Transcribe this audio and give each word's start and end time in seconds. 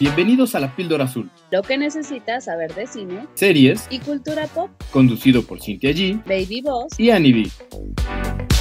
Bienvenidos 0.00 0.54
a 0.54 0.60
La 0.60 0.74
Píldora 0.74 1.04
Azul, 1.04 1.30
Lo 1.50 1.62
que 1.62 1.78
necesitas 1.78 2.44
saber 2.44 2.74
de 2.74 2.86
cine 2.86 3.26
series 3.34 3.86
y 3.90 4.00
cultura 4.00 4.46
pop. 4.48 4.70
conducido 4.90 5.42
por 5.44 5.60
Cintia 5.60 5.90
G 5.90 6.22
Baby 6.24 6.62
Boss. 6.62 6.98
y 6.98 7.10
Annie 7.10 7.32
B. 7.32 8.54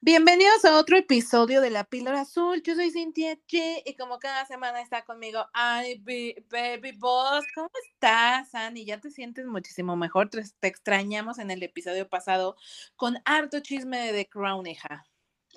Bienvenidos 0.00 0.64
a 0.64 0.76
otro 0.78 0.96
episodio 0.96 1.60
de 1.60 1.70
La 1.70 1.84
Píldora 1.84 2.22
Azul. 2.22 2.62
Yo 2.62 2.74
soy 2.74 2.90
Cintia 2.90 3.34
G 3.46 3.82
y 3.84 3.94
como 3.96 4.18
cada 4.18 4.46
semana 4.46 4.80
está 4.80 5.04
conmigo 5.04 5.44
Annie 5.52 6.00
B- 6.02 6.44
Baby 6.50 6.92
Boss. 6.96 7.44
¿Cómo 7.54 7.70
estás, 7.92 8.54
Annie? 8.54 8.86
Ya 8.86 9.00
te 9.00 9.10
sientes 9.10 9.44
muchísimo 9.46 9.96
mejor. 9.96 10.30
Te, 10.30 10.42
te 10.60 10.68
extrañamos 10.68 11.38
en 11.38 11.50
el 11.50 11.62
episodio 11.62 12.08
pasado 12.08 12.56
con 12.96 13.18
harto 13.24 13.60
chisme 13.60 13.98
de 13.98 14.12
The 14.12 14.28
Crown, 14.28 14.66
hija. 14.66 15.04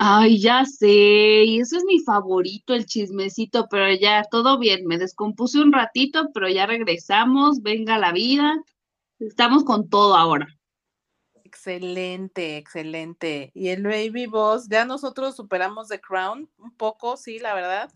Ay, 0.04 0.42
ya 0.42 0.66
sé, 0.66 0.88
y 0.88 1.60
eso 1.60 1.78
es 1.78 1.84
mi 1.84 2.00
favorito, 2.00 2.74
el 2.74 2.88
chismecito, 2.88 3.68
pero 3.70 3.94
ya 3.94 4.24
todo 4.32 4.58
bien, 4.58 4.88
me 4.88 4.98
descompuse 4.98 5.62
un 5.62 5.72
ratito, 5.72 6.32
pero 6.34 6.50
ya 6.50 6.66
regresamos, 6.66 7.62
venga 7.62 8.00
la 8.00 8.12
vida, 8.12 8.64
estamos 9.20 9.64
con 9.64 9.90
todo 9.90 10.16
ahora. 10.16 10.48
Excelente, 11.44 12.58
excelente. 12.58 13.52
Y 13.54 13.68
el 13.68 13.84
Baby 13.84 14.26
Boss, 14.26 14.68
ya 14.68 14.86
nosotros 14.86 15.36
superamos 15.36 15.90
The 15.90 16.02
Crown 16.02 16.50
un 16.58 16.76
poco, 16.76 17.16
sí, 17.16 17.38
la 17.38 17.54
verdad. 17.54 17.92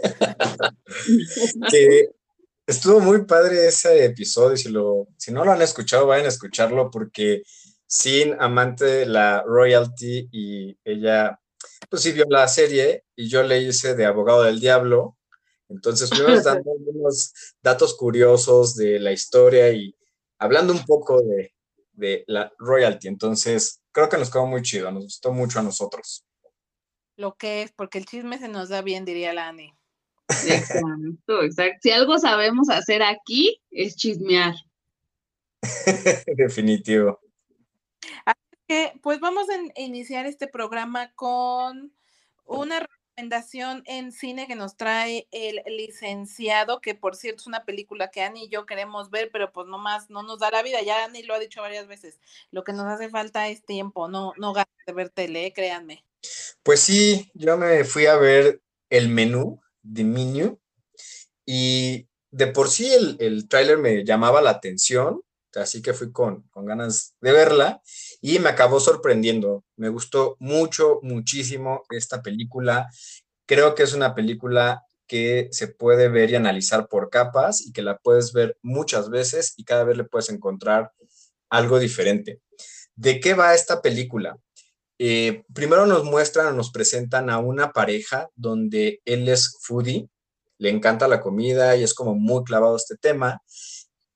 que 1.70 2.12
estuvo 2.66 3.00
muy 3.00 3.26
padre 3.26 3.66
ese 3.66 4.06
episodio. 4.06 4.56
Si, 4.56 4.70
lo, 4.70 5.08
si 5.18 5.32
no 5.32 5.44
lo 5.44 5.52
han 5.52 5.60
escuchado, 5.60 6.06
vayan 6.06 6.24
a 6.24 6.30
escucharlo 6.30 6.90
porque 6.90 7.42
Sin, 7.86 8.40
amante 8.40 8.86
de 8.86 9.04
la 9.04 9.42
royalty, 9.42 10.26
y 10.32 10.78
ella, 10.82 11.38
pues 11.88 12.02
sí 12.02 12.12
vio 12.12 12.26
la 12.28 12.46
serie 12.48 13.04
y 13.16 13.28
yo 13.28 13.42
le 13.42 13.60
hice 13.60 13.94
de 13.94 14.04
abogado 14.04 14.42
del 14.42 14.60
diablo. 14.60 15.16
Entonces 15.68 16.10
fuimos 16.10 16.44
dando 16.44 16.70
unos 16.72 17.32
datos 17.62 17.96
curiosos 17.96 18.76
de 18.76 18.98
la 18.98 19.12
historia 19.12 19.70
y 19.70 19.94
hablando 20.38 20.72
un 20.72 20.84
poco 20.84 21.22
de, 21.22 21.54
de 21.92 22.24
la 22.26 22.52
royalty. 22.58 23.08
Entonces 23.08 23.80
creo 23.92 24.08
que 24.08 24.18
nos 24.18 24.30
quedó 24.30 24.46
muy 24.46 24.62
chido, 24.62 24.90
nos 24.90 25.04
gustó 25.04 25.32
mucho 25.32 25.58
a 25.58 25.62
nosotros. 25.62 26.24
Lo 27.16 27.34
que 27.34 27.62
es, 27.62 27.72
porque 27.72 27.98
el 27.98 28.06
chisme 28.06 28.38
se 28.38 28.48
nos 28.48 28.68
da 28.68 28.82
bien, 28.82 29.04
diría 29.04 29.32
la 29.32 29.48
Annie. 29.48 29.74
Exacto, 30.28 31.42
exacto. 31.42 31.78
Si 31.82 31.90
algo 31.90 32.18
sabemos 32.18 32.70
hacer 32.70 33.02
aquí 33.02 33.60
es 33.70 33.96
chismear. 33.96 34.54
Definitivo. 36.36 37.20
Pues 39.02 39.20
vamos 39.20 39.48
a 39.50 39.56
in- 39.56 39.72
iniciar 39.76 40.26
este 40.26 40.46
programa 40.48 41.12
con 41.14 41.92
una 42.44 42.80
recomendación 42.80 43.82
en 43.86 44.12
cine 44.12 44.46
que 44.46 44.54
nos 44.56 44.76
trae 44.76 45.28
el 45.30 45.62
licenciado, 45.66 46.80
que 46.80 46.94
por 46.94 47.14
cierto 47.14 47.42
es 47.42 47.46
una 47.46 47.64
película 47.64 48.10
que 48.10 48.22
Annie 48.22 48.44
y 48.44 48.48
yo 48.48 48.66
queremos 48.66 49.10
ver, 49.10 49.30
pero 49.32 49.52
pues 49.52 49.66
nomás 49.68 50.10
no 50.10 50.22
nos 50.22 50.38
da 50.38 50.50
la 50.50 50.62
vida, 50.62 50.82
ya 50.82 51.04
Annie 51.04 51.22
lo 51.22 51.34
ha 51.34 51.38
dicho 51.38 51.60
varias 51.60 51.86
veces, 51.86 52.18
lo 52.50 52.64
que 52.64 52.72
nos 52.72 52.86
hace 52.86 53.10
falta 53.10 53.48
es 53.48 53.64
tiempo, 53.64 54.08
no, 54.08 54.32
no 54.38 54.52
ganas 54.52 54.68
de 54.86 54.92
ver 54.92 55.10
tele, 55.10 55.46
eh, 55.46 55.52
créanme. 55.52 56.04
Pues 56.62 56.80
sí, 56.80 57.30
yo 57.34 57.56
me 57.56 57.84
fui 57.84 58.06
a 58.06 58.16
ver 58.16 58.62
el 58.90 59.08
menú, 59.08 59.60
The 59.82 60.04
Menu, 60.04 60.58
y 61.44 62.06
de 62.30 62.46
por 62.46 62.70
sí 62.70 62.92
el, 62.92 63.16
el 63.20 63.48
tráiler 63.48 63.78
me 63.78 64.04
llamaba 64.04 64.40
la 64.40 64.50
atención, 64.50 65.22
así 65.54 65.82
que 65.82 65.92
fui 65.92 66.12
con, 66.12 66.42
con 66.48 66.64
ganas 66.64 67.14
de 67.20 67.32
verla 67.32 67.82
y 68.22 68.38
me 68.38 68.48
acabó 68.48 68.80
sorprendiendo. 68.80 69.64
Me 69.76 69.90
gustó 69.90 70.36
mucho, 70.38 71.00
muchísimo 71.02 71.82
esta 71.90 72.22
película. 72.22 72.88
Creo 73.46 73.74
que 73.74 73.82
es 73.82 73.92
una 73.92 74.14
película 74.14 74.82
que 75.08 75.48
se 75.50 75.66
puede 75.66 76.08
ver 76.08 76.30
y 76.30 76.36
analizar 76.36 76.88
por 76.88 77.10
capas 77.10 77.60
y 77.66 77.72
que 77.72 77.82
la 77.82 77.98
puedes 77.98 78.32
ver 78.32 78.56
muchas 78.62 79.10
veces 79.10 79.54
y 79.56 79.64
cada 79.64 79.84
vez 79.84 79.96
le 79.96 80.04
puedes 80.04 80.30
encontrar 80.30 80.92
algo 81.50 81.80
diferente. 81.80 82.40
¿De 82.94 83.18
qué 83.18 83.34
va 83.34 83.54
esta 83.54 83.82
película? 83.82 84.38
Eh, 84.98 85.42
primero 85.52 85.84
nos 85.86 86.04
muestran 86.04 86.46
o 86.46 86.52
nos 86.52 86.70
presentan 86.70 87.28
a 87.28 87.40
una 87.40 87.72
pareja 87.72 88.30
donde 88.36 89.02
él 89.04 89.28
es 89.28 89.58
foodie, 89.62 90.08
le 90.58 90.70
encanta 90.70 91.08
la 91.08 91.20
comida 91.20 91.76
y 91.76 91.82
es 91.82 91.92
como 91.92 92.14
muy 92.14 92.44
clavado 92.44 92.76
este 92.76 92.96
tema. 92.96 93.42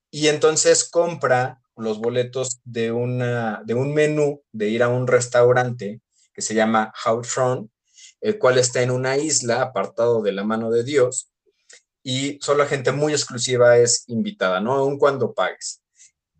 Y 0.09 0.29
entonces 0.29 0.89
compra 0.89 1.61
los 1.77 1.99
boletos 1.99 2.59
de, 2.63 2.91
una, 2.91 3.61
de 3.65 3.73
un 3.73 3.93
menú 3.93 4.43
de 4.51 4.69
ir 4.69 4.83
a 4.83 4.89
un 4.89 5.07
restaurante 5.07 6.01
que 6.33 6.41
se 6.41 6.53
llama 6.53 6.93
Hautron, 7.03 7.71
el 8.21 8.37
cual 8.39 8.57
está 8.57 8.81
en 8.81 8.91
una 8.91 9.17
isla 9.17 9.61
apartado 9.61 10.21
de 10.21 10.31
la 10.31 10.43
mano 10.43 10.71
de 10.71 10.83
Dios 10.83 11.31
y 12.03 12.39
solo 12.41 12.65
gente 12.65 12.91
muy 12.91 13.13
exclusiva 13.13 13.77
es 13.77 14.03
invitada, 14.07 14.59
¿no? 14.59 14.73
Aun 14.73 14.97
cuando 14.97 15.33
pagues 15.33 15.81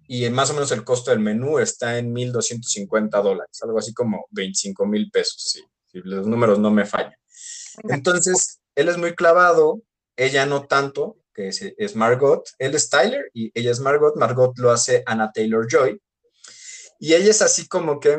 y 0.07 0.29
más 0.29 0.49
o 0.49 0.53
menos 0.53 0.71
el 0.71 0.85
costo 0.85 1.11
del 1.11 1.19
menú 1.19 1.59
está 1.59 1.97
en 1.97 2.13
1.250 2.15 3.21
dólares, 3.21 3.61
algo 3.61 3.77
así 3.77 3.93
como 3.93 4.25
25 4.31 4.85
mil 4.85 5.11
pesos, 5.11 5.43
sí, 5.51 5.63
si 5.91 5.99
los 5.99 6.25
números 6.25 6.59
no 6.59 6.71
me 6.71 6.85
fallan. 6.85 7.15
Entonces, 7.89 8.59
él 8.75 8.87
es 8.87 8.97
muy 8.97 9.13
clavado, 9.15 9.81
ella 10.15 10.45
no 10.45 10.65
tanto, 10.65 11.17
que 11.37 11.49
es, 11.77 11.95
Margot, 11.95 12.43
él 12.57 12.73
es 12.73 12.89
Tyler 12.89 13.29
y 13.31 13.51
ella 13.53 13.69
es 13.69 13.79
Margot, 13.79 14.15
Margot 14.15 14.57
lo 14.57 14.71
hace 14.71 15.03
Anna 15.05 15.31
Taylor 15.31 15.67
Joy, 15.69 16.01
y 16.99 17.13
ella 17.13 17.29
es 17.29 17.43
así 17.43 17.67
como 17.67 17.99
que, 17.99 18.17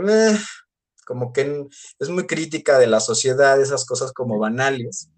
como 1.04 1.32
que 1.32 1.66
es 1.98 2.08
muy 2.10 2.28
crítica 2.28 2.78
de 2.78 2.86
la 2.86 3.00
sociedad, 3.00 3.60
esas 3.60 3.84
cosas 3.84 4.12
como 4.12 4.38
banales, 4.38 5.10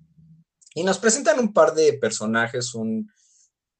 y 0.74 0.82
nos 0.82 0.98
presentan 0.98 1.38
un 1.40 1.52
par 1.52 1.74
de 1.74 1.92
personajes, 1.92 2.74
un 2.74 3.12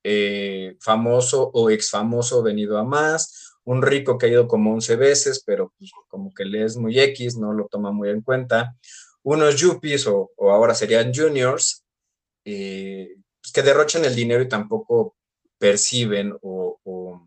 eh, 0.05 0.77
famoso 0.81 1.51
o 1.55 1.71
ex 1.71 1.89
famoso 1.89 2.43
venido 2.43 2.77
a 2.77 2.85
más, 2.85 3.55
un 3.65 3.81
rico 3.81 4.19
que 4.19 4.27
ha 4.27 4.31
ido 4.31 4.49
como 4.49 4.75
11 4.75 4.97
veces, 4.97 5.43
pero 5.47 5.73
pues, 5.79 5.93
como 6.09 6.35
que 6.35 6.45
le 6.45 6.65
es 6.65 6.77
muy 6.77 7.01
X, 7.01 7.39
no 7.39 7.55
lo 7.55 7.69
toma 7.69 7.91
muy 7.91 8.11
en 8.11 8.21
cuenta, 8.21 8.77
unos 9.23 9.57
yuppies 9.57 10.07
o, 10.07 10.31
o 10.37 10.51
ahora 10.51 10.75
serían 10.75 11.11
juniors, 11.15 11.85
eh, 12.45 13.15
pues, 13.41 13.53
que 13.53 13.63
derrochan 13.63 14.05
el 14.05 14.15
dinero 14.15 14.43
y 14.43 14.49
tampoco 14.49 15.17
perciben 15.59 16.37
o, 16.43 17.27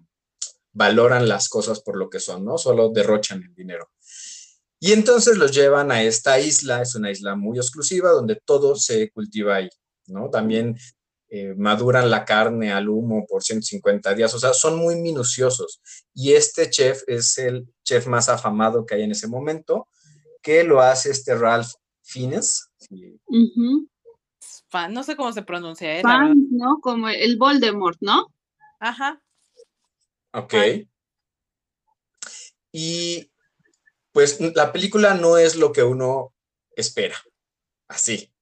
valoran 0.75 1.27
las 1.27 1.49
cosas 1.49 1.81
por 1.81 1.97
lo 1.97 2.09
que 2.09 2.19
son, 2.19 2.43
¿no? 2.43 2.57
Solo 2.57 2.89
derrochan 2.89 3.43
el 3.43 3.53
dinero. 3.53 3.91
Y 4.79 4.91
entonces 4.91 5.37
los 5.37 5.51
llevan 5.51 5.91
a 5.91 6.01
esta 6.01 6.39
isla, 6.39 6.81
es 6.81 6.95
una 6.95 7.11
isla 7.11 7.35
muy 7.35 7.59
exclusiva 7.59 8.09
donde 8.09 8.41
todo 8.43 8.75
se 8.75 9.11
cultiva 9.11 9.57
ahí, 9.57 9.69
¿no? 10.07 10.31
También 10.31 10.75
eh, 11.29 11.53
maduran 11.55 12.09
la 12.09 12.25
carne 12.25 12.71
al 12.71 12.89
humo 12.89 13.25
por 13.27 13.43
150 13.43 14.15
días, 14.15 14.33
o 14.33 14.39
sea, 14.39 14.53
son 14.53 14.77
muy 14.77 14.95
minuciosos. 14.95 15.79
Y 16.13 16.33
este 16.33 16.69
chef 16.69 17.03
es 17.07 17.37
el 17.37 17.67
chef 17.83 18.07
más 18.07 18.27
afamado 18.29 18.85
que 18.85 18.95
hay 18.95 19.03
en 19.03 19.11
ese 19.11 19.27
momento, 19.27 19.87
que 20.41 20.63
lo 20.63 20.81
hace 20.81 21.11
este 21.11 21.35
Ralph 21.35 21.71
Fiennes. 22.01 22.67
Ujú. 23.27 23.87
Fan, 24.73 24.91
no 24.91 25.03
sé 25.03 25.15
cómo 25.15 25.31
se 25.31 25.43
pronuncia, 25.43 25.99
¿eh? 25.99 26.01
Fan, 26.01 26.47
¿no? 26.49 26.79
Como 26.81 27.07
el 27.07 27.37
Voldemort, 27.37 27.99
¿no? 28.01 28.33
Ajá. 28.79 29.21
Ok. 30.31 30.55
Y 32.71 33.31
pues 34.11 34.39
la 34.55 34.71
película 34.71 35.13
no 35.13 35.37
es 35.37 35.55
lo 35.55 35.71
que 35.71 35.83
uno 35.83 36.33
espera, 36.75 37.15
así. 37.87 38.33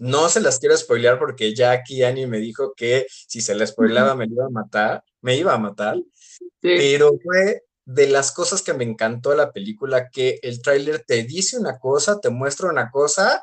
No 0.00 0.28
se 0.28 0.40
las 0.40 0.58
quiero 0.58 0.76
spoilear 0.76 1.16
porque 1.16 1.54
ya 1.54 1.70
aquí 1.70 2.02
Annie 2.02 2.26
me 2.26 2.38
dijo 2.38 2.74
que 2.74 3.06
si 3.08 3.40
se 3.40 3.54
la 3.54 3.64
spoileaba 3.64 4.16
me 4.16 4.26
iba 4.26 4.46
a 4.46 4.50
matar, 4.50 5.04
me 5.20 5.36
iba 5.36 5.54
a 5.54 5.58
matar, 5.58 5.96
Sí. 6.60 6.74
pero 6.76 7.12
fue 7.22 7.62
de 7.84 8.08
las 8.08 8.32
cosas 8.32 8.62
que 8.62 8.74
me 8.74 8.82
encantó 8.82 9.30
de 9.30 9.36
la 9.36 9.52
película 9.52 10.10
que 10.10 10.40
el 10.42 10.60
tráiler 10.60 11.04
te 11.06 11.22
dice 11.22 11.56
una 11.56 11.78
cosa, 11.78 12.18
te 12.18 12.30
muestra 12.30 12.68
una 12.68 12.90
cosa 12.90 13.40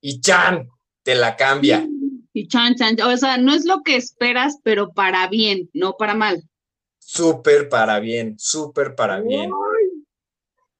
y 0.00 0.20
¡chan! 0.20 0.68
Te 1.08 1.14
la 1.14 1.36
cambia. 1.36 1.88
Y 2.34 2.48
chan, 2.48 2.74
chan, 2.74 3.00
o 3.00 3.16
sea, 3.16 3.38
no 3.38 3.54
es 3.54 3.64
lo 3.64 3.80
que 3.82 3.96
esperas, 3.96 4.58
pero 4.62 4.92
para 4.92 5.26
bien, 5.26 5.70
no 5.72 5.94
para 5.98 6.12
mal. 6.12 6.46
Súper 6.98 7.70
para 7.70 7.98
bien, 7.98 8.38
súper 8.38 8.94
para 8.94 9.18
bien. 9.22 9.50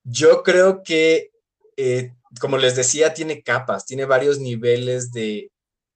Yo 0.04 0.42
creo 0.42 0.82
que, 0.82 1.30
eh, 1.78 2.12
como 2.42 2.58
les 2.58 2.76
decía, 2.76 3.14
tiene 3.14 3.42
capas, 3.42 3.86
tiene 3.86 4.04
varios 4.04 4.38
niveles 4.38 5.12
de, 5.12 5.50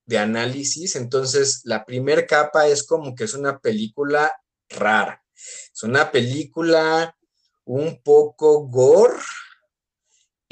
de 0.07 0.17
análisis. 0.17 0.97
Entonces, 0.97 1.61
la 1.65 1.85
primera 1.85 2.27
capa 2.27 2.69
es 2.69 2.87
como 2.87 3.15
que 3.15 3.25
es 3.25 3.35
una 3.35 3.59
película 3.59 4.33
rara. 4.71 5.23
Es 5.35 5.83
una 5.83 6.11
película 6.11 7.15
un 7.67 8.01
poco 8.03 8.67
gore, 8.67 9.21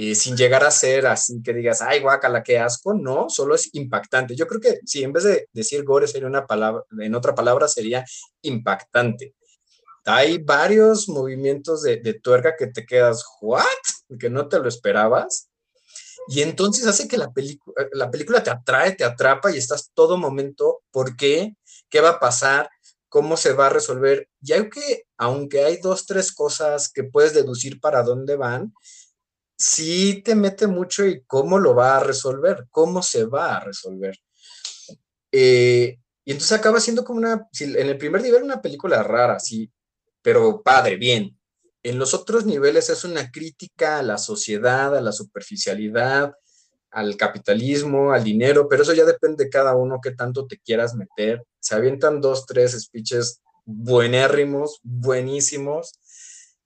eh, 0.02 0.14
sin 0.14 0.36
llegar 0.36 0.64
a 0.64 0.70
ser 0.70 1.06
así 1.06 1.42
que 1.42 1.52
digas, 1.52 1.82
ay, 1.82 2.00
guácala, 2.00 2.42
qué 2.42 2.58
asco. 2.58 2.94
No, 2.94 3.28
solo 3.28 3.54
es 3.54 3.68
impactante. 3.74 4.34
Yo 4.36 4.46
creo 4.46 4.60
que 4.60 4.80
si 4.84 5.02
en 5.02 5.12
vez 5.12 5.24
de 5.24 5.48
decir 5.52 5.84
gore 5.84 6.06
sería 6.08 6.28
una 6.28 6.46
palabra, 6.46 6.84
en 7.00 7.14
otra 7.14 7.34
palabra 7.34 7.68
sería 7.68 8.04
impactante 8.42 9.34
hay 10.04 10.38
varios 10.38 11.08
movimientos 11.08 11.82
de, 11.82 11.98
de, 11.98 12.14
tuerca 12.14 12.56
que 12.56 12.66
te 12.66 12.86
quedas, 12.86 13.24
¿what? 13.40 13.64
Que 14.18 14.30
no 14.30 14.48
te 14.48 14.58
lo 14.58 14.68
esperabas. 14.68 15.48
Y 16.28 16.42
entonces 16.42 16.86
hace 16.86 17.08
que 17.08 17.16
la, 17.16 17.30
película 17.32 17.88
la 17.92 18.10
película 18.10 18.42
te 18.42 18.50
atrae, 18.50 18.92
te 18.92 19.04
atrapa 19.04 19.50
y 19.50 19.58
estás 19.58 19.90
todo 19.94 20.16
momento, 20.16 20.82
¿por 20.90 21.16
qué? 21.16 21.56
¿Qué 21.88 22.00
va 22.00 22.10
a 22.10 22.20
pasar? 22.20 22.70
¿Cómo 23.08 23.36
se 23.36 23.52
va 23.52 23.66
a 23.66 23.70
resolver? 23.70 24.28
Y 24.40 24.52
hay 24.52 24.68
que, 24.70 25.04
aunque 25.16 25.64
hay 25.64 25.78
dos, 25.78 26.06
tres 26.06 26.32
cosas 26.32 26.90
que 26.92 27.04
puedes 27.04 27.34
deducir 27.34 27.80
para 27.80 28.02
dónde 28.02 28.36
van, 28.36 28.72
sí 29.60 30.22
te 30.24 30.34
mete 30.34 30.66
mucho 30.66 31.06
y 31.06 31.22
cómo 31.26 31.58
lo 31.58 31.74
va 31.74 31.98
a 31.98 32.00
resolver, 32.00 32.66
cómo 32.70 33.02
se 33.02 33.26
va 33.26 33.58
a 33.58 33.60
resolver. 33.60 34.16
Eh, 35.30 35.98
y 36.24 36.32
entonces 36.32 36.58
acaba 36.58 36.80
siendo 36.80 37.04
como 37.04 37.18
una, 37.18 37.46
en 37.60 37.88
el 37.88 37.98
primer 37.98 38.22
nivel 38.22 38.42
una 38.42 38.62
película 38.62 39.02
rara, 39.02 39.38
sí, 39.38 39.70
pero 40.22 40.62
padre, 40.62 40.96
bien. 40.96 41.38
En 41.82 41.98
los 41.98 42.14
otros 42.14 42.46
niveles 42.46 42.88
es 42.88 43.04
una 43.04 43.30
crítica 43.30 43.98
a 43.98 44.02
la 44.02 44.16
sociedad, 44.16 44.96
a 44.96 45.00
la 45.02 45.12
superficialidad, 45.12 46.32
al 46.90 47.16
capitalismo, 47.18 48.12
al 48.12 48.24
dinero, 48.24 48.66
pero 48.66 48.82
eso 48.82 48.94
ya 48.94 49.04
depende 49.04 49.44
de 49.44 49.50
cada 49.50 49.76
uno 49.76 50.00
qué 50.02 50.12
tanto 50.12 50.46
te 50.46 50.58
quieras 50.58 50.94
meter. 50.94 51.44
Se 51.60 51.74
avientan 51.74 52.22
dos, 52.22 52.46
tres 52.46 52.72
speeches 52.80 53.42
buenérrimos, 53.66 54.80
buenísimos. 54.82 55.92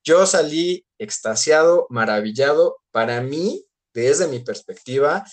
Yo 0.05 0.27
salí 0.27 0.87
extasiado, 0.99 1.87
maravillado. 1.89 2.77
Para 2.91 3.23
mí, 3.23 3.67
desde 3.95 4.29
mi 4.29 4.41
perspectiva, 4.41 5.25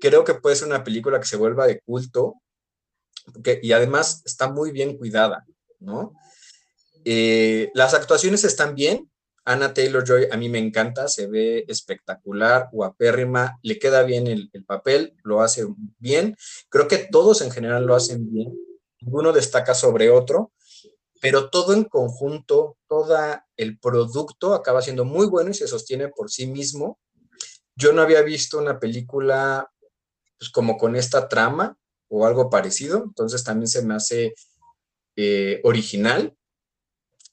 creo 0.00 0.24
que 0.24 0.34
puede 0.34 0.56
ser 0.56 0.66
una 0.66 0.82
película 0.82 1.20
que 1.20 1.26
se 1.26 1.36
vuelva 1.36 1.68
de 1.68 1.80
culto 1.80 2.34
y 3.62 3.72
además 3.72 4.22
está 4.26 4.50
muy 4.50 4.72
bien 4.72 4.98
cuidada, 4.98 5.46
¿no? 5.78 6.12
Eh, 7.04 7.70
las 7.72 7.94
actuaciones 7.94 8.42
están 8.42 8.74
bien. 8.74 9.10
Anna 9.46 9.72
Taylor 9.72 10.04
Joy 10.04 10.26
a 10.30 10.36
mí 10.38 10.48
me 10.48 10.58
encanta, 10.58 11.06
se 11.06 11.26
ve 11.26 11.64
espectacular, 11.68 12.70
guapérrima, 12.72 13.58
le 13.62 13.78
queda 13.78 14.02
bien 14.02 14.26
el, 14.26 14.50
el 14.52 14.64
papel, 14.64 15.14
lo 15.22 15.40
hace 15.40 15.66
bien. 15.98 16.36
Creo 16.68 16.88
que 16.88 16.98
todos 16.98 17.42
en 17.42 17.50
general 17.50 17.84
lo 17.84 17.94
hacen 17.94 18.32
bien. 18.32 18.58
Ninguno 19.00 19.32
destaca 19.32 19.74
sobre 19.74 20.10
otro 20.10 20.52
pero 21.24 21.48
todo 21.48 21.72
en 21.72 21.84
conjunto, 21.84 22.76
todo 22.86 23.16
el 23.56 23.78
producto 23.78 24.54
acaba 24.54 24.82
siendo 24.82 25.04
muy 25.04 25.26
bueno 25.26 25.50
y 25.50 25.54
se 25.54 25.68
sostiene 25.68 26.08
por 26.08 26.30
sí 26.30 26.46
mismo. 26.46 26.98
Yo 27.76 27.92
no 27.92 28.02
había 28.02 28.22
visto 28.22 28.58
una 28.58 28.78
película 28.78 29.70
pues, 30.38 30.50
como 30.50 30.76
con 30.76 30.96
esta 30.96 31.28
trama 31.28 31.76
o 32.08 32.26
algo 32.26 32.50
parecido, 32.50 33.02
entonces 33.04 33.42
también 33.44 33.68
se 33.68 33.84
me 33.84 33.94
hace 33.94 34.34
eh, 35.16 35.60
original 35.64 36.36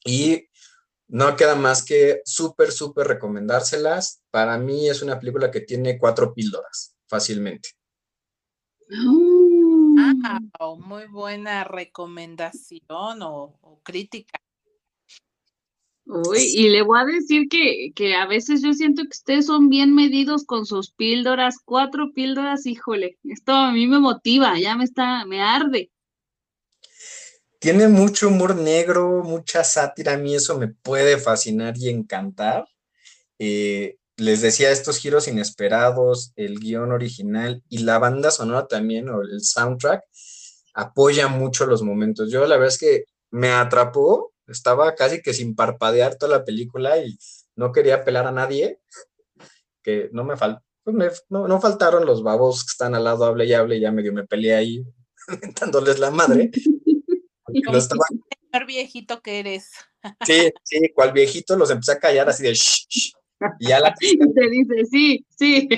y 0.03 0.47
no 1.07 1.35
queda 1.35 1.55
más 1.55 1.83
que 1.83 2.21
súper, 2.25 2.71
súper 2.71 3.07
recomendárselas. 3.07 4.21
Para 4.31 4.57
mí 4.57 4.89
es 4.89 5.01
una 5.01 5.19
película 5.19 5.51
que 5.51 5.61
tiene 5.61 5.99
cuatro 5.99 6.33
píldoras 6.33 6.95
fácilmente. 7.07 7.69
Oh. 9.07 9.41
Muy 10.77 11.07
buena 11.07 11.63
recomendación 11.63 13.21
o, 13.21 13.81
crítica. 13.83 14.39
Uy, 16.13 16.39
y 16.41 16.67
le 16.67 16.81
voy 16.81 16.99
a 16.99 17.05
decir 17.05 17.47
que, 17.49 17.93
que, 17.95 18.15
a 18.15 18.25
veces 18.25 18.61
yo 18.61 18.73
siento 18.73 19.03
que 19.03 19.15
ustedes 19.15 19.45
son 19.45 19.69
bien 19.69 19.95
medidos 19.95 20.43
con 20.43 20.65
sus 20.65 20.91
píldoras, 20.91 21.55
cuatro 21.63 22.11
píldoras, 22.13 22.65
híjole, 22.65 23.17
esto 23.23 23.53
a 23.53 23.71
mí 23.71 23.87
me 23.87 23.97
motiva, 23.97 24.59
ya 24.59 24.75
me 24.75 24.83
está, 24.83 25.25
me 25.25 25.41
arde. 25.41 25.89
Tiene 27.59 27.87
mucho 27.87 28.27
humor 28.27 28.57
negro, 28.57 29.23
mucha 29.23 29.63
sátira, 29.63 30.13
a 30.13 30.17
mí 30.17 30.35
eso 30.35 30.57
me 30.57 30.67
puede 30.67 31.17
fascinar 31.17 31.77
y 31.77 31.87
encantar. 31.87 32.65
Eh, 33.39 33.95
les 34.17 34.41
decía, 34.41 34.69
estos 34.69 34.97
giros 34.97 35.29
inesperados, 35.29 36.33
el 36.35 36.59
guion 36.59 36.91
original 36.91 37.63
y 37.69 37.79
la 37.79 37.99
banda 37.99 38.31
sonora 38.31 38.67
también, 38.67 39.07
o 39.07 39.21
el 39.21 39.41
soundtrack, 39.41 40.03
apoya 40.73 41.29
mucho 41.29 41.65
los 41.65 41.83
momentos. 41.83 42.29
Yo 42.29 42.41
la 42.47 42.57
verdad 42.57 42.67
es 42.67 42.77
que 42.77 43.05
me 43.29 43.49
atrapó, 43.49 44.30
estaba 44.51 44.95
casi 44.95 45.21
que 45.21 45.33
sin 45.33 45.55
parpadear 45.55 46.15
toda 46.15 46.37
la 46.39 46.45
película 46.45 46.97
y 46.97 47.17
no 47.55 47.71
quería 47.71 48.03
pelar 48.03 48.27
a 48.27 48.31
nadie, 48.31 48.79
que 49.83 50.09
no 50.11 50.23
me 50.23 50.37
faltó. 50.37 50.63
Pues 50.83 51.25
no, 51.29 51.61
faltaron 51.61 52.05
los 52.05 52.23
babos 52.23 52.63
que 52.63 52.71
están 52.71 52.95
al 52.95 53.03
lado, 53.03 53.25
hable 53.25 53.45
y 53.45 53.53
hable, 53.53 53.77
y 53.77 53.81
ya 53.81 53.91
medio 53.91 54.13
me 54.13 54.25
peleé 54.25 54.55
ahí, 54.55 54.83
dándoles 55.61 55.99
la 55.99 56.11
madre. 56.11 56.49
Como 57.65 57.77
estaba... 57.77 58.03
el 58.53 58.65
viejito 58.65 59.21
que 59.21 59.39
eres. 59.39 59.71
Sí, 60.25 60.51
sí, 60.63 60.91
cual 60.95 61.11
viejito 61.13 61.55
los 61.55 61.69
empecé 61.69 61.91
a 61.91 61.99
callar 61.99 62.27
así 62.27 62.41
de 62.41 62.55
shh, 62.55 63.13
y 63.59 63.71
a 63.71 63.79
la 63.79 63.93
Te 63.93 64.49
dice, 64.49 64.85
sí, 64.89 65.25
sí. 65.29 65.69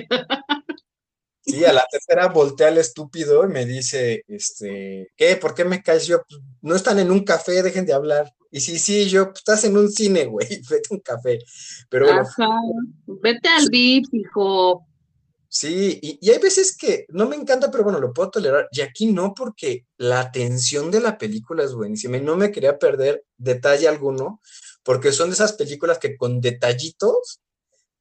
Sí, 1.46 1.66
a 1.66 1.74
la 1.74 1.86
tercera 1.92 2.28
voltea 2.28 2.70
al 2.70 2.78
estúpido 2.78 3.44
y 3.44 3.48
me 3.50 3.66
dice, 3.66 4.24
este, 4.30 5.12
¿qué? 5.18 5.36
¿Por 5.36 5.54
qué 5.54 5.66
me 5.66 5.84
caes? 5.84 6.08
Yo, 6.08 6.24
pues, 6.28 6.42
no 6.62 6.76
están 6.76 7.00
en 7.00 7.12
un 7.12 7.26
café, 7.26 7.62
dejen 7.62 7.86
de 7.86 7.94
hablar. 7.94 8.34
Y 8.50 8.62
sí, 8.62 8.80
sí, 8.80 9.10
yo, 9.10 9.26
pues, 9.26 9.40
estás 9.40 9.66
en 9.66 9.76
un 9.76 9.92
cine, 9.92 10.26
güey, 10.26 10.48
vete 10.70 10.88
a 10.90 10.94
un 10.94 11.00
café. 11.02 11.40
Pero 11.90 12.10
Ajá. 12.10 12.48
vete 13.08 13.50
al 13.50 13.68
VIP, 13.70 14.14
hijo. 14.14 14.88
Sí, 15.50 16.00
y, 16.02 16.18
y, 16.22 16.32
hay 16.32 16.40
veces 16.40 16.76
que 16.76 17.06
no 17.10 17.28
me 17.28 17.36
encanta, 17.36 17.70
pero 17.70 17.84
bueno, 17.84 18.00
lo 18.00 18.14
puedo 18.14 18.32
tolerar. 18.32 18.68
Y 18.72 18.82
aquí 18.82 19.08
no, 19.08 19.34
porque 19.36 19.86
la 19.98 20.22
atención 20.22 20.92
de 20.92 21.02
la 21.02 21.18
película 21.18 21.64
es 21.64 21.74
buenísima 21.74 22.18
y 22.18 22.22
no 22.22 22.38
me 22.38 22.52
quería 22.52 22.80
perder 22.80 23.24
detalle 23.38 23.88
alguno, 23.88 24.40
porque 24.84 25.12
son 25.12 25.30
de 25.30 25.34
esas 25.34 25.54
películas 25.54 26.00
que 26.00 26.16
con 26.16 26.42
detallitos 26.42 27.43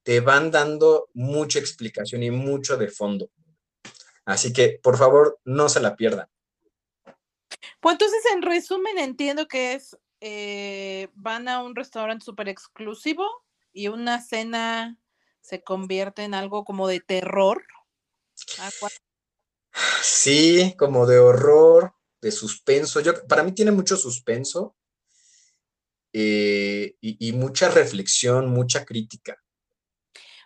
te 0.02 0.20
van 0.20 0.50
dando 0.50 1.08
mucha 1.14 1.58
explicación 1.58 2.22
y 2.22 2.31
mucho 2.31 2.76
de 2.76 2.88
fondo. 2.88 3.31
Así 4.25 4.52
que, 4.52 4.81
por 4.82 4.96
favor, 4.96 5.40
no 5.44 5.69
se 5.69 5.81
la 5.81 5.96
pierdan. 5.96 6.28
Pues 7.81 7.94
entonces, 7.94 8.22
en 8.32 8.43
resumen, 8.43 8.99
entiendo 8.99 9.46
que 9.46 9.75
es, 9.75 9.96
eh, 10.20 11.08
van 11.14 11.49
a 11.49 11.62
un 11.62 11.75
restaurante 11.75 12.25
súper 12.25 12.49
exclusivo 12.49 13.26
y 13.72 13.88
una 13.88 14.20
cena 14.20 14.99
se 15.40 15.62
convierte 15.62 16.22
en 16.22 16.34
algo 16.34 16.64
como 16.64 16.87
de 16.87 17.00
terror. 17.00 17.64
Sí, 20.02 20.75
como 20.78 21.06
de 21.06 21.19
horror, 21.19 21.94
de 22.20 22.31
suspenso. 22.31 23.00
Yo, 23.00 23.26
para 23.26 23.43
mí 23.43 23.52
tiene 23.52 23.72
mucho 23.72 23.96
suspenso 23.96 24.76
eh, 26.12 26.96
y 27.00 27.32
mucha 27.32 27.70
reflexión, 27.70 28.50
mucha 28.50 28.84
crítica. 28.84 29.43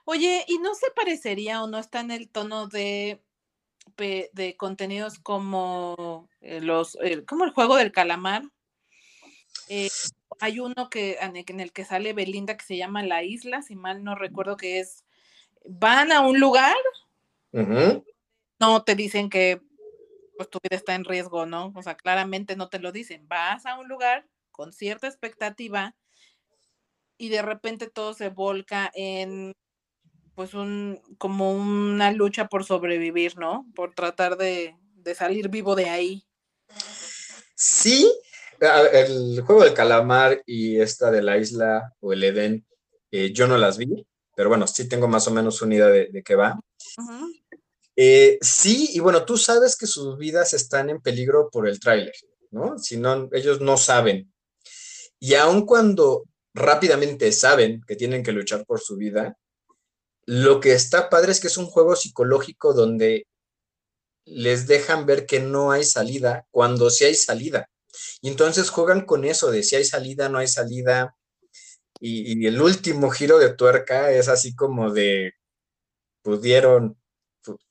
Oye, 0.08 0.44
¿y 0.46 0.58
no 0.58 0.76
se 0.76 0.88
parecería 0.92 1.64
o 1.64 1.66
no 1.66 1.78
está 1.78 1.98
en 1.98 2.12
el 2.12 2.28
tono 2.28 2.68
de, 2.68 3.20
de 3.96 4.56
contenidos 4.56 5.18
como 5.18 6.28
eh, 6.40 6.60
los, 6.60 6.96
como 7.26 7.44
el 7.44 7.50
juego 7.50 7.74
del 7.74 7.90
calamar? 7.90 8.44
Eh, 9.68 9.88
hay 10.38 10.60
uno 10.60 10.88
que 10.90 11.18
en 11.20 11.58
el 11.58 11.72
que 11.72 11.84
sale 11.84 12.12
Belinda 12.12 12.56
que 12.56 12.64
se 12.64 12.76
llama 12.76 13.02
La 13.02 13.24
Isla, 13.24 13.62
si 13.62 13.74
mal 13.74 14.04
no 14.04 14.14
recuerdo 14.14 14.56
que 14.56 14.78
es, 14.78 15.04
van 15.64 16.12
a 16.12 16.20
un 16.20 16.38
lugar, 16.38 16.76
no 18.60 18.84
te 18.84 18.94
dicen 18.94 19.28
que 19.28 19.60
pues, 20.36 20.48
tu 20.48 20.60
vida 20.62 20.76
está 20.76 20.94
en 20.94 21.04
riesgo, 21.04 21.46
¿no? 21.46 21.72
O 21.74 21.82
sea, 21.82 21.96
claramente 21.96 22.54
no 22.54 22.68
te 22.68 22.78
lo 22.78 22.92
dicen, 22.92 23.26
vas 23.26 23.66
a 23.66 23.76
un 23.76 23.88
lugar 23.88 24.28
con 24.52 24.72
cierta 24.72 25.08
expectativa 25.08 25.96
y 27.18 27.28
de 27.28 27.42
repente 27.42 27.88
todo 27.88 28.14
se 28.14 28.28
volca 28.28 28.88
en 28.94 29.52
pues 30.36 30.52
un, 30.52 31.00
como 31.16 31.50
una 31.52 32.12
lucha 32.12 32.46
por 32.46 32.64
sobrevivir, 32.64 33.38
¿no? 33.38 33.66
Por 33.74 33.94
tratar 33.94 34.36
de, 34.36 34.76
salir 35.16 35.48
vivo 35.48 35.74
de 35.74 35.88
ahí. 35.88 36.26
Sí, 37.54 38.12
el 38.92 39.40
juego 39.40 39.64
del 39.64 39.72
calamar 39.72 40.42
y 40.44 40.78
esta 40.78 41.10
de 41.10 41.22
la 41.22 41.38
isla 41.38 41.94
o 42.00 42.12
el 42.12 42.22
Edén, 42.22 42.66
eh, 43.10 43.32
yo 43.32 43.48
no 43.48 43.56
las 43.56 43.78
vi, 43.78 44.06
pero 44.36 44.50
bueno, 44.50 44.66
sí 44.66 44.86
tengo 44.86 45.08
más 45.08 45.26
o 45.26 45.30
menos 45.30 45.62
una 45.62 45.74
idea 45.74 45.86
de, 45.86 46.22
qué 46.22 46.34
va. 46.34 46.60
Eh, 47.96 48.36
sí, 48.42 48.90
y 48.92 49.00
bueno, 49.00 49.24
tú 49.24 49.38
sabes 49.38 49.74
que 49.74 49.86
sus 49.86 50.18
vidas 50.18 50.52
están 50.52 50.90
en 50.90 51.00
peligro 51.00 51.48
por 51.50 51.66
el 51.66 51.80
tráiler, 51.80 52.14
¿no? 52.50 52.78
Si 52.78 52.98
no, 52.98 53.30
ellos 53.32 53.62
no 53.62 53.78
saben. 53.78 54.30
Y 55.18 55.32
aun 55.32 55.64
cuando 55.64 56.24
rápidamente 56.52 57.32
saben 57.32 57.80
que 57.86 57.96
tienen 57.96 58.22
que 58.22 58.32
luchar 58.32 58.66
por 58.66 58.80
su 58.80 58.96
vida, 58.96 59.34
lo 60.26 60.60
que 60.60 60.72
está 60.72 61.08
padre 61.08 61.32
es 61.32 61.40
que 61.40 61.46
es 61.46 61.56
un 61.56 61.66
juego 61.66 61.94
psicológico 61.94 62.74
donde 62.74 63.26
les 64.24 64.66
dejan 64.66 65.06
ver 65.06 65.24
que 65.24 65.38
no 65.38 65.70
hay 65.70 65.84
salida 65.84 66.46
cuando 66.50 66.90
sí 66.90 67.04
hay 67.04 67.14
salida. 67.14 67.70
Y 68.20 68.28
entonces 68.28 68.70
juegan 68.70 69.06
con 69.06 69.24
eso 69.24 69.50
de 69.50 69.62
si 69.62 69.76
hay 69.76 69.84
salida, 69.84 70.28
no 70.28 70.38
hay 70.38 70.48
salida. 70.48 71.16
Y, 72.00 72.46
el 72.46 72.60
último 72.60 73.10
giro 73.10 73.38
de 73.38 73.54
tuerca 73.54 74.10
es 74.10 74.28
así 74.28 74.54
como 74.54 74.92
de 74.92 75.32
pudieron, 76.22 77.00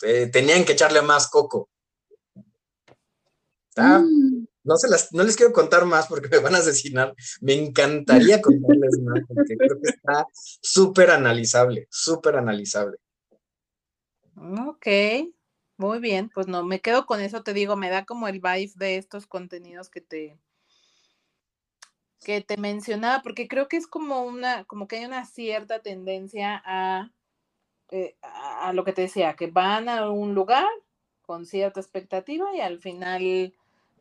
eh, 0.01 0.27
tenían 0.27 0.63
que 0.63 0.73
echarle 0.73 1.01
más 1.01 1.27
coco. 1.27 1.69
Mm 3.75 4.45
no, 4.65 4.77
se 4.77 4.89
las, 4.89 5.13
no 5.13 5.23
les 5.23 5.35
quiero 5.35 5.53
contar 5.53 5.85
más 5.85 6.07
porque 6.07 6.27
me 6.27 6.39
van 6.39 6.55
a 6.55 6.57
asesinar. 6.57 7.15
Me 7.39 7.53
encantaría 7.53 8.41
contarles 8.41 8.99
más 9.01 9.21
porque 9.27 9.55
creo 9.55 9.79
que 9.79 9.89
está 9.89 10.27
súper 10.33 11.11
analizable, 11.11 11.87
súper 11.91 12.35
analizable. 12.35 12.97
Ok, 14.35 14.87
muy 15.77 15.99
bien, 15.99 16.29
pues 16.33 16.47
no, 16.47 16.63
me 16.63 16.81
quedo 16.81 17.05
con 17.05 17.21
eso, 17.21 17.43
te 17.43 17.53
digo, 17.53 17.75
me 17.75 17.89
da 17.89 18.05
como 18.05 18.27
el 18.27 18.41
vibe 18.41 18.71
de 18.75 18.97
estos 18.97 19.27
contenidos 19.27 19.89
que 19.89 20.01
te 20.01 20.37
que 22.23 22.41
te 22.41 22.57
mencionaba, 22.57 23.21
porque 23.21 23.47
creo 23.47 23.67
que 23.67 23.77
es 23.77 23.85
como 23.85 24.23
una, 24.23 24.65
como 24.65 24.87
que 24.87 24.97
hay 24.97 25.05
una 25.05 25.27
cierta 25.27 25.83
tendencia 25.83 26.59
a, 26.65 27.11
eh, 27.91 28.17
a, 28.23 28.69
a 28.69 28.73
lo 28.73 28.83
que 28.83 28.93
te 28.93 29.03
decía, 29.03 29.35
que 29.35 29.45
van 29.45 29.89
a 29.89 30.09
un 30.09 30.33
lugar 30.33 30.67
con 31.21 31.45
cierta 31.45 31.79
expectativa 31.79 32.47
y 32.55 32.61
al 32.61 32.79
final 32.79 33.53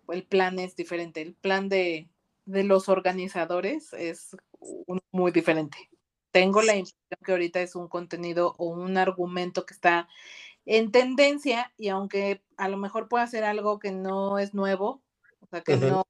el 0.08 0.24
plan 0.26 0.58
es 0.58 0.76
diferente. 0.76 1.22
El 1.22 1.34
plan 1.34 1.68
de, 1.68 2.08
de 2.46 2.64
los 2.64 2.88
organizadores 2.88 3.92
es 3.92 4.36
un- 4.60 5.00
muy 5.12 5.32
diferente. 5.32 5.78
Tengo 6.30 6.62
la 6.62 6.74
impresión 6.76 7.18
que 7.24 7.32
ahorita 7.32 7.60
es 7.62 7.76
un 7.76 7.88
contenido 7.88 8.54
o 8.58 8.66
un 8.66 8.96
argumento 8.98 9.64
que 9.66 9.74
está 9.74 10.08
en 10.66 10.92
tendencia 10.92 11.72
y 11.76 11.88
aunque 11.88 12.42
a 12.56 12.68
lo 12.68 12.76
mejor 12.76 13.08
pueda 13.08 13.26
ser 13.26 13.44
algo 13.44 13.78
que 13.78 13.92
no 13.92 14.38
es 14.38 14.54
nuevo, 14.54 15.02
o 15.40 15.46
sea, 15.46 15.62
que 15.62 15.76
no, 15.76 16.04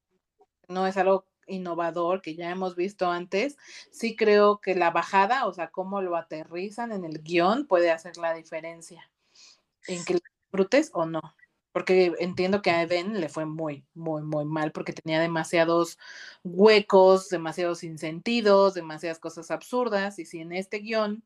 no 0.68 0.86
es 0.86 0.96
algo 0.96 1.26
innovador 1.46 2.22
que 2.22 2.36
ya 2.36 2.50
hemos 2.50 2.76
visto 2.76 3.10
antes, 3.10 3.58
sí 3.90 4.16
creo 4.16 4.60
que 4.60 4.74
la 4.74 4.90
bajada, 4.90 5.46
o 5.46 5.52
sea, 5.52 5.70
cómo 5.70 6.00
lo 6.02 6.16
aterrizan 6.16 6.92
en 6.92 7.04
el 7.04 7.22
guion 7.22 7.66
puede 7.66 7.90
hacer 7.90 8.16
la 8.16 8.34
diferencia 8.34 9.10
en 9.88 10.04
que 10.04 10.14
lo 10.14 10.20
disfrutes 10.50 10.90
o 10.94 11.06
no. 11.06 11.20
Porque 11.74 12.12
entiendo 12.20 12.62
que 12.62 12.70
a 12.70 12.82
Eden 12.82 13.20
le 13.20 13.28
fue 13.28 13.46
muy, 13.46 13.84
muy, 13.94 14.22
muy 14.22 14.44
mal 14.44 14.70
porque 14.70 14.92
tenía 14.92 15.20
demasiados 15.20 15.98
huecos, 16.44 17.30
demasiados 17.30 17.80
sinsentidos, 17.80 18.74
demasiadas 18.74 19.18
cosas 19.18 19.50
absurdas. 19.50 20.20
Y 20.20 20.24
si 20.24 20.38
en 20.38 20.52
este 20.52 20.78
guion 20.78 21.24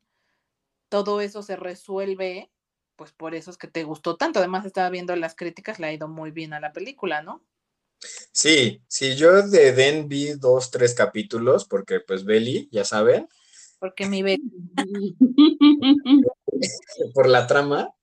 todo 0.89 1.21
eso 1.21 1.43
se 1.43 1.57
resuelve, 1.57 2.51
pues 2.97 3.13
por 3.13 3.35
eso 3.35 3.51
es 3.51 3.59
que 3.59 3.69
te 3.69 3.85
gustó 3.85 4.17
tanto. 4.17 4.39
Además, 4.39 4.65
estaba 4.65 4.89
viendo 4.89 5.15
las 5.17 5.35
críticas, 5.35 5.79
le 5.79 5.89
ha 5.89 5.93
ido 5.93 6.09
muy 6.09 6.31
bien 6.31 6.55
a 6.55 6.61
la 6.61 6.73
película, 6.73 7.21
¿no? 7.21 7.45
Sí, 8.33 8.81
sí, 8.89 9.17
yo 9.17 9.47
de 9.47 9.73
Den 9.73 10.09
vi 10.09 10.33
dos, 10.33 10.71
tres 10.71 10.95
capítulos, 10.95 11.67
porque 11.67 12.01
pues 12.01 12.25
Belly, 12.25 12.71
ya 12.73 12.87
saben, 12.87 13.29
Porque 13.79 14.07
mi 14.07 14.23
be- 14.23 14.41
por 17.15 17.29
la 17.29 17.47
trama, 17.47 17.95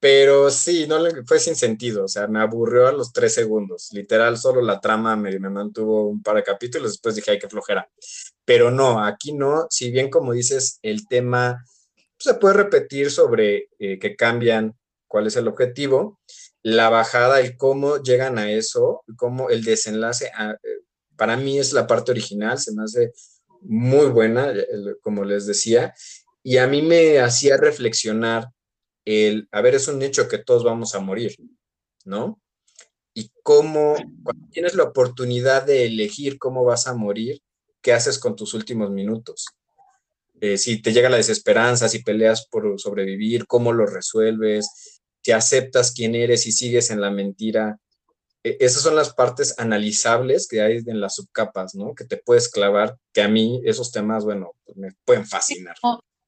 pero 0.00 0.50
sí, 0.50 0.86
no 0.88 0.98
fue 1.26 1.38
sin 1.38 1.54
sentido, 1.56 2.04
o 2.04 2.08
sea, 2.08 2.26
me 2.26 2.40
aburrió 2.40 2.88
a 2.88 2.92
los 2.92 3.12
tres 3.12 3.34
segundos, 3.34 3.90
literal, 3.92 4.38
solo 4.38 4.62
la 4.62 4.80
trama 4.80 5.14
me, 5.16 5.38
me 5.38 5.50
mantuvo 5.50 6.08
un 6.08 6.22
par 6.22 6.36
de 6.36 6.42
capítulos, 6.42 6.92
después 6.92 7.14
dije, 7.16 7.32
ay, 7.32 7.38
qué 7.38 7.48
flojera, 7.48 7.88
pero 8.44 8.70
no, 8.70 9.04
aquí 9.04 9.32
no, 9.34 9.66
si 9.70 9.90
bien 9.90 10.10
como 10.10 10.32
dices, 10.32 10.78
el 10.82 11.06
tema 11.06 11.64
pues, 12.16 12.24
se 12.24 12.34
puede 12.34 12.54
repetir 12.54 13.10
sobre 13.10 13.68
eh, 13.78 13.98
que 13.98 14.16
cambian 14.16 14.74
cuál 15.06 15.26
es 15.26 15.36
el 15.36 15.48
objetivo, 15.48 16.18
la 16.62 16.88
bajada, 16.88 17.40
el 17.40 17.56
cómo 17.56 17.98
llegan 18.02 18.38
a 18.38 18.50
eso, 18.50 19.02
cómo 19.16 19.50
el 19.50 19.64
desenlace, 19.64 20.30
a- 20.34 20.52
eh, 20.52 20.56
para 21.16 21.36
mí 21.36 21.58
es 21.58 21.72
la 21.74 21.86
parte 21.86 22.12
original, 22.12 22.58
se 22.58 22.72
me 22.74 22.84
hace 22.84 23.12
muy 23.62 24.06
buena, 24.06 24.52
como 25.02 25.24
les 25.24 25.44
decía, 25.46 25.92
y 26.42 26.56
a 26.56 26.66
mí 26.66 26.80
me 26.82 27.18
hacía 27.20 27.58
reflexionar 27.58 28.48
el, 29.10 29.48
a 29.52 29.60
ver, 29.60 29.74
es 29.74 29.88
un 29.88 30.02
hecho 30.02 30.28
que 30.28 30.38
todos 30.38 30.64
vamos 30.64 30.94
a 30.94 31.00
morir, 31.00 31.36
¿no? 32.04 32.40
Y 33.14 33.30
cómo, 33.42 33.96
cuando 34.22 34.48
tienes 34.50 34.74
la 34.74 34.84
oportunidad 34.84 35.64
de 35.64 35.86
elegir 35.86 36.38
cómo 36.38 36.64
vas 36.64 36.86
a 36.86 36.94
morir, 36.94 37.40
¿qué 37.82 37.92
haces 37.92 38.18
con 38.18 38.36
tus 38.36 38.54
últimos 38.54 38.90
minutos? 38.90 39.46
Eh, 40.40 40.56
si 40.56 40.80
te 40.80 40.92
llega 40.92 41.10
la 41.10 41.18
desesperanza, 41.18 41.88
si 41.88 42.02
peleas 42.02 42.46
por 42.46 42.78
sobrevivir, 42.80 43.46
cómo 43.46 43.72
lo 43.72 43.86
resuelves, 43.86 45.00
si 45.22 45.32
aceptas 45.32 45.92
quién 45.92 46.14
eres 46.14 46.46
y 46.46 46.52
sigues 46.52 46.90
en 46.90 47.00
la 47.00 47.10
mentira. 47.10 47.78
E- 48.42 48.56
esas 48.60 48.82
son 48.82 48.96
las 48.96 49.12
partes 49.12 49.58
analizables 49.58 50.48
que 50.48 50.62
hay 50.62 50.78
en 50.86 51.00
las 51.00 51.16
subcapas, 51.16 51.74
¿no? 51.74 51.94
Que 51.94 52.04
te 52.04 52.16
puedes 52.16 52.48
clavar, 52.48 52.96
que 53.12 53.22
a 53.22 53.28
mí 53.28 53.60
esos 53.64 53.92
temas, 53.92 54.24
bueno, 54.24 54.52
pues 54.64 54.78
me 54.78 54.88
pueden 55.04 55.26
fascinar. 55.26 55.76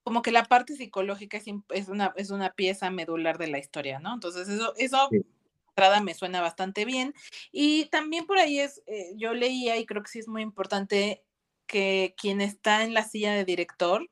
Como 0.04 0.22
que 0.22 0.32
la 0.32 0.44
parte 0.44 0.76
psicológica 0.76 1.36
es, 1.38 1.44
es 1.70 1.88
una, 1.88 2.12
es 2.16 2.30
una 2.30 2.52
pieza 2.54 2.90
medular 2.90 3.38
de 3.38 3.48
la 3.48 3.58
historia, 3.58 3.98
¿no? 4.00 4.14
Entonces, 4.14 4.48
eso, 4.48 4.74
eso 4.76 5.10
Sí. 5.10 5.22
entrada 5.70 6.02
me 6.02 6.14
suena 6.14 6.40
bastante 6.42 6.84
bien. 6.84 7.14
Y 7.52 7.86
también 7.86 8.26
por 8.26 8.38
ahí 8.38 8.60
es, 8.60 8.82
eh, 8.86 9.12
yo 9.16 9.34
leía 9.34 9.76
y 9.78 9.86
creo 9.86 10.02
que 10.02 10.10
sí 10.10 10.18
es 10.20 10.28
muy 10.28 10.42
importante 10.42 11.24
que 11.66 12.14
quien 12.18 12.40
está 12.42 12.84
en 12.84 12.94
la 12.94 13.04
silla 13.04 13.34
de 13.34 13.44
director 13.44 14.08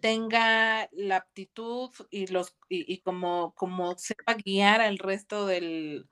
tenga 0.00 0.88
la 0.92 1.16
aptitud 1.16 1.90
y 2.10 2.26
los 2.28 2.56
y, 2.68 2.92
y 2.92 3.00
como, 3.00 3.54
como 3.54 3.96
sepa 3.98 4.34
guiar 4.34 4.80
al 4.80 4.98
resto 4.98 5.46
del, 5.46 6.08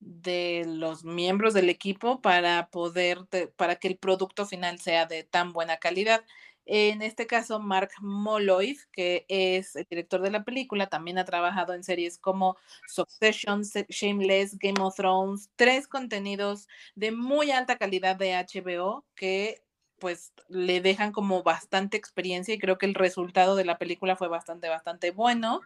de 0.00 0.64
los 0.66 1.04
miembros 1.04 1.54
del 1.54 1.70
equipo 1.70 2.22
para 2.22 2.70
poder, 2.70 3.20
para 3.56 3.76
que 3.76 3.88
el 3.88 3.98
producto 3.98 4.46
final 4.46 4.80
sea 4.80 5.06
de 5.06 5.24
tan 5.24 5.52
buena 5.52 5.78
calidad. 5.78 6.24
En 6.70 7.00
este 7.00 7.26
caso, 7.26 7.60
Mark 7.60 7.92
Moloy, 8.02 8.78
que 8.92 9.24
es 9.28 9.74
el 9.74 9.86
director 9.88 10.20
de 10.20 10.30
la 10.30 10.44
película, 10.44 10.86
también 10.90 11.16
ha 11.16 11.24
trabajado 11.24 11.72
en 11.72 11.82
series 11.82 12.18
como 12.18 12.58
Succession, 12.86 13.62
Shameless, 13.62 14.58
Game 14.58 14.78
of 14.82 14.94
Thrones, 14.94 15.48
tres 15.56 15.88
contenidos 15.88 16.68
de 16.94 17.10
muy 17.10 17.52
alta 17.52 17.78
calidad 17.78 18.16
de 18.16 18.34
HBO 18.34 19.06
que 19.14 19.62
pues 19.98 20.34
le 20.48 20.82
dejan 20.82 21.10
como 21.10 21.42
bastante 21.42 21.96
experiencia 21.96 22.54
y 22.54 22.58
creo 22.58 22.76
que 22.76 22.84
el 22.84 22.94
resultado 22.94 23.56
de 23.56 23.64
la 23.64 23.78
película 23.78 24.14
fue 24.14 24.28
bastante, 24.28 24.68
bastante 24.68 25.10
bueno. 25.10 25.62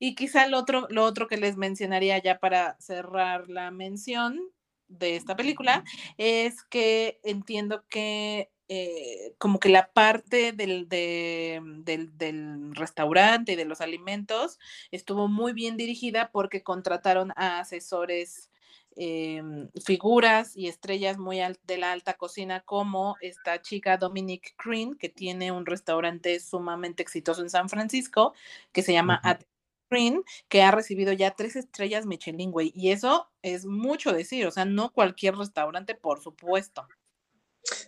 Y 0.00 0.16
quizá 0.16 0.48
lo 0.48 0.58
otro, 0.58 0.88
lo 0.90 1.04
otro 1.04 1.28
que 1.28 1.36
les 1.36 1.56
mencionaría 1.56 2.18
ya 2.18 2.40
para 2.40 2.76
cerrar 2.80 3.48
la 3.48 3.70
mención 3.70 4.40
de 4.88 5.14
esta 5.14 5.36
película 5.36 5.84
es 6.18 6.64
que 6.64 7.20
entiendo 7.22 7.84
que 7.88 8.50
eh, 8.68 9.34
como 9.38 9.58
que 9.60 9.68
la 9.68 9.92
parte 9.92 10.52
del, 10.52 10.88
de- 10.88 11.60
del, 11.84 12.16
del 12.16 12.74
restaurante 12.74 13.52
y 13.52 13.56
de 13.56 13.64
los 13.66 13.80
alimentos 13.80 14.58
estuvo 14.90 15.28
muy 15.28 15.52
bien 15.52 15.76
dirigida 15.76 16.30
porque 16.32 16.62
contrataron 16.62 17.32
a 17.36 17.60
asesores, 17.60 18.50
em, 18.96 19.70
figuras 19.84 20.56
y 20.56 20.68
estrellas 20.68 21.18
muy 21.18 21.40
de 21.64 21.78
la 21.78 21.92
alta 21.92 22.14
cocina 22.14 22.60
como 22.60 23.16
esta 23.20 23.60
chica 23.60 23.96
Dominique 23.98 24.52
Green, 24.64 24.94
que 24.96 25.08
tiene 25.08 25.52
un 25.52 25.66
restaurante 25.66 26.38
sumamente 26.40 27.02
exitoso 27.02 27.42
en 27.42 27.50
San 27.50 27.68
Francisco, 27.68 28.34
que 28.72 28.82
se 28.82 28.92
llama. 28.92 29.20
At 29.24 29.42
Green, 29.90 30.22
que 30.48 30.62
ha 30.62 30.70
recibido 30.70 31.12
ya 31.12 31.32
tres 31.32 31.56
estrellas 31.56 32.06
Michelin, 32.06 32.50
güey. 32.50 32.72
Y 32.74 32.90
eso 32.90 33.30
es 33.42 33.66
mucho 33.66 34.12
decir, 34.12 34.46
o 34.46 34.50
sea, 34.50 34.64
no 34.64 34.92
cualquier 34.92 35.36
restaurante, 35.36 35.94
por 35.94 36.20
supuesto. 36.22 36.86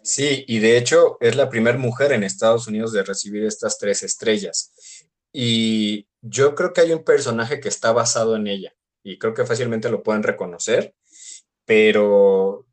Sí, 0.02 0.44
y 0.48 0.58
de 0.60 0.78
hecho 0.78 1.18
es 1.20 1.36
la 1.36 1.50
primera 1.50 1.76
mujer 1.76 2.12
en 2.12 2.24
Estados 2.24 2.66
Unidos 2.66 2.92
de 2.92 3.02
recibir 3.02 3.44
estas 3.44 3.78
tres 3.78 4.02
estrellas. 4.02 4.72
Y 5.32 6.08
yo 6.22 6.54
creo 6.54 6.72
que 6.72 6.80
hay 6.80 6.92
un 6.92 7.04
personaje 7.04 7.60
que 7.60 7.68
está 7.68 7.92
basado 7.92 8.36
en 8.36 8.46
ella, 8.46 8.72
y 9.02 9.18
creo 9.18 9.34
que 9.34 9.44
fácilmente 9.44 9.90
lo 9.90 10.02
pueden 10.02 10.22
reconocer, 10.22 10.94
pero 11.66 12.66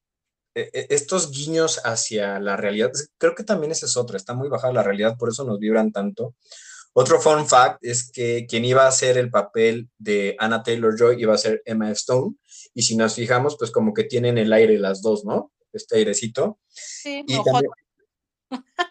e- 0.56 0.70
e- 0.74 0.88
estos 0.90 1.32
guiños 1.32 1.82
hacia 1.84 2.40
la 2.40 2.56
realidad, 2.56 2.92
creo 3.18 3.36
que 3.36 3.44
también 3.44 3.72
esa 3.72 3.86
es 3.86 3.98
otra, 3.98 4.18
está 4.18 4.34
muy 4.34 4.48
bajada 4.50 4.74
la 4.74 4.84
realidad, 4.84 5.18
por 5.18 5.30
eso 5.30 5.44
nos 5.44 5.60
vibran 5.60 5.92
tanto. 5.92 6.36
Otro 6.94 7.20
fun 7.20 7.48
fact 7.48 7.80
es 7.82 8.12
que 8.12 8.46
quien 8.48 8.64
iba 8.66 8.86
a 8.86 8.90
hacer 8.90 9.18
el 9.18 9.32
papel 9.32 9.90
de 9.98 10.36
Anna 10.40 10.62
Taylor-Joy 10.64 11.22
iba 11.22 11.34
a 11.34 11.38
ser 11.40 11.62
Emma 11.66 11.92
Stone, 11.92 12.36
y 12.74 12.84
si 12.84 12.96
nos 12.96 13.16
fijamos, 13.16 13.58
pues 13.58 13.72
como 13.72 13.94
que 13.94 14.04
tienen 14.06 14.38
el 14.38 14.54
aire 14.54 14.78
las 14.80 15.02
dos, 15.02 15.26
¿no? 15.26 15.52
Este 15.74 15.98
airecito. 15.98 16.60
Sí, 16.70 17.24
Y 17.28 17.44
también, 17.44 17.72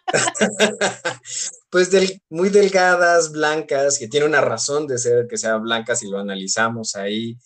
pues 1.71 1.91
del- 1.91 2.21
muy 2.29 2.49
delgadas, 2.51 3.33
blancas, 3.33 3.99
que 3.99 4.09
tiene 4.09 4.27
una 4.27 4.41
razón 4.41 4.87
de 4.87 4.99
ser 4.99 5.27
que 5.29 5.37
sean 5.37 5.63
blancas 5.63 6.01
si 6.01 6.09
lo 6.09 6.19
analizamos 6.19 6.97
ahí. 6.97 7.37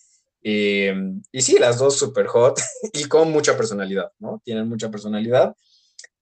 Eh, 0.43 0.93
y 1.31 1.41
sí, 1.41 1.57
las 1.59 1.77
dos 1.77 1.97
super 1.97 2.27
hot 2.27 2.59
y 2.93 3.05
con 3.05 3.31
mucha 3.31 3.57
personalidad, 3.57 4.11
¿no? 4.19 4.41
Tienen 4.43 4.67
mucha 4.67 4.89
personalidad. 4.89 5.55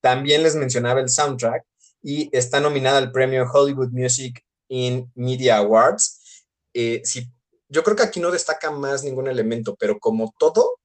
También 0.01 0.43
les 0.43 0.55
mencionaba 0.55 0.99
el 0.99 1.09
soundtrack 1.09 1.63
y 2.03 2.29
está 2.35 2.59
nominada 2.59 2.97
al 2.97 3.11
premio 3.11 3.45
Hollywood 3.51 3.89
Music 3.91 4.43
in 4.67 5.11
Media 5.15 5.57
Awards. 5.57 6.43
Eh, 6.73 7.01
sí, 7.03 7.27
yo 7.69 7.83
creo 7.83 7.95
que 7.95 8.03
aquí 8.03 8.19
no 8.19 8.31
destaca 8.31 8.69
más 8.71 9.03
ningún 9.03 9.27
elemento, 9.27 9.75
pero 9.79 9.97
como 9.99 10.33
todo, 10.37 10.79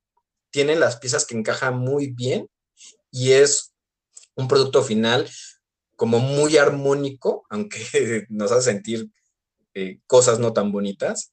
tiene 0.51 0.77
las 0.77 0.97
piezas 0.97 1.27
que 1.27 1.37
encajan 1.37 1.79
muy 1.79 2.11
bien 2.11 2.49
y 3.11 3.33
es 3.33 3.75
un 4.35 4.49
producto 4.49 4.83
final 4.83 5.29
como 5.97 6.19
muy 6.19 6.57
armónico, 6.57 7.45
aunque 7.51 8.27
nos 8.29 8.53
hace 8.53 8.73
sentir 8.73 9.11
eh, 9.75 10.01
cosas 10.07 10.39
no 10.39 10.53
tan 10.53 10.73
bonitas, 10.73 11.33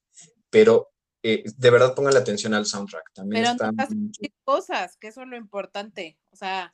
pero 0.50 0.92
eh, 1.24 1.44
de 1.58 1.70
verdad 1.70 1.96
pongan 1.96 2.14
la 2.14 2.20
atención 2.20 2.54
al 2.54 2.66
soundtrack. 2.66 3.14
También 3.14 3.44
pero 3.44 3.52
está 3.52 3.72
no 3.72 3.84
hace 3.84 3.96
muy 3.96 4.12
chido. 4.12 4.34
cosas, 4.44 4.98
que 4.98 5.08
eso 5.08 5.22
es 5.22 5.28
lo 5.28 5.38
importante. 5.38 6.18
O 6.32 6.36
sea, 6.36 6.72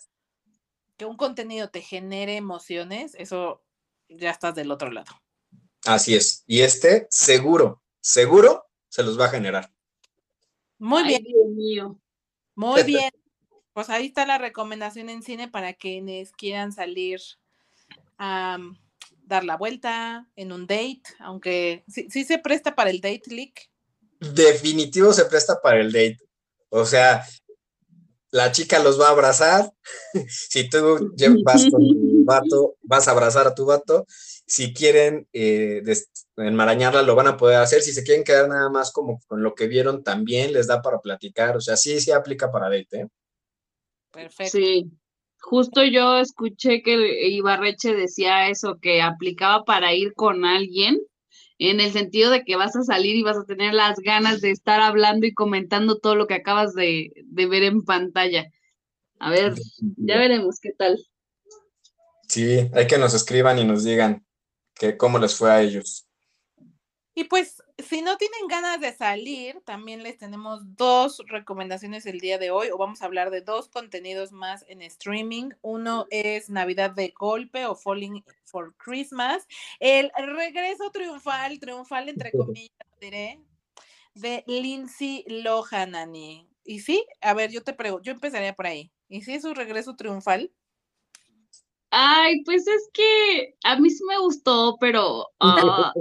que 0.97 1.05
un 1.05 1.17
contenido 1.17 1.69
te 1.69 1.81
genere 1.81 2.35
emociones, 2.35 3.15
eso 3.17 3.63
ya 4.09 4.31
estás 4.31 4.55
del 4.55 4.71
otro 4.71 4.91
lado. 4.91 5.11
Así 5.85 6.15
es. 6.15 6.43
Y 6.45 6.61
este, 6.61 7.07
seguro, 7.09 7.81
seguro, 7.99 8.65
se 8.89 9.03
los 9.03 9.19
va 9.19 9.25
a 9.25 9.29
generar. 9.29 9.71
Muy 10.77 11.03
Ay, 11.03 11.07
bien, 11.07 11.23
Dios 11.23 11.47
mío. 11.49 11.99
Muy 12.55 12.83
bien. 12.83 13.11
Pues 13.73 13.89
ahí 13.89 14.05
está 14.05 14.27
la 14.27 14.37
recomendación 14.37 15.09
en 15.09 15.23
cine 15.23 15.47
para 15.47 15.73
quienes 15.73 16.31
quieran 16.31 16.71
salir 16.71 17.19
a 18.19 18.59
mm, 18.59 18.77
dar 19.23 19.43
la 19.43 19.57
vuelta 19.57 20.27
en 20.35 20.51
un 20.51 20.67
date, 20.67 21.01
aunque 21.17 21.83
sí, 21.87 22.05
sí 22.07 22.23
se 22.23 22.37
presta 22.37 22.75
para 22.75 22.91
el 22.91 23.01
date 23.01 23.23
leak. 23.29 23.71
Definitivo 24.19 25.11
se 25.11 25.25
presta 25.25 25.59
para 25.59 25.79
el 25.81 25.91
date. 25.91 26.19
O 26.69 26.85
sea, 26.85 27.25
la 28.33 28.51
chica 28.51 28.79
los 28.79 28.99
va 28.99 29.07
a 29.07 29.11
abrazar. 29.11 29.71
si 30.27 30.67
tú 30.67 31.11
vas 31.43 31.69
con 31.69 31.87
tu 31.87 32.23
vato, 32.25 32.75
vas 32.81 33.07
a 33.07 33.11
abrazar 33.11 33.45
a 33.45 33.53
tu 33.53 33.65
vato. 33.65 34.05
Si 34.07 34.73
quieren 34.73 35.27
eh, 35.33 35.83
enmarañarla, 36.37 37.03
lo 37.03 37.13
van 37.15 37.27
a 37.27 37.37
poder 37.37 37.57
hacer. 37.57 37.83
Si 37.83 37.93
se 37.93 38.03
quieren 38.03 38.23
quedar 38.23 38.49
nada 38.49 38.69
más 38.71 38.91
como 38.91 39.19
con 39.27 39.43
lo 39.43 39.53
que 39.53 39.67
vieron, 39.67 40.03
también 40.03 40.51
les 40.51 40.65
da 40.65 40.81
para 40.81 40.99
platicar. 40.99 41.55
O 41.55 41.61
sea, 41.61 41.77
sí, 41.77 42.01
sí 42.01 42.11
aplica 42.11 42.51
para 42.51 42.69
date. 42.69 43.01
¿eh? 43.01 43.07
Perfecto. 44.11 44.57
Sí, 44.57 44.91
justo 45.39 45.83
yo 45.83 46.17
escuché 46.17 46.81
que 46.81 47.27
Ibarreche 47.29 47.93
decía 47.93 48.49
eso, 48.49 48.79
que 48.81 49.03
aplicaba 49.03 49.63
para 49.63 49.93
ir 49.93 50.13
con 50.15 50.43
alguien, 50.43 50.99
en 51.69 51.79
el 51.79 51.93
sentido 51.93 52.29
de 52.29 52.43
que 52.43 52.55
vas 52.55 52.75
a 52.75 52.83
salir 52.83 53.15
y 53.15 53.23
vas 53.23 53.37
a 53.37 53.45
tener 53.45 53.73
las 53.73 53.99
ganas 53.99 54.41
de 54.41 54.51
estar 54.51 54.81
hablando 54.81 55.25
y 55.25 55.33
comentando 55.33 55.97
todo 55.97 56.15
lo 56.15 56.27
que 56.27 56.33
acabas 56.33 56.73
de, 56.73 57.13
ver 57.25 57.63
en 57.63 57.83
pantalla. 57.83 58.51
A 59.19 59.29
ver, 59.29 59.53
ya 59.97 60.17
veremos 60.17 60.59
qué 60.59 60.71
tal. 60.77 60.99
Sí, 62.27 62.69
hay 62.73 62.87
que 62.87 62.97
nos 62.97 63.13
escriban 63.13 63.59
y 63.59 63.63
nos 63.63 63.83
digan 63.83 64.25
que 64.73 64.97
cómo 64.97 65.19
les 65.19 65.35
fue 65.35 65.51
a 65.51 65.61
ellos. 65.61 66.05
Y 67.15 67.25
pues, 67.25 67.61
si 67.77 68.01
no 68.01 68.17
tienen 68.17 68.47
ganas 68.47 68.79
de 68.81 68.91
salir, 68.91 69.61
también 69.65 70.01
les 70.01 70.17
tenemos 70.17 70.61
dos 70.75 71.21
recomendaciones 71.27 72.07
el 72.07 72.19
día 72.19 72.39
de 72.39 72.49
hoy, 72.49 72.69
o 72.71 72.77
vamos 72.77 73.01
a 73.01 73.05
hablar 73.05 73.29
de 73.29 73.41
dos 73.41 73.67
contenidos 73.69 74.31
más 74.31 74.65
en 74.67 74.81
streaming. 74.81 75.51
Uno 75.61 76.07
es 76.09 76.49
Navidad 76.49 76.91
de 76.91 77.13
Golpe 77.15 77.67
o 77.67 77.75
Falling 77.75 78.23
for 78.45 78.75
Christmas, 78.77 79.47
el 79.79 80.11
regreso 80.15 80.89
triunfal, 80.91 81.59
triunfal 81.59 82.09
entre 82.09 82.31
comillas, 82.31 82.71
diré, 82.99 83.39
de 84.15 84.43
Lindsay 84.47 85.23
Lohan, 85.27 85.95
Ani. 85.95 86.47
Y 86.63 86.79
sí, 86.79 87.05
a 87.21 87.33
ver, 87.33 87.51
yo 87.51 87.63
te 87.63 87.73
pregunto, 87.73 88.03
yo 88.03 88.13
empezaría 88.13 88.53
por 88.53 88.65
ahí. 88.65 88.91
¿Y 89.07 89.21
si 89.21 89.33
es 89.33 89.43
su 89.43 89.53
regreso 89.53 89.95
triunfal? 89.95 90.51
Ay, 91.95 92.43
pues 92.43 92.67
es 92.67 92.89
que 92.91 93.55
a 93.63 93.79
mí 93.79 93.87
sí 93.91 94.03
me 94.05 94.17
gustó, 94.17 94.77
pero... 94.79 95.27
ah, 95.39 95.93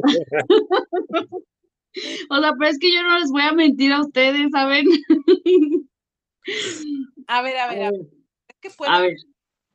O 2.30 2.40
sea, 2.40 2.54
pero 2.58 2.70
es 2.70 2.78
que 2.78 2.94
yo 2.94 3.02
no 3.02 3.18
les 3.18 3.30
voy 3.30 3.42
a 3.42 3.52
mentir 3.52 3.92
a 3.92 4.00
ustedes, 4.00 4.50
¿saben? 4.52 4.86
A 7.28 7.42
ver, 7.42 7.56
a 7.56 7.68
ver, 7.68 7.82
a 7.84 7.90
ver. 7.92 8.00
Es 8.48 8.56
que 8.60 8.70
puede 8.70 8.90
A 8.90 9.00
ver, 9.00 9.16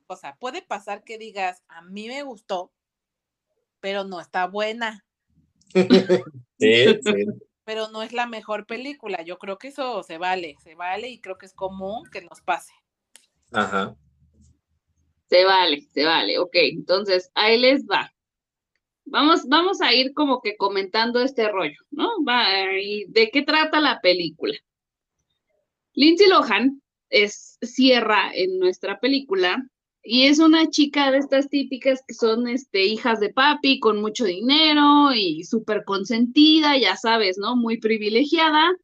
o 0.07 0.15
sea, 0.17 0.35
puede 0.35 0.61
pasar 0.61 1.03
que 1.03 1.17
digas, 1.17 1.63
a 1.69 1.81
mí 1.81 2.07
me 2.07 2.23
gustó, 2.23 2.73
pero 3.79 4.03
no 4.03 4.19
está 4.19 4.47
buena, 4.47 5.05
Sí, 6.59 6.85
sí. 7.03 7.25
pero 7.63 7.89
no 7.89 8.01
es 8.03 8.11
la 8.11 8.25
mejor 8.25 8.65
película. 8.65 9.21
Yo 9.21 9.37
creo 9.37 9.57
que 9.57 9.69
eso 9.69 10.03
se 10.03 10.17
vale, 10.17 10.55
se 10.61 10.75
vale 10.75 11.09
y 11.09 11.21
creo 11.21 11.37
que 11.37 11.45
es 11.45 11.53
común 11.53 12.03
que 12.11 12.21
nos 12.21 12.41
pase. 12.41 12.73
Ajá. 13.53 13.95
Se 15.29 15.45
vale, 15.45 15.81
se 15.93 16.05
vale. 16.05 16.39
Ok, 16.39 16.55
entonces 16.55 17.31
ahí 17.35 17.59
les 17.59 17.85
va. 17.85 18.11
Vamos, 19.05 19.47
vamos 19.47 19.81
a 19.81 19.93
ir 19.93 20.13
como 20.13 20.41
que 20.41 20.57
comentando 20.57 21.21
este 21.21 21.49
rollo, 21.49 21.79
¿no? 21.91 22.09
Va, 22.27 22.45
¿y 22.77 23.05
¿de 23.07 23.29
qué 23.29 23.41
trata 23.41 23.79
la 23.79 24.01
película? 24.01 24.55
Lindsay 25.93 26.27
Lohan 26.27 26.81
es 27.09 27.57
Sierra 27.61 28.31
en 28.33 28.59
nuestra 28.59 28.99
película 28.99 29.65
y 30.03 30.27
es 30.27 30.39
una 30.39 30.69
chica 30.69 31.11
de 31.11 31.19
estas 31.19 31.49
típicas 31.49 32.03
que 32.07 32.13
son 32.13 32.47
este, 32.47 32.85
hijas 32.85 33.19
de 33.19 33.33
papi 33.33 33.79
con 33.79 34.01
mucho 34.01 34.25
dinero 34.25 35.13
y 35.13 35.43
súper 35.43 35.83
consentida, 35.85 36.77
ya 36.77 36.95
sabes, 36.97 37.37
¿no? 37.37 37.55
Muy 37.55 37.77
privilegiada 37.77 38.75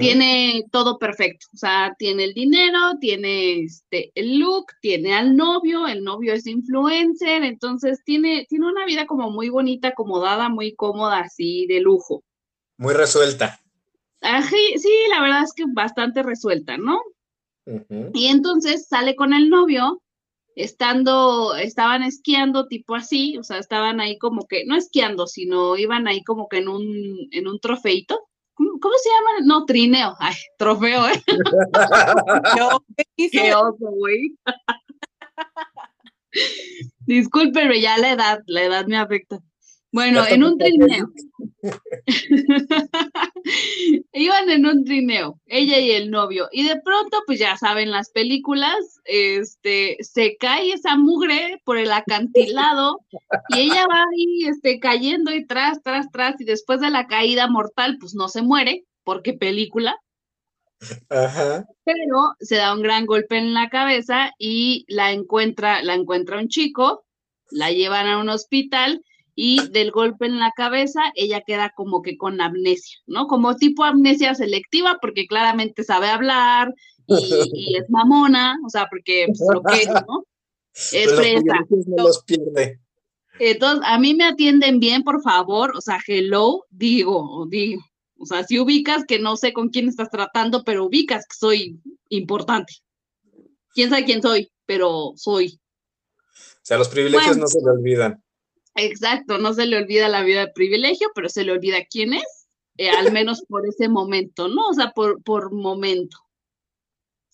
Tiene 0.00 0.64
todo 0.72 0.98
perfecto, 0.98 1.46
o 1.54 1.56
sea, 1.56 1.94
tiene 1.96 2.24
el 2.24 2.34
dinero, 2.34 2.98
tiene 3.00 3.60
este 3.60 4.10
el 4.16 4.40
look, 4.40 4.66
tiene 4.80 5.14
al 5.14 5.36
novio, 5.36 5.86
el 5.86 6.02
novio 6.02 6.32
es 6.32 6.48
influencer, 6.48 7.44
entonces 7.44 8.02
tiene, 8.04 8.46
tiene 8.48 8.66
una 8.66 8.84
vida 8.84 9.06
como 9.06 9.30
muy 9.30 9.48
bonita, 9.48 9.88
acomodada, 9.88 10.48
muy 10.48 10.74
cómoda, 10.74 11.20
así 11.20 11.66
de 11.66 11.78
lujo. 11.78 12.24
Muy 12.78 12.94
resuelta. 12.94 13.60
Ají, 14.22 14.78
sí, 14.78 14.90
la 15.08 15.22
verdad 15.22 15.44
es 15.44 15.52
que 15.52 15.64
bastante 15.68 16.24
resuelta, 16.24 16.76
¿no? 16.76 17.00
Y 18.12 18.26
entonces 18.26 18.88
sale 18.88 19.14
con 19.14 19.32
el 19.32 19.50
novio, 19.50 20.02
estando, 20.56 21.54
estaban 21.54 22.02
esquiando 22.02 22.66
tipo 22.66 22.96
así, 22.96 23.38
o 23.38 23.44
sea, 23.44 23.58
estaban 23.58 24.00
ahí 24.00 24.18
como 24.18 24.46
que, 24.46 24.64
no 24.64 24.76
esquiando, 24.76 25.28
sino 25.28 25.76
iban 25.76 26.08
ahí 26.08 26.24
como 26.24 26.48
que 26.48 26.58
en 26.58 26.68
un, 26.68 27.28
en 27.30 27.46
un 27.46 27.60
trofeito. 27.60 28.29
¿Cómo, 28.80 28.94
se 28.98 29.08
llama? 29.08 29.46
No, 29.46 29.64
trineo. 29.64 30.14
Ay, 30.18 30.34
trofeo, 30.58 31.08
¿eh? 31.08 31.22
Yo 32.58 32.84
¿qué 33.16 33.54
oso, 33.54 33.76
güey. 33.78 34.36
Discúlpenme, 37.06 37.80
ya 37.80 37.96
la 37.96 38.12
edad, 38.12 38.42
la 38.46 38.62
edad 38.62 38.86
me 38.86 38.98
afecta. 38.98 39.40
Bueno, 39.92 40.24
en 40.26 40.44
un 40.44 40.56
trineo. 40.56 41.12
Iban 44.12 44.50
en 44.50 44.66
un 44.66 44.84
trineo, 44.84 45.40
ella 45.46 45.78
y 45.78 45.90
el 45.90 46.10
novio, 46.10 46.48
y 46.52 46.66
de 46.66 46.80
pronto, 46.80 47.22
pues 47.26 47.40
ya 47.40 47.56
saben 47.56 47.90
las 47.90 48.10
películas, 48.10 49.00
este, 49.04 49.96
se 50.00 50.36
cae 50.36 50.72
esa 50.72 50.96
mugre 50.96 51.60
por 51.64 51.76
el 51.76 51.90
acantilado 51.90 53.00
y 53.48 53.60
ella 53.60 53.86
va 53.92 54.02
ahí, 54.02 54.46
este, 54.46 54.78
cayendo 54.78 55.34
y 55.34 55.44
tras, 55.46 55.82
tras, 55.82 56.10
tras, 56.12 56.40
y 56.40 56.44
después 56.44 56.80
de 56.80 56.90
la 56.90 57.08
caída 57.08 57.48
mortal, 57.48 57.96
pues 57.98 58.14
no 58.14 58.28
se 58.28 58.42
muere, 58.42 58.84
porque 59.02 59.32
película, 59.32 59.96
Ajá. 61.08 61.66
pero 61.84 62.34
se 62.38 62.56
da 62.56 62.74
un 62.74 62.82
gran 62.82 63.06
golpe 63.06 63.38
en 63.38 63.54
la 63.54 63.70
cabeza 63.70 64.32
y 64.38 64.84
la 64.88 65.10
encuentra, 65.10 65.82
la 65.82 65.94
encuentra 65.94 66.38
un 66.38 66.48
chico, 66.48 67.04
la 67.50 67.72
llevan 67.72 68.06
a 68.06 68.18
un 68.18 68.28
hospital 68.28 69.02
y 69.42 69.70
del 69.70 69.90
golpe 69.90 70.26
en 70.26 70.38
la 70.38 70.52
cabeza 70.54 71.00
ella 71.14 71.40
queda 71.40 71.72
como 71.74 72.02
que 72.02 72.18
con 72.18 72.42
amnesia, 72.42 72.98
¿no? 73.06 73.26
Como 73.26 73.56
tipo 73.56 73.84
amnesia 73.84 74.34
selectiva 74.34 74.98
porque 75.00 75.26
claramente 75.26 75.82
sabe 75.82 76.08
hablar 76.08 76.74
y, 77.06 77.50
y 77.54 77.76
es 77.78 77.88
mamona, 77.88 78.58
o 78.66 78.68
sea, 78.68 78.86
porque 78.90 79.28
pues, 79.28 79.40
lo 79.50 79.62
que 79.62 79.76
es, 79.80 79.88
¿no? 79.88 80.26
Es 80.92 81.86
los 81.86 82.22
pierde. 82.24 82.80
Entonces, 83.38 83.82
a 83.88 83.98
mí 83.98 84.12
me 84.12 84.24
atienden 84.24 84.78
bien, 84.78 85.04
por 85.04 85.22
favor, 85.22 85.72
o 85.74 85.80
sea, 85.80 85.98
hello, 86.06 86.66
digo, 86.68 87.46
digo, 87.48 87.80
o 88.18 88.26
sea, 88.26 88.44
si 88.44 88.58
ubicas 88.60 89.06
que 89.06 89.18
no 89.18 89.38
sé 89.38 89.54
con 89.54 89.70
quién 89.70 89.88
estás 89.88 90.10
tratando, 90.10 90.64
pero 90.64 90.84
ubicas 90.84 91.24
que 91.26 91.36
soy 91.38 91.80
importante. 92.10 92.74
Quién 93.72 93.88
sabe 93.88 94.04
quién 94.04 94.20
soy, 94.20 94.52
pero 94.66 95.14
soy. 95.16 95.58
O 96.28 96.60
sea, 96.62 96.76
los 96.76 96.90
privilegios 96.90 97.38
Bueno. 97.38 97.40
no 97.40 97.46
se 97.46 97.62
le 97.62 97.70
olvidan. 97.70 98.22
Exacto, 98.76 99.38
no 99.38 99.52
se 99.52 99.66
le 99.66 99.76
olvida 99.76 100.08
la 100.08 100.22
vida 100.22 100.46
de 100.46 100.52
privilegio, 100.52 101.08
pero 101.14 101.28
se 101.28 101.44
le 101.44 101.52
olvida 101.52 101.84
quién 101.90 102.14
es, 102.14 102.48
eh, 102.76 102.90
al 102.90 103.12
menos 103.12 103.42
por 103.48 103.66
ese 103.66 103.88
momento, 103.88 104.48
¿no? 104.48 104.68
O 104.68 104.74
sea, 104.74 104.92
por, 104.92 105.22
por 105.22 105.52
momento. 105.52 106.18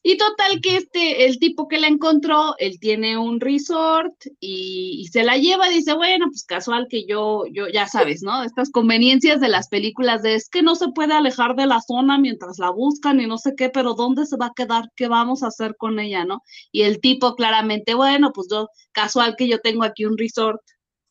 Y 0.09 0.19
total 0.19 0.61
que 0.61 0.77
este, 0.77 1.27
el 1.27 1.41
tipo 1.41 1.67
que 1.67 1.81
la 1.81 1.89
encontró, 1.89 2.55
él 2.59 2.79
tiene 2.79 3.19
un 3.19 3.41
resort 3.41 4.15
y, 4.39 5.01
y 5.01 5.09
se 5.09 5.25
la 5.25 5.37
lleva, 5.37 5.69
dice, 5.69 5.95
bueno, 5.95 6.27
pues 6.29 6.45
casual 6.45 6.87
que 6.89 7.07
yo, 7.07 7.43
yo, 7.51 7.67
ya 7.67 7.89
sabes, 7.89 8.23
¿no? 8.23 8.45
Estas 8.45 8.71
conveniencias 8.71 9.41
de 9.41 9.49
las 9.49 9.69
películas 9.69 10.23
de 10.23 10.37
es 10.37 10.49
que 10.49 10.63
no 10.63 10.77
se 10.77 10.91
puede 10.91 11.13
alejar 11.13 11.57
de 11.57 11.67
la 11.67 11.81
zona 11.81 12.19
mientras 12.19 12.61
la 12.61 12.71
buscan 12.71 13.21
y 13.21 13.27
no 13.27 13.37
sé 13.37 13.55
qué, 13.57 13.69
pero 13.69 13.95
¿dónde 13.95 14.27
se 14.27 14.37
va 14.37 14.47
a 14.47 14.53
quedar? 14.55 14.93
¿Qué 14.95 15.09
vamos 15.09 15.43
a 15.43 15.49
hacer 15.49 15.75
con 15.77 15.99
ella, 15.99 16.25
no? 16.25 16.41
Y 16.71 16.83
el 16.83 17.01
tipo 17.01 17.35
claramente, 17.35 17.95
bueno, 17.95 18.31
pues 18.33 18.47
yo, 18.49 18.69
casual 18.93 19.35
que 19.37 19.49
yo 19.49 19.59
tengo 19.59 19.83
aquí 19.83 20.05
un 20.05 20.17
resort 20.17 20.61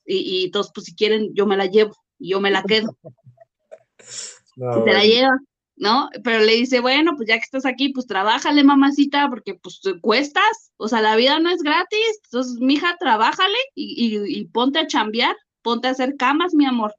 y, 0.05 0.17
y 0.17 0.45
entonces, 0.45 0.71
pues 0.73 0.85
si 0.85 0.95
quieren, 0.95 1.33
yo 1.33 1.45
me 1.45 1.57
la 1.57 1.65
llevo 1.65 1.95
y 2.19 2.29
yo 2.29 2.39
me 2.39 2.51
la 2.51 2.63
quedo 2.63 2.95
No, 4.57 4.85
se 4.85 4.93
la 4.93 5.03
lleva, 5.03 5.37
¿no? 5.75 6.09
Pero 6.23 6.39
le 6.39 6.53
dice, 6.53 6.79
bueno, 6.79 7.13
pues 7.17 7.27
ya 7.27 7.35
que 7.35 7.41
estás 7.41 7.65
aquí, 7.65 7.89
pues 7.89 8.07
trabájale, 8.07 8.63
mamacita, 8.63 9.27
porque 9.29 9.55
pues 9.55 9.81
te 9.81 9.99
cuestas, 9.99 10.71
o 10.77 10.87
sea, 10.87 11.01
la 11.01 11.17
vida 11.17 11.39
no 11.39 11.49
es 11.49 11.61
gratis, 11.61 12.21
entonces, 12.25 12.57
mija, 12.61 12.95
trabájale 12.97 13.57
y, 13.73 14.15
y, 14.17 14.39
y 14.39 14.45
ponte 14.45 14.79
a 14.79 14.87
chambear, 14.87 15.35
ponte 15.61 15.89
a 15.89 15.91
hacer 15.91 16.15
camas, 16.15 16.53
mi 16.53 16.65
amor. 16.65 16.95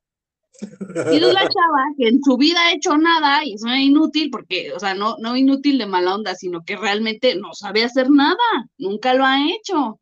Y 0.60 1.20
la 1.20 1.40
chava, 1.48 1.84
que 1.98 2.08
en 2.08 2.22
su 2.22 2.36
vida 2.36 2.60
ha 2.60 2.72
hecho 2.72 2.96
nada 2.96 3.44
y 3.44 3.54
es 3.54 3.62
una 3.62 3.80
inútil, 3.82 4.30
porque, 4.30 4.72
o 4.72 4.80
sea, 4.80 4.94
no, 4.94 5.16
no 5.18 5.36
inútil 5.36 5.78
de 5.78 5.86
mala 5.86 6.14
onda, 6.14 6.34
sino 6.34 6.62
que 6.64 6.76
realmente 6.76 7.34
no 7.36 7.54
sabe 7.54 7.84
hacer 7.84 8.10
nada, 8.10 8.36
nunca 8.78 9.14
lo 9.14 9.24
ha 9.24 9.38
hecho. 9.50 10.00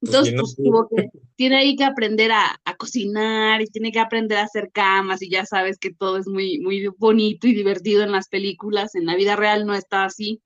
Entonces, 0.00 0.32
bien 0.32 0.40
pues 0.40 0.56
tuvo 0.56 0.88
que, 0.88 1.10
tiene 1.36 1.58
ahí 1.58 1.76
que 1.76 1.84
aprender 1.84 2.32
a, 2.32 2.60
a 2.64 2.76
cocinar 2.76 3.60
y 3.62 3.66
tiene 3.66 3.92
que 3.92 4.00
aprender 4.00 4.38
a 4.38 4.44
hacer 4.44 4.70
camas 4.72 5.22
y 5.22 5.30
ya 5.30 5.44
sabes 5.44 5.78
que 5.78 5.92
todo 5.92 6.18
es 6.18 6.26
muy, 6.26 6.58
muy 6.60 6.86
bonito 6.98 7.46
y 7.46 7.54
divertido 7.54 8.02
en 8.02 8.12
las 8.12 8.28
películas. 8.28 8.94
En 8.94 9.06
la 9.06 9.16
vida 9.16 9.36
real 9.36 9.66
no 9.66 9.74
está 9.74 10.04
así. 10.04 10.42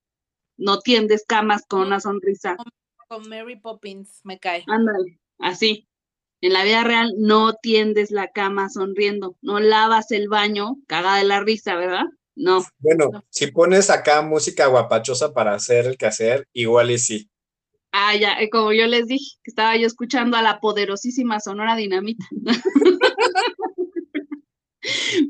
No 0.57 0.79
tiendes 0.81 1.25
camas 1.27 1.65
con 1.67 1.81
una 1.81 2.01
sonrisa. 2.01 2.57
Con 3.09 3.29
Mary 3.29 3.57
Poppins 3.57 4.21
me 4.25 4.39
cae. 4.39 4.65
Ándale, 4.69 5.19
así. 5.39 5.89
En 6.43 6.53
la 6.55 6.65
vida 6.65 6.83
real 6.83 7.15
no 7.19 7.55
tiendes 7.55 8.11
la 8.11 8.33
cama 8.33 8.69
sonriendo, 8.69 9.37
no 9.43 9.61
lavas 9.61 10.11
el 10.11 10.29
baño, 10.29 10.77
caga 10.89 11.17
de 11.17 11.25
la 11.25 11.39
risa, 11.39 11.77
¿verdad? 11.77 12.07
No. 12.35 12.65
Bueno, 12.79 13.25
si 13.31 13.47
pones 13.47 13.91
acá 13.91 14.23
música 14.23 14.67
guapachosa 14.67 15.33
para 15.33 15.55
hacer 15.55 15.87
el 15.87 15.97
quehacer, 15.97 16.49
igual 16.53 16.91
y 16.91 16.99
sí. 16.99 17.31
Ah, 17.93 18.17
ya, 18.17 18.35
eh, 18.41 18.49
como 18.51 18.73
yo 18.73 18.87
les 18.87 19.07
dije, 19.07 19.37
que 19.45 19.51
estaba 19.51 19.77
yo 19.77 19.87
escuchando 19.87 20.37
a 20.37 20.43
la 20.43 20.61
poderosísima 20.61 21.41
Sonora 21.41 21.77
Dinamita. 21.77 22.25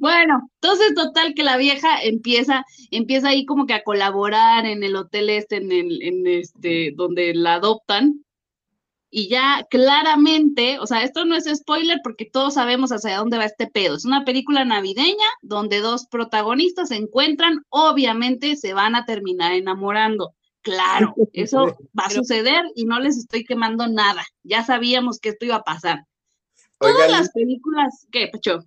bueno, 0.01 0.48
entonces 0.61 0.94
total 0.94 1.35
que 1.35 1.42
la 1.42 1.57
vieja 1.57 2.03
empieza, 2.03 2.64
empieza 2.90 3.29
ahí 3.31 3.44
como 3.46 3.66
que 3.66 3.75
a 3.75 3.83
colaborar 3.83 4.66
en 4.66 4.83
el 4.85 4.96
hotel 4.96 5.31
este, 5.31 5.57
en 5.57 5.72
el, 5.72 6.03
en 6.03 6.27
este, 6.27 6.92
donde 6.96 7.35
la 7.35 7.55
adoptan, 7.55 8.22
y 9.14 9.29
ya 9.29 9.66
claramente, 9.68 10.79
o 10.79 10.87
sea, 10.87 11.03
esto 11.03 11.27
no 11.27 11.37
es 11.37 11.44
spoiler 11.44 12.01
porque 12.03 12.25
todos 12.25 12.55
sabemos 12.55 12.92
hacia 12.92 13.18
dónde 13.18 13.37
va 13.37 13.44
este 13.44 13.66
pedo. 13.66 13.96
Es 13.96 14.07
una 14.07 14.25
película 14.25 14.64
navideña 14.64 15.27
donde 15.42 15.81
dos 15.81 16.07
protagonistas 16.07 16.88
se 16.88 16.96
encuentran, 16.96 17.59
obviamente 17.68 18.57
se 18.57 18.72
van 18.72 18.94
a 18.94 19.05
terminar 19.05 19.53
enamorando. 19.53 20.33
Claro, 20.62 21.14
eso 21.33 21.77
va 21.98 22.07
a 22.07 22.11
suceder 22.11 22.64
y 22.75 22.85
no 22.85 23.01
les 23.01 23.18
estoy 23.18 23.44
quemando 23.44 23.87
nada. 23.88 24.25
Ya 24.42 24.64
sabíamos 24.64 25.18
que 25.18 25.31
esto 25.31 25.44
iba 25.44 25.57
a 25.57 25.64
pasar. 25.64 26.07
Todas 26.79 27.11
las 27.11 27.31
películas, 27.31 28.07
¿qué, 28.11 28.29
Pecho? 28.29 28.64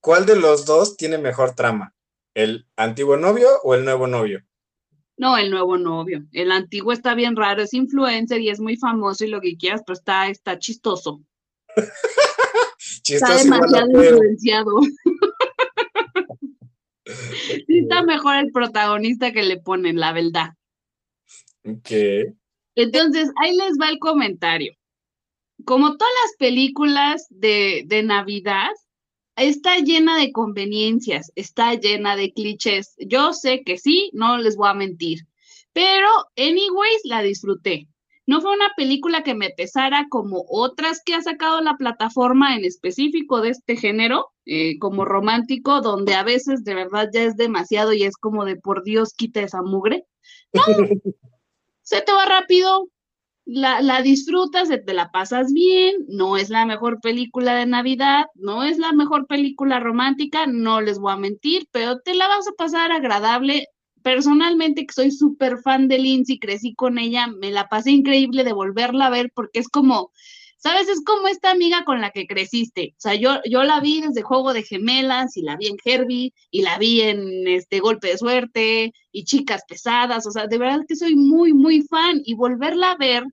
¿Cuál 0.00 0.26
de 0.26 0.36
los 0.36 0.64
dos 0.64 0.96
tiene 0.96 1.18
mejor 1.18 1.56
trama? 1.56 1.92
¿El 2.34 2.68
antiguo 2.76 3.16
novio 3.16 3.48
o 3.64 3.74
el 3.74 3.84
nuevo 3.84 4.06
novio? 4.06 4.44
No, 5.16 5.36
el 5.38 5.50
nuevo 5.50 5.78
novio. 5.78 6.24
El 6.32 6.52
antiguo 6.52 6.92
está 6.92 7.14
bien 7.14 7.34
raro, 7.34 7.62
es 7.62 7.74
influencer 7.74 8.40
y 8.40 8.50
es 8.50 8.60
muy 8.60 8.76
famoso 8.76 9.24
y 9.24 9.28
lo 9.28 9.40
que 9.40 9.56
quieras, 9.56 9.82
pero 9.84 9.98
está, 9.98 10.28
está 10.28 10.58
chistoso. 10.58 11.20
está 13.08 13.36
demasiado 13.36 13.90
influenciado. 13.90 14.80
sí 17.66 17.78
está 17.80 18.02
mejor 18.02 18.36
el 18.36 18.52
protagonista 18.52 19.32
que 19.32 19.42
le 19.42 19.56
ponen, 19.56 19.98
la 19.98 20.12
verdad. 20.12 20.50
Entonces, 22.74 23.30
ahí 23.42 23.56
les 23.56 23.78
va 23.80 23.88
el 23.88 23.98
comentario. 23.98 24.74
Como 25.64 25.96
todas 25.96 26.12
las 26.22 26.36
películas 26.38 27.26
de, 27.30 27.84
de 27.86 28.02
Navidad, 28.02 28.70
está 29.36 29.78
llena 29.78 30.18
de 30.18 30.32
conveniencias, 30.32 31.30
está 31.34 31.74
llena 31.74 32.16
de 32.16 32.32
clichés. 32.32 32.94
Yo 32.98 33.32
sé 33.32 33.62
que 33.64 33.78
sí, 33.78 34.10
no 34.12 34.38
les 34.38 34.56
voy 34.56 34.68
a 34.68 34.74
mentir, 34.74 35.26
pero 35.72 36.08
anyways 36.36 37.00
la 37.04 37.22
disfruté. 37.22 37.88
No 38.28 38.40
fue 38.40 38.52
una 38.52 38.72
película 38.76 39.22
que 39.22 39.34
me 39.34 39.50
pesara 39.50 40.06
como 40.10 40.44
otras 40.48 41.00
que 41.04 41.14
ha 41.14 41.22
sacado 41.22 41.60
la 41.60 41.76
plataforma 41.76 42.56
en 42.56 42.64
específico 42.64 43.40
de 43.40 43.50
este 43.50 43.76
género, 43.76 44.32
eh, 44.46 44.78
como 44.80 45.04
romántico, 45.04 45.80
donde 45.80 46.14
a 46.14 46.24
veces 46.24 46.64
de 46.64 46.74
verdad 46.74 47.08
ya 47.12 47.22
es 47.22 47.36
demasiado 47.36 47.92
y 47.92 48.02
es 48.02 48.16
como 48.16 48.44
de 48.44 48.56
por 48.56 48.82
Dios 48.82 49.14
quita 49.14 49.42
esa 49.42 49.62
mugre. 49.62 50.04
No, 50.54 50.62
se 51.86 52.02
te 52.02 52.12
va 52.12 52.24
rápido, 52.24 52.88
la, 53.44 53.80
la, 53.80 54.02
disfrutas, 54.02 54.68
te 54.68 54.92
la 54.92 55.12
pasas 55.12 55.52
bien, 55.52 55.94
no 56.08 56.36
es 56.36 56.50
la 56.50 56.66
mejor 56.66 57.00
película 57.00 57.54
de 57.54 57.64
Navidad, 57.64 58.26
no 58.34 58.64
es 58.64 58.78
la 58.78 58.92
mejor 58.92 59.28
película 59.28 59.78
romántica, 59.78 60.46
no 60.48 60.80
les 60.80 60.98
voy 60.98 61.12
a 61.12 61.16
mentir, 61.16 61.68
pero 61.70 62.00
te 62.00 62.14
la 62.14 62.26
vas 62.26 62.48
a 62.48 62.56
pasar 62.58 62.90
agradable. 62.90 63.68
Personalmente, 64.02 64.84
que 64.84 64.92
soy 64.92 65.12
súper 65.12 65.58
fan 65.58 65.86
de 65.86 65.98
Lindsay, 66.00 66.40
crecí 66.40 66.74
con 66.74 66.98
ella, 66.98 67.28
me 67.28 67.52
la 67.52 67.68
pasé 67.68 67.92
increíble 67.92 68.42
de 68.42 68.52
volverla 68.52 69.06
a 69.06 69.10
ver 69.10 69.30
porque 69.32 69.60
es 69.60 69.68
como, 69.68 70.10
¿sabes? 70.56 70.88
Es 70.88 71.02
como 71.04 71.28
esta 71.28 71.50
amiga 71.50 71.84
con 71.84 72.00
la 72.00 72.10
que 72.10 72.26
creciste. 72.26 72.94
O 72.96 73.00
sea, 73.00 73.14
yo, 73.14 73.40
yo 73.48 73.62
la 73.62 73.80
vi 73.80 74.00
desde 74.00 74.22
Juego 74.22 74.52
de 74.52 74.62
Gemelas 74.62 75.36
y 75.36 75.42
la 75.42 75.56
vi 75.56 75.68
en 75.68 75.76
Herbie 75.84 76.32
y 76.50 76.62
la 76.62 76.78
vi 76.78 77.02
en 77.02 77.46
este 77.46 77.80
Golpe 77.80 78.08
de 78.08 78.18
Suerte 78.18 78.92
y 79.12 79.24
Chicas 79.24 79.62
Pesadas. 79.68 80.26
O 80.26 80.30
sea, 80.30 80.46
de 80.46 80.58
verdad 80.58 80.84
que 80.88 80.96
soy 80.96 81.16
muy, 81.16 81.52
muy 81.52 81.82
fan 81.82 82.20
y 82.24 82.34
volverla 82.34 82.92
a 82.92 82.96
ver 82.96 83.24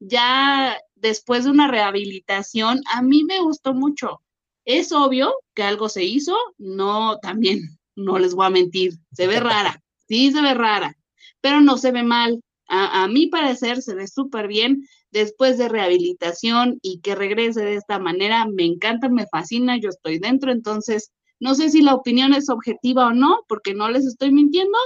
ya 0.00 0.78
después 0.94 1.44
de 1.44 1.50
una 1.50 1.68
rehabilitación, 1.68 2.82
a 2.92 3.02
mí 3.02 3.24
me 3.24 3.40
gustó 3.40 3.74
mucho. 3.74 4.22
Es 4.64 4.92
obvio 4.92 5.34
que 5.54 5.62
algo 5.62 5.88
se 5.88 6.04
hizo, 6.04 6.36
no, 6.58 7.18
también, 7.18 7.60
no 7.96 8.18
les 8.18 8.34
voy 8.34 8.46
a 8.46 8.50
mentir, 8.50 8.92
se 9.12 9.26
ve 9.26 9.40
rara, 9.40 9.82
sí 10.08 10.30
se 10.30 10.42
ve 10.42 10.54
rara, 10.54 10.94
pero 11.40 11.60
no 11.60 11.78
se 11.78 11.92
ve 11.92 12.02
mal. 12.02 12.40
A, 12.70 13.04
a 13.04 13.08
mi 13.08 13.28
parecer 13.28 13.80
se 13.80 13.94
ve 13.94 14.06
súper 14.06 14.46
bien 14.46 14.86
después 15.10 15.58
de 15.58 15.68
rehabilitación 15.68 16.78
y 16.82 17.00
que 17.00 17.14
regrese 17.14 17.64
de 17.64 17.76
esta 17.76 17.98
manera, 17.98 18.46
me 18.46 18.64
encanta, 18.64 19.08
me 19.08 19.26
fascina, 19.26 19.78
yo 19.78 19.88
estoy 19.88 20.18
dentro, 20.18 20.52
entonces 20.52 21.12
no 21.40 21.54
sé 21.54 21.70
si 21.70 21.82
la 21.82 21.94
opinión 21.94 22.34
es 22.34 22.50
objetiva 22.50 23.06
o 23.06 23.12
no, 23.12 23.44
porque 23.48 23.74
no 23.74 23.88
les 23.88 24.04
estoy 24.04 24.32
mintiendo, 24.32 24.76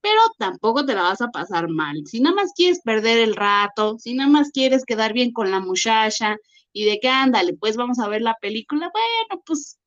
pero 0.00 0.20
tampoco 0.38 0.84
te 0.84 0.94
la 0.94 1.02
vas 1.02 1.20
a 1.22 1.28
pasar 1.28 1.68
mal. 1.68 2.02
Si 2.06 2.20
nada 2.20 2.36
más 2.36 2.52
quieres 2.54 2.80
perder 2.82 3.18
el 3.18 3.34
rato, 3.34 3.98
si 3.98 4.14
nada 4.14 4.28
más 4.28 4.50
quieres 4.50 4.84
quedar 4.84 5.12
bien 5.12 5.32
con 5.32 5.50
la 5.50 5.60
muchacha 5.60 6.36
y 6.72 6.84
de 6.84 6.98
que 7.00 7.08
ándale, 7.08 7.54
pues 7.54 7.76
vamos 7.76 7.98
a 7.98 8.08
ver 8.08 8.20
la 8.20 8.36
película, 8.40 8.90
bueno, 8.92 9.42
pues 9.46 9.78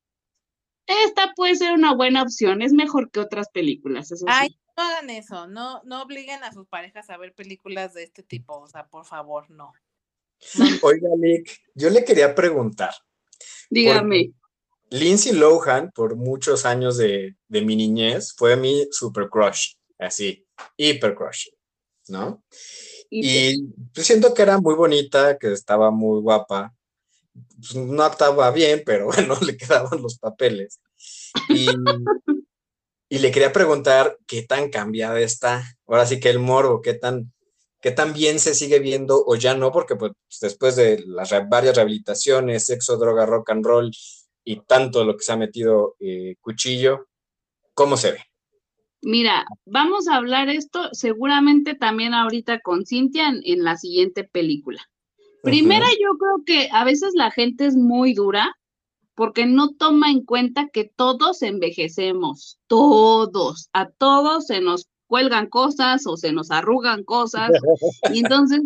esta 0.86 1.32
puede 1.34 1.56
ser 1.56 1.72
una 1.72 1.94
buena 1.94 2.22
opción, 2.22 2.62
es 2.62 2.72
mejor 2.72 3.10
que 3.10 3.20
otras 3.20 3.48
películas. 3.50 4.12
Ay, 4.26 4.56
no 4.76 4.82
hagan 4.82 5.10
eso, 5.10 5.46
no, 5.46 5.82
no 5.84 6.02
obliguen 6.02 6.42
a 6.44 6.52
sus 6.52 6.66
parejas 6.66 7.10
a 7.10 7.16
ver 7.16 7.34
películas 7.34 7.94
de 7.94 8.04
este 8.04 8.22
tipo, 8.22 8.58
o 8.58 8.68
sea, 8.68 8.86
por 8.86 9.04
favor, 9.04 9.50
no. 9.50 9.72
Oiga, 10.82 11.08
Nick, 11.18 11.58
yo 11.74 11.90
le 11.90 12.04
quería 12.04 12.34
preguntar. 12.34 12.94
Dígame. 13.70 14.32
Lindsay 14.90 15.32
Lohan, 15.32 15.90
por 15.92 16.14
muchos 16.14 16.64
años 16.64 16.96
de, 16.96 17.36
de 17.48 17.60
mi 17.60 17.74
niñez, 17.74 18.32
fue 18.36 18.56
mi 18.56 18.86
super 18.92 19.28
crush 19.28 19.74
así, 19.98 20.46
hiper 20.76 21.14
crush, 21.14 21.48
¿no? 22.08 22.42
Y 23.10 23.68
pues 23.94 24.06
siento 24.06 24.34
que 24.34 24.42
era 24.42 24.58
muy 24.58 24.74
bonita, 24.74 25.38
que 25.38 25.52
estaba 25.52 25.90
muy 25.90 26.20
guapa. 26.20 26.74
Pues, 27.56 27.74
no 27.76 28.02
actuaba 28.02 28.50
bien, 28.50 28.82
pero 28.84 29.06
bueno, 29.14 29.36
le 29.44 29.56
quedaban 29.56 30.02
los 30.02 30.18
papeles. 30.18 30.80
Y, 31.48 31.66
y, 33.08 33.18
le 33.18 33.30
quería 33.30 33.52
preguntar 33.52 34.18
qué 34.26 34.42
tan 34.42 34.70
cambiada 34.70 35.20
está. 35.20 35.64
Ahora 35.86 36.06
sí 36.06 36.20
que 36.20 36.30
el 36.30 36.38
morbo, 36.38 36.82
qué 36.82 36.94
tan, 36.94 37.32
qué 37.86 37.92
tan 37.92 38.12
bien 38.12 38.40
se 38.40 38.56
sigue 38.56 38.80
viendo 38.80 39.22
o 39.24 39.36
ya 39.36 39.54
no, 39.54 39.70
porque 39.70 39.94
pues 39.94 40.10
después 40.40 40.74
de 40.74 41.04
las 41.06 41.30
varias 41.48 41.76
rehabilitaciones, 41.76 42.66
sexo, 42.66 42.96
droga, 42.96 43.26
rock 43.26 43.50
and 43.50 43.64
roll 43.64 43.92
y 44.42 44.56
tanto 44.62 45.04
lo 45.04 45.16
que 45.16 45.22
se 45.22 45.30
ha 45.30 45.36
metido 45.36 45.94
eh, 46.00 46.34
cuchillo, 46.40 47.06
¿cómo 47.74 47.96
se 47.96 48.10
ve? 48.10 48.18
Mira, 49.02 49.46
vamos 49.66 50.08
a 50.08 50.16
hablar 50.16 50.48
esto 50.48 50.88
seguramente 50.90 51.76
también 51.76 52.12
ahorita 52.12 52.58
con 52.58 52.84
Cintia 52.84 53.28
en, 53.28 53.62
la 53.62 53.76
siguiente 53.76 54.24
película. 54.24 54.82
Primera, 55.44 55.86
yo 55.86 56.18
creo 56.18 56.44
que 56.44 56.68
a 56.72 56.82
veces 56.82 57.12
la 57.14 57.30
gente 57.30 57.66
es 57.66 57.76
muy 57.76 58.14
dura 58.14 58.52
porque 59.14 59.46
no 59.46 59.76
toma 59.76 60.10
en 60.10 60.24
cuenta 60.24 60.70
que 60.72 60.90
todos 60.96 61.40
envejecemos, 61.40 62.58
todos, 62.66 63.68
a 63.72 63.88
todos 63.90 64.46
se 64.46 64.60
nos 64.60 64.88
cuelgan 65.06 65.48
cosas 65.48 66.06
o 66.06 66.16
se 66.16 66.32
nos 66.32 66.50
arrugan 66.50 67.04
cosas. 67.04 67.50
y 68.12 68.18
entonces, 68.20 68.62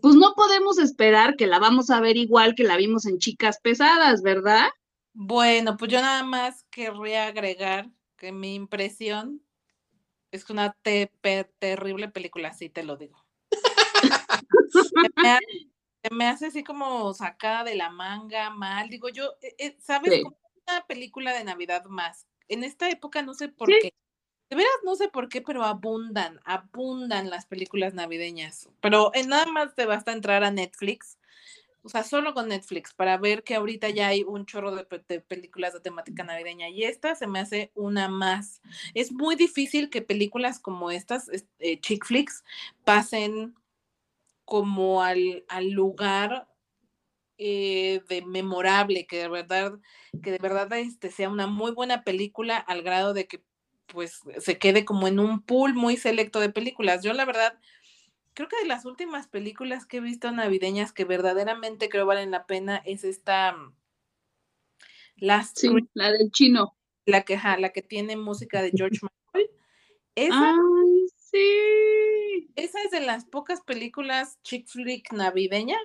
pues 0.00 0.14
no 0.14 0.34
podemos 0.34 0.78
esperar 0.78 1.36
que 1.36 1.46
la 1.46 1.58
vamos 1.58 1.90
a 1.90 2.00
ver 2.00 2.16
igual 2.16 2.54
que 2.54 2.64
la 2.64 2.76
vimos 2.76 3.06
en 3.06 3.18
Chicas 3.18 3.60
Pesadas, 3.60 4.22
¿verdad? 4.22 4.68
Bueno, 5.14 5.76
pues 5.76 5.90
yo 5.90 6.00
nada 6.00 6.22
más 6.24 6.64
querría 6.70 7.26
agregar 7.26 7.90
que 8.16 8.32
mi 8.32 8.54
impresión 8.54 9.42
es 10.30 10.48
una 10.48 10.74
terrible 11.60 12.08
película, 12.08 12.52
sí 12.54 12.70
te 12.70 12.82
lo 12.82 12.96
digo. 12.96 13.22
me, 16.10 16.26
hace, 16.26 16.46
así 16.46 16.64
como 16.64 17.12
sacada 17.12 17.64
de 17.64 17.74
la 17.74 17.90
manga, 17.90 18.50
mal. 18.50 18.88
Digo 18.88 19.10
yo, 19.10 19.34
eh, 19.42 19.54
eh, 19.58 19.76
¿sabes? 19.80 20.22
Como 20.22 20.38
una 20.66 20.86
película 20.86 21.32
de 21.32 21.44
Navidad 21.44 21.84
más. 21.84 22.26
En 22.48 22.64
esta 22.64 22.88
época 22.88 23.22
no 23.22 23.34
sé 23.34 23.48
por 23.48 23.68
qué. 23.68 23.92
De 24.52 24.56
veras 24.56 24.74
no 24.84 24.96
sé 24.96 25.08
por 25.08 25.30
qué, 25.30 25.40
pero 25.40 25.64
abundan, 25.64 26.38
abundan 26.44 27.30
las 27.30 27.46
películas 27.46 27.94
navideñas. 27.94 28.68
Pero 28.82 29.10
en 29.14 29.30
nada 29.30 29.46
más 29.46 29.74
te 29.74 29.86
basta 29.86 30.12
entrar 30.12 30.44
a 30.44 30.50
Netflix 30.50 31.16
o 31.84 31.88
sea, 31.88 32.04
solo 32.04 32.34
con 32.34 32.48
Netflix, 32.48 32.92
para 32.92 33.16
ver 33.16 33.44
que 33.44 33.54
ahorita 33.54 33.88
ya 33.88 34.08
hay 34.08 34.24
un 34.24 34.44
chorro 34.44 34.74
de, 34.76 34.84
películas 35.22 35.72
de 35.72 35.80
temática 35.80 36.22
navideña 36.22 36.68
y 36.68 36.84
esta 36.84 37.14
se 37.14 37.26
me 37.26 37.40
hace 37.40 37.72
una 37.74 38.08
más. 38.08 38.60
Es 38.92 39.10
muy 39.10 39.36
difícil 39.36 39.88
que 39.88 40.02
películas 40.02 40.60
como 40.60 40.90
estas, 40.90 41.30
eh, 41.58 41.80
chick 41.80 42.04
flicks, 42.04 42.44
pasen 42.84 43.54
como 44.44 45.02
al, 45.02 45.46
al 45.48 45.70
lugar 45.70 46.46
eh, 47.38 48.02
de 48.06 48.22
memorable, 48.22 49.06
que 49.06 49.18
de 49.18 49.28
verdad, 49.28 49.80
que 50.22 50.30
de 50.30 50.38
verdad 50.38 50.70
este, 50.74 51.10
sea 51.10 51.30
una 51.30 51.46
muy 51.46 51.72
buena 51.72 52.04
película 52.04 52.58
al 52.58 52.82
grado 52.82 53.14
de 53.14 53.26
que 53.26 53.42
pues 53.92 54.20
se 54.38 54.58
quede 54.58 54.84
como 54.84 55.06
en 55.06 55.18
un 55.20 55.42
pool 55.42 55.74
muy 55.74 55.96
selecto 55.96 56.40
de 56.40 56.48
películas. 56.50 57.02
Yo 57.04 57.12
la 57.12 57.24
verdad 57.24 57.58
creo 58.34 58.48
que 58.48 58.56
de 58.62 58.66
las 58.66 58.86
últimas 58.86 59.28
películas 59.28 59.86
que 59.86 59.98
he 59.98 60.00
visto 60.00 60.30
navideñas 60.32 60.92
que 60.92 61.04
verdaderamente 61.04 61.88
creo 61.88 62.06
valen 62.06 62.30
la 62.30 62.46
pena 62.46 62.82
es 62.86 63.04
esta 63.04 63.52
mm, 63.52 63.74
Last 65.16 65.58
Sí, 65.58 65.68
Christmas, 65.68 65.90
la 65.94 66.12
del 66.12 66.30
chino. 66.32 66.76
la 67.06 67.22
que 67.22 67.38
la 67.58 67.70
que 67.70 67.82
tiene 67.82 68.16
música 68.16 68.62
de 68.62 68.72
George 68.74 68.98
Michael. 69.34 69.50
Esa, 70.14 70.54
Ay, 70.54 71.06
sí. 71.16 72.50
esa 72.56 72.82
es 72.82 72.90
de 72.90 73.00
las 73.00 73.24
pocas 73.24 73.60
películas 73.60 74.38
chick 74.42 74.66
flick 74.68 75.12
navideña 75.12 75.78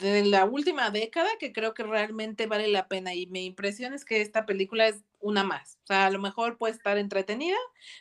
de 0.00 0.24
la 0.24 0.44
última 0.44 0.90
década 0.90 1.28
que 1.38 1.52
creo 1.52 1.74
que 1.74 1.82
realmente 1.82 2.46
vale 2.46 2.68
la 2.68 2.88
pena 2.88 3.14
y 3.14 3.26
mi 3.26 3.46
impresión 3.46 3.94
es 3.94 4.04
que 4.04 4.20
esta 4.20 4.46
película 4.46 4.88
es 4.88 5.04
una 5.20 5.42
más. 5.42 5.78
O 5.84 5.86
sea, 5.86 6.06
a 6.06 6.10
lo 6.10 6.18
mejor 6.18 6.58
puede 6.58 6.74
estar 6.74 6.98
entretenida, 6.98 7.56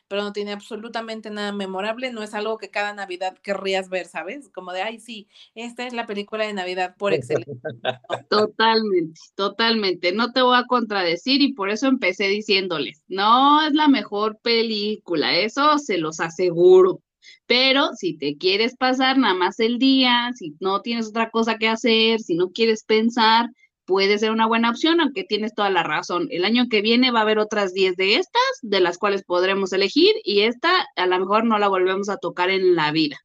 pero 0.08 0.22
no 0.22 0.34
tiene 0.34 0.52
absolutamente 0.52 1.30
nada 1.30 1.52
memorable, 1.52 2.12
no 2.12 2.24
es 2.24 2.34
algo 2.34 2.58
que 2.58 2.70
cada 2.70 2.94
Navidad 2.94 3.38
querrías 3.42 3.90
ver, 3.90 4.08
¿sabes? 4.08 4.50
Como 4.50 4.74
de, 4.74 4.82
ay, 4.82 5.00
sí, 5.00 5.28
esta 5.56 5.88
es 5.88 5.94
la 5.94 6.06
película 6.06 6.46
de 6.46 6.54
Navidad 6.54 6.96
por 6.98 7.14
excelencia. 7.14 7.56
Totalmente, 8.30 9.20
totalmente. 9.36 10.12
No 10.12 10.32
te 10.32 10.42
voy 10.42 10.58
a 10.58 10.66
contradecir 10.66 11.42
y 11.42 11.54
por 11.54 11.70
eso 11.70 11.88
empecé 11.88 12.28
diciéndoles, 12.28 13.04
no 13.08 13.66
es 13.66 13.74
la 13.74 13.88
mejor 13.88 14.40
película, 14.40 15.38
eso 15.38 15.78
se 15.78 15.98
los 15.98 16.20
aseguro. 16.20 17.02
Pero 17.48 17.90
si 17.94 18.18
te 18.18 18.38
quieres 18.38 18.76
pasar 18.76 19.18
nada 19.18 19.34
más 19.34 19.60
el 19.60 19.78
día, 19.78 20.32
si 20.36 20.56
no 20.60 20.82
tienes 20.82 21.08
otra 21.08 21.30
cosa 21.30 21.58
que 21.58 21.68
hacer, 21.68 22.20
si 22.20 22.36
no 22.36 22.52
quieres 22.52 22.84
pensar, 22.84 23.50
puede 23.86 24.18
ser 24.18 24.32
una 24.32 24.48
buena 24.48 24.72
opción, 24.72 25.00
aunque 25.00 25.24
tienes 25.24 25.54
toda 25.54 25.70
la 25.70 25.84
razón. 25.84 26.28
El 26.32 26.44
año 26.44 26.66
que 26.70 26.82
viene 26.82 27.12
va 27.12 27.20
a 27.20 27.22
haber 27.22 27.40
otras 27.40 27.74
10 27.74 27.96
de 27.96 28.16
estas, 28.16 28.42
de 28.62 28.80
las 28.80 28.98
cuales 28.98 29.24
podremos 29.24 29.74
elegir, 29.74 30.14
y 30.24 30.42
esta 30.42 30.86
a 30.96 31.06
lo 31.06 31.20
mejor 31.20 31.46
no 31.46 31.60
la 31.60 31.68
volvemos 31.68 32.10
a 32.10 32.18
tocar 32.18 32.50
en 32.50 32.76
la 32.76 32.92
vida. 32.92 33.18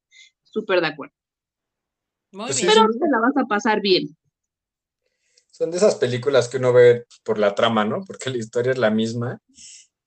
Súper 0.44 0.80
de 0.80 0.88
acuerdo. 0.88 1.14
Muy 2.32 2.46
Pues 2.46 2.56
sí, 2.56 2.66
bien. 2.66 2.74
Pero 2.74 2.88
te 2.92 3.10
la 3.10 3.20
vas 3.20 3.36
a 3.36 3.46
pasar 3.46 3.80
bien. 3.80 4.16
Son 5.50 5.70
de 5.70 5.76
esas 5.76 5.96
películas 5.96 6.48
que 6.48 6.56
uno 6.58 6.72
ve 6.72 7.04
por 7.22 7.38
la 7.38 7.54
trama, 7.54 7.84
¿no? 7.84 8.02
Porque 8.06 8.30
la 8.30 8.38
historia 8.38 8.72
es 8.72 8.78
la 8.78 8.90
misma. 8.90 9.40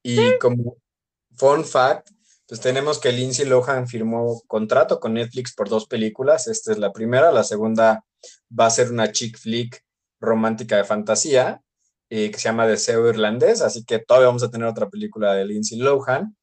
Y 0.01 0.37
como 0.39 0.77
fun 1.35 1.63
fact, 1.63 2.09
pues 2.47 2.61
tenemos 2.61 2.99
que 2.99 3.11
Lindsay 3.11 3.45
Lohan 3.45 3.87
firmó 3.87 4.41
contrato 4.47 4.99
con 4.99 5.13
Netflix 5.13 5.53
por 5.53 5.69
dos 5.69 5.87
películas. 5.87 6.47
Esta 6.47 6.71
es 6.71 6.77
la 6.77 6.91
primera, 6.91 7.31
la 7.31 7.43
segunda 7.43 8.03
va 8.57 8.65
a 8.65 8.69
ser 8.69 8.91
una 8.91 9.11
chick 9.11 9.37
flick 9.37 9.83
romántica 10.19 10.77
de 10.77 10.83
fantasía 10.83 11.61
eh, 12.09 12.29
que 12.31 12.37
se 12.37 12.43
llama 12.43 12.67
Deseo 12.67 13.09
Irlandés, 13.09 13.61
así 13.61 13.83
que 13.85 13.99
todavía 13.99 14.27
vamos 14.27 14.43
a 14.43 14.51
tener 14.51 14.67
otra 14.67 14.89
película 14.89 15.33
de 15.33 15.45
Lindsay 15.45 15.79
Lohan. 15.79 16.35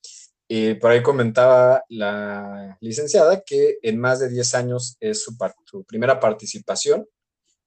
Y 0.49 0.75
por 0.75 0.91
ahí 0.91 1.01
comentaba 1.01 1.85
la 1.89 2.77
licenciada 2.81 3.41
que 3.47 3.79
en 3.83 4.01
más 4.01 4.19
de 4.19 4.29
10 4.29 4.55
años 4.57 4.97
es 4.99 5.23
su 5.23 5.85
primera 5.87 6.19
participación 6.19 7.07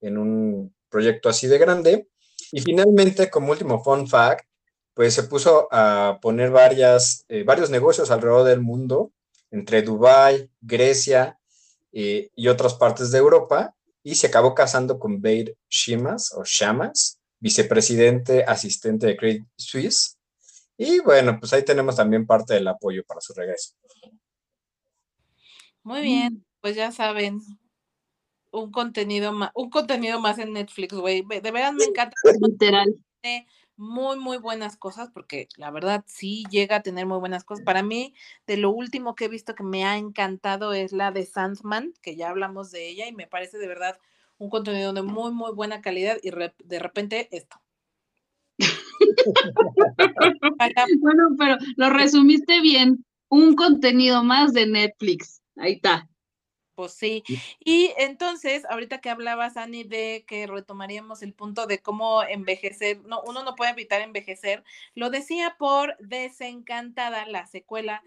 en 0.02 0.17
un 0.17 0.76
proyecto 0.89 1.30
así 1.30 1.48
de 1.48 1.58
grande. 1.60 2.10
Y 2.52 2.60
finalmente, 2.60 3.30
como 3.30 3.52
último 3.52 3.82
fun 3.82 4.06
fact, 4.06 4.46
pues 4.93 5.13
se 5.13 5.23
puso 5.23 5.67
a 5.71 6.19
poner 6.21 6.51
varias, 6.51 7.25
eh, 7.27 7.43
varios 7.43 7.69
negocios 7.69 8.12
alrededor 8.12 8.45
del 8.45 8.62
mundo, 8.62 9.12
entre 9.51 9.82
Dubái, 9.82 10.49
Grecia 10.62 11.39
eh, 11.91 12.29
y 12.36 12.47
otras 12.47 12.75
partes 12.75 13.12
de 13.12 13.19
Europa, 13.19 13.75
y 14.03 14.15
se 14.15 14.27
acabó 14.27 14.53
casando 14.53 14.99
con 14.99 15.21
Beir 15.21 15.56
Shimas 15.69 16.34
o 16.34 16.43
Shamas, 16.43 17.19
vicepresidente 17.39 18.43
asistente 18.43 19.08
de 19.08 19.17
Credit 19.17 19.45
Suisse. 19.56 20.17
Y 20.77 20.99
bueno, 20.99 21.39
pues 21.39 21.53
ahí 21.53 21.63
tenemos 21.63 21.95
también 21.95 22.25
parte 22.25 22.56
del 22.56 22.67
apoyo 22.67 23.03
para 23.06 23.21
su 23.21 23.34
regreso. 23.34 23.73
Muy 25.84 26.01
bien, 26.01 26.45
pues 26.62 26.75
ya 26.75 26.91
saben, 26.91 27.41
un 28.51 28.71
contenido 28.71 29.34
más, 29.34 29.51
un 29.56 29.69
contenido 29.69 30.19
más 30.19 30.38
en 30.39 30.53
Netflix, 30.53 30.93
güey. 30.95 31.23
De 31.27 31.51
verdad 31.51 31.73
me 31.73 31.86
encanta 31.86 32.15
Literal. 32.39 32.95
Muy, 33.77 34.17
muy 34.17 34.38
buenas 34.38 34.77
cosas, 34.77 35.09
porque 35.12 35.47
la 35.57 35.71
verdad 35.71 36.03
sí 36.07 36.43
llega 36.49 36.77
a 36.77 36.83
tener 36.83 37.05
muy 37.05 37.19
buenas 37.19 37.43
cosas. 37.43 37.65
Para 37.65 37.83
mí, 37.83 38.13
de 38.47 38.57
lo 38.57 38.71
último 38.71 39.15
que 39.15 39.25
he 39.25 39.29
visto 39.29 39.55
que 39.55 39.63
me 39.63 39.86
ha 39.86 39.97
encantado 39.97 40.73
es 40.73 40.91
la 40.91 41.12
de 41.12 41.25
Sandman, 41.25 41.93
que 42.01 42.15
ya 42.15 42.29
hablamos 42.29 42.71
de 42.71 42.88
ella, 42.88 43.07
y 43.07 43.13
me 43.13 43.27
parece 43.27 43.57
de 43.57 43.67
verdad 43.67 43.97
un 44.38 44.49
contenido 44.49 44.93
de 44.93 45.01
muy, 45.01 45.31
muy 45.31 45.51
buena 45.53 45.81
calidad, 45.81 46.17
y 46.21 46.31
de 46.31 46.79
repente 46.79 47.29
esto. 47.31 47.62
Bueno, 50.99 51.29
pero 51.38 51.57
lo 51.75 51.89
resumiste 51.89 52.62
bien. 52.62 53.05
Un 53.29 53.55
contenido 53.55 54.23
más 54.23 54.53
de 54.53 54.67
Netflix. 54.67 55.41
Ahí 55.57 55.73
está. 55.73 56.07
Pues 56.75 56.93
sí. 56.93 57.23
Y 57.59 57.93
entonces, 57.97 58.65
ahorita 58.69 58.99
que 58.99 59.09
hablabas, 59.09 59.57
Ani, 59.57 59.83
de 59.83 60.25
que 60.27 60.47
retomaríamos 60.47 61.21
el 61.21 61.33
punto 61.33 61.67
de 61.67 61.79
cómo 61.79 62.23
envejecer, 62.23 63.01
no, 63.05 63.21
uno 63.25 63.43
no 63.43 63.55
puede 63.55 63.71
evitar 63.71 64.01
envejecer, 64.01 64.63
lo 64.95 65.09
decía 65.09 65.55
por 65.59 65.95
Desencantada, 65.99 67.27
la 67.27 67.45
secuela 67.45 68.01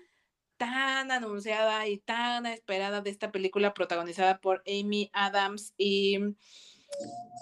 tan 0.56 1.10
anunciada 1.10 1.86
y 1.86 1.98
tan 1.98 2.46
esperada 2.46 3.02
de 3.02 3.10
esta 3.10 3.30
película 3.30 3.74
protagonizada 3.74 4.40
por 4.40 4.62
Amy 4.66 5.10
Adams 5.12 5.74
y 5.76 6.18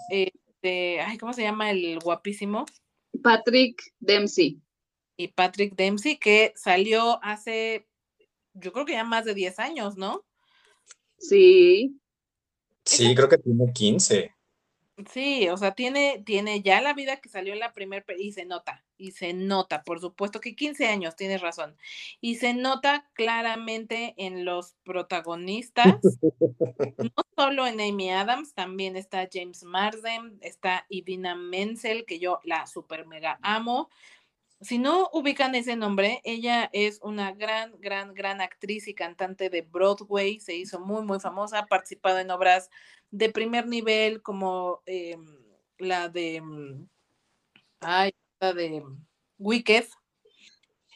este, 0.09 1.01
ay, 1.01 1.17
¿cómo 1.17 1.33
se 1.33 1.43
llama 1.43 1.71
el 1.71 1.99
guapísimo? 1.99 2.65
Patrick 3.23 3.81
Dempsey. 3.99 4.61
Y 5.17 5.29
Patrick 5.29 5.75
Dempsey, 5.75 6.17
que 6.17 6.53
salió 6.55 7.23
hace, 7.23 7.87
yo 8.53 8.73
creo 8.73 8.85
que 8.85 8.93
ya 8.93 9.03
más 9.05 9.23
de 9.25 9.33
10 9.33 9.59
años, 9.59 9.95
¿no? 9.95 10.25
Sí. 11.17 11.99
Sí, 12.83 13.15
creo 13.15 13.29
que 13.29 13.37
tiene 13.37 13.71
15. 13.73 14.35
Sí, 15.11 15.49
o 15.49 15.57
sea, 15.57 15.73
tiene, 15.73 16.23
tiene 16.25 16.61
ya 16.61 16.79
la 16.79 16.93
vida 16.93 17.17
que 17.17 17.27
salió 17.27 17.51
en 17.51 17.59
la 17.59 17.73
primera 17.73 18.05
y 18.17 18.31
se 18.31 18.45
nota, 18.45 18.85
y 18.97 19.11
se 19.11 19.33
nota, 19.33 19.83
por 19.83 19.99
supuesto 19.99 20.39
que 20.39 20.55
15 20.55 20.87
años, 20.87 21.17
tienes 21.17 21.41
razón, 21.41 21.75
y 22.21 22.35
se 22.35 22.53
nota 22.53 23.09
claramente 23.13 24.13
en 24.15 24.45
los 24.45 24.75
protagonistas, 24.85 25.97
no 26.97 27.23
solo 27.35 27.67
en 27.67 27.81
Amy 27.81 28.09
Adams, 28.09 28.53
también 28.53 28.95
está 28.95 29.27
James 29.29 29.63
Marsden, 29.63 30.37
está 30.39 30.85
Idina 30.87 31.35
Menzel, 31.35 32.05
que 32.05 32.19
yo 32.19 32.39
la 32.45 32.65
super 32.65 33.05
mega 33.05 33.37
amo. 33.41 33.89
Si 34.65 34.79
no 34.79 35.09
ubican 35.13 35.53
ese 35.53 35.75
nombre, 35.75 36.21
ella 36.23 36.71
es 36.73 36.99
una 37.03 37.33
gran, 37.33 37.79
gran, 37.79 38.15
gran 38.15 38.41
actriz 38.41 38.87
y 38.87 38.95
cantante 38.95 39.51
de 39.51 39.61
Broadway, 39.61 40.39
se 40.39 40.55
hizo 40.55 40.79
muy, 40.79 41.03
muy 41.03 41.19
famosa, 41.19 41.59
ha 41.59 41.65
participado 41.67 42.17
en 42.17 42.31
obras 42.31 42.71
de 43.11 43.29
primer 43.29 43.67
nivel 43.67 44.23
como 44.23 44.81
eh, 44.87 45.17
la 45.77 46.09
de, 46.09 46.41
mm, 46.41 46.87
ay, 47.81 48.11
la 48.41 48.53
de 48.53 48.83
Wicked, 49.37 49.85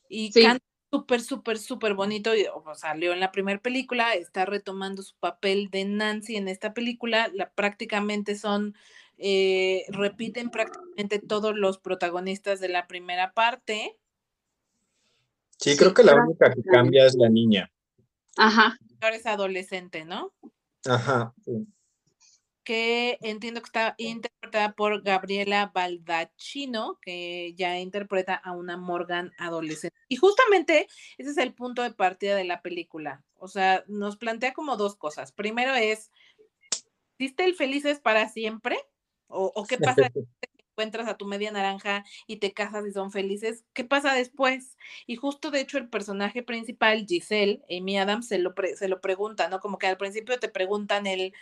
y 0.09 0.31
Sí. 0.33 0.43
canta 0.43 0.65
súper, 0.91 1.21
súper, 1.21 1.59
súper 1.59 1.93
bonito, 1.93 2.35
y 2.35 2.45
o, 2.53 2.63
salió 2.75 3.13
en 3.13 3.19
la 3.19 3.31
primera 3.31 3.61
película, 3.61 4.13
está 4.15 4.45
retomando 4.45 5.03
su 5.03 5.15
papel 5.17 5.69
de 5.71 5.85
Nancy 5.85 6.37
en 6.37 6.47
esta 6.47 6.73
película, 6.73 7.29
la, 7.33 7.51
prácticamente 7.53 8.35
son, 8.35 8.75
eh, 9.19 9.85
repiten 9.89 10.49
prácticamente 10.49 11.19
todos 11.19 11.55
los 11.55 11.77
protagonistas 11.77 12.59
de 12.59 12.69
la 12.69 12.87
primera 12.87 13.33
parte, 13.33 13.99
Sí, 15.59 15.71
Sí, 15.71 15.77
creo 15.77 15.93
que 15.93 16.03
la 16.03 16.15
única 16.15 16.53
que 16.53 16.63
cambia 16.63 17.05
es 17.05 17.15
la 17.15 17.29
niña. 17.29 17.69
Ajá. 18.37 18.77
ahora 19.01 19.15
es 19.17 19.25
adolescente, 19.25 20.05
¿no? 20.05 20.33
Ajá. 20.85 21.33
sí. 21.43 21.67
que 22.63 23.17
entiendo 23.21 23.61
que 23.61 23.65
está 23.65 23.95
interpretada 23.97 24.73
por 24.73 25.01
Gabriela 25.01 25.71
Baldacchino, 25.73 26.97
que 27.01 27.53
ya 27.55 27.79
interpreta 27.79 28.35
a 28.35 28.53
una 28.53 28.77
Morgan 28.77 29.33
adolescente. 29.37 29.97
Y 30.07 30.15
justamente 30.15 30.87
ese 31.17 31.31
es 31.31 31.37
el 31.37 31.53
punto 31.53 31.81
de 31.81 31.91
partida 31.91 32.35
de 32.35 32.45
la 32.45 32.61
película. 32.61 33.25
O 33.35 33.47
sea, 33.47 33.83
nos 33.87 34.15
plantea 34.15 34.53
como 34.53 34.77
dos 34.77 34.95
cosas. 34.95 35.31
Primero 35.33 35.73
es, 35.73 36.11
¿existe 37.17 37.43
el 37.43 37.55
felices 37.55 37.99
para 37.99 38.29
siempre? 38.29 38.77
¿O, 39.29 39.51
o 39.55 39.67
qué 39.67 39.79
pasa 39.79 40.09
si 40.13 40.59
encuentras 40.71 41.07
a 41.09 41.17
tu 41.17 41.25
media 41.27 41.51
naranja 41.51 42.05
y 42.27 42.37
te 42.37 42.53
casas 42.53 42.85
y 42.87 42.91
son 42.93 43.11
felices? 43.11 43.65
¿Qué 43.73 43.85
pasa 43.85 44.13
después? 44.15 44.77
Y 45.07 45.15
justo 45.17 45.51
de 45.51 45.61
hecho 45.61 45.77
el 45.79 45.89
personaje 45.89 46.43
principal, 46.43 47.05
Giselle, 47.07 47.61
Amy 47.69 47.97
Adams, 47.99 48.27
se 48.29 48.39
lo, 48.39 48.55
pre- 48.55 48.75
se 48.77 48.89
lo 48.89 49.01
pregunta, 49.01 49.49
¿no? 49.49 49.59
Como 49.61 49.77
que 49.79 49.87
al 49.87 49.97
principio 49.97 50.39
te 50.39 50.49
preguntan 50.49 51.07
el, 51.07 51.33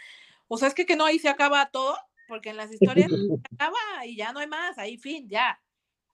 o 0.47 0.57
sea, 0.57 0.67
es 0.69 0.73
que, 0.75 0.85
que 0.85 0.95
no, 0.97 1.05
ahí 1.05 1.19
se 1.19 1.29
acaba 1.29 1.71
todo, 1.71 1.97
porque 2.27 2.49
en 2.51 2.57
las 2.57 2.71
historias 2.73 3.11
se 3.11 3.35
acaba 3.55 4.05
y 4.05 4.17
ya 4.17 4.33
no 4.33 4.39
hay 4.39 4.47
más, 4.47 4.77
ahí 4.79 4.97
fin, 4.97 5.29
ya. 5.29 5.61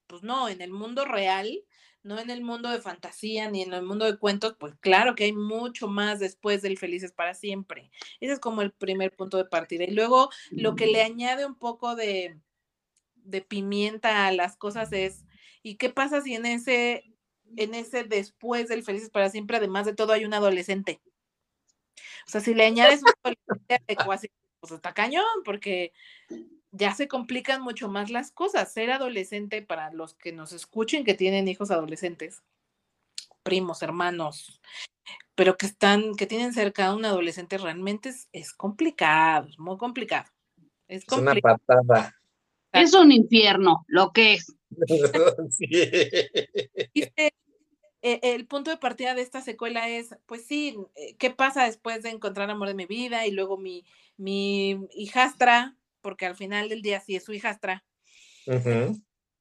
pues 0.08 0.24
no, 0.24 0.50
en 0.50 0.62
el 0.62 0.72
mundo 0.72 1.06
real, 1.06 1.64
no 2.04 2.20
en 2.20 2.30
el 2.30 2.42
mundo 2.42 2.70
de 2.70 2.82
fantasía 2.82 3.50
ni 3.50 3.62
en 3.62 3.74
el 3.74 3.84
mundo 3.84 4.06
de 4.06 4.18
cuentos, 4.18 4.56
pues 4.60 4.76
claro 4.80 5.16
que 5.16 5.24
hay 5.24 5.34
mucho 5.34 5.88
más 5.88 6.20
después 6.20 6.62
del 6.62 6.78
Felices 6.78 7.12
para 7.12 7.34
siempre. 7.34 7.92
Ese 8.20 8.34
es 8.34 8.40
como 8.40 8.62
el 8.62 8.72
primer 8.72 9.16
punto 9.16 9.38
de 9.38 9.46
partida. 9.46 9.86
Y 9.86 9.92
luego 9.92 10.30
lo 10.52 10.76
que 10.76 10.88
le 10.88 11.02
añade 11.02 11.46
un 11.46 11.56
poco 11.56 11.96
de, 11.96 12.38
de 13.16 13.42
pimienta 13.42 14.28
a 14.28 14.32
las 14.32 14.58
cosas 14.58 14.92
es, 14.92 15.26
¿y 15.62 15.76
qué 15.76 15.90
pasa 15.90 16.22
si 16.22 16.36
en 16.36 16.46
ese, 16.46 17.06
en 17.56 17.74
ese 17.74 18.04
después 18.04 18.68
del 18.68 18.84
Felices 18.84 19.10
para 19.10 19.30
siempre, 19.30 19.58
además 19.58 19.86
de 19.86 19.96
todo, 19.96 20.12
hay 20.14 20.26
un 20.26 20.34
adolescente? 20.34 21.02
O 22.28 22.30
sea, 22.30 22.42
si 22.42 22.54
le 22.54 22.66
añades 22.66 23.02
un 23.02 23.12
adolescente 23.24 23.96
pues 24.60 24.72
está 24.72 24.94
cañón, 24.94 25.26
porque 25.44 25.92
ya 26.74 26.94
se 26.96 27.08
complican 27.08 27.62
mucho 27.62 27.88
más 27.88 28.10
las 28.10 28.32
cosas. 28.32 28.74
Ser 28.74 28.92
adolescente, 28.92 29.62
para 29.62 29.94
los 29.94 30.16
que 30.16 30.34
nos 30.34 30.52
escuchen 30.52 31.06
que 31.06 31.14
tienen 31.14 31.48
hijos 31.48 31.72
adolescentes, 31.72 32.42
primos, 33.44 33.84
hermanos, 33.84 34.60
pero 35.36 35.56
que 35.56 35.68
están, 35.68 36.16
que 36.16 36.26
tienen 36.26 36.54
cerca 36.54 36.88
a 36.88 36.96
un 36.96 37.06
adolescente, 37.06 37.58
realmente 37.58 38.12
es, 38.32 38.54
complicado, 38.54 39.48
es 39.48 39.60
muy 39.60 39.78
complicado. 39.78 40.30
Es, 40.88 41.06
una 41.12 41.36
patada. 41.36 42.16
Es 42.72 42.94
un 42.94 43.12
infierno, 43.12 43.86
lo 43.88 44.12
que 44.12 44.34
es. 44.34 44.54
E, 48.06 48.20
el 48.36 48.46
punto 48.48 48.70
de 48.70 48.76
partida 48.76 49.16
de 49.16 49.22
esta 49.22 49.40
secuela 49.40 49.88
es, 49.88 50.14
pues 50.26 50.46
sí, 50.46 50.78
eh, 50.96 51.16
¿qué 51.16 51.30
pasa 51.30 51.64
después 51.64 52.04
de 52.04 52.10
encontrar 52.10 52.50
amor 52.50 52.68
de 52.68 52.74
mi 52.74 52.86
vida? 52.86 53.26
Y 53.26 53.32
luego 53.32 53.58
mi, 53.58 53.86
mi 54.18 54.90
hijastra, 54.94 55.78
porque 56.04 56.28
al 56.28 56.36
final 56.36 56.70
del 56.70 56.84
día 56.84 57.00
sí 57.00 57.16
es 57.16 57.24
su 57.24 57.34
hijastra. 57.34 57.84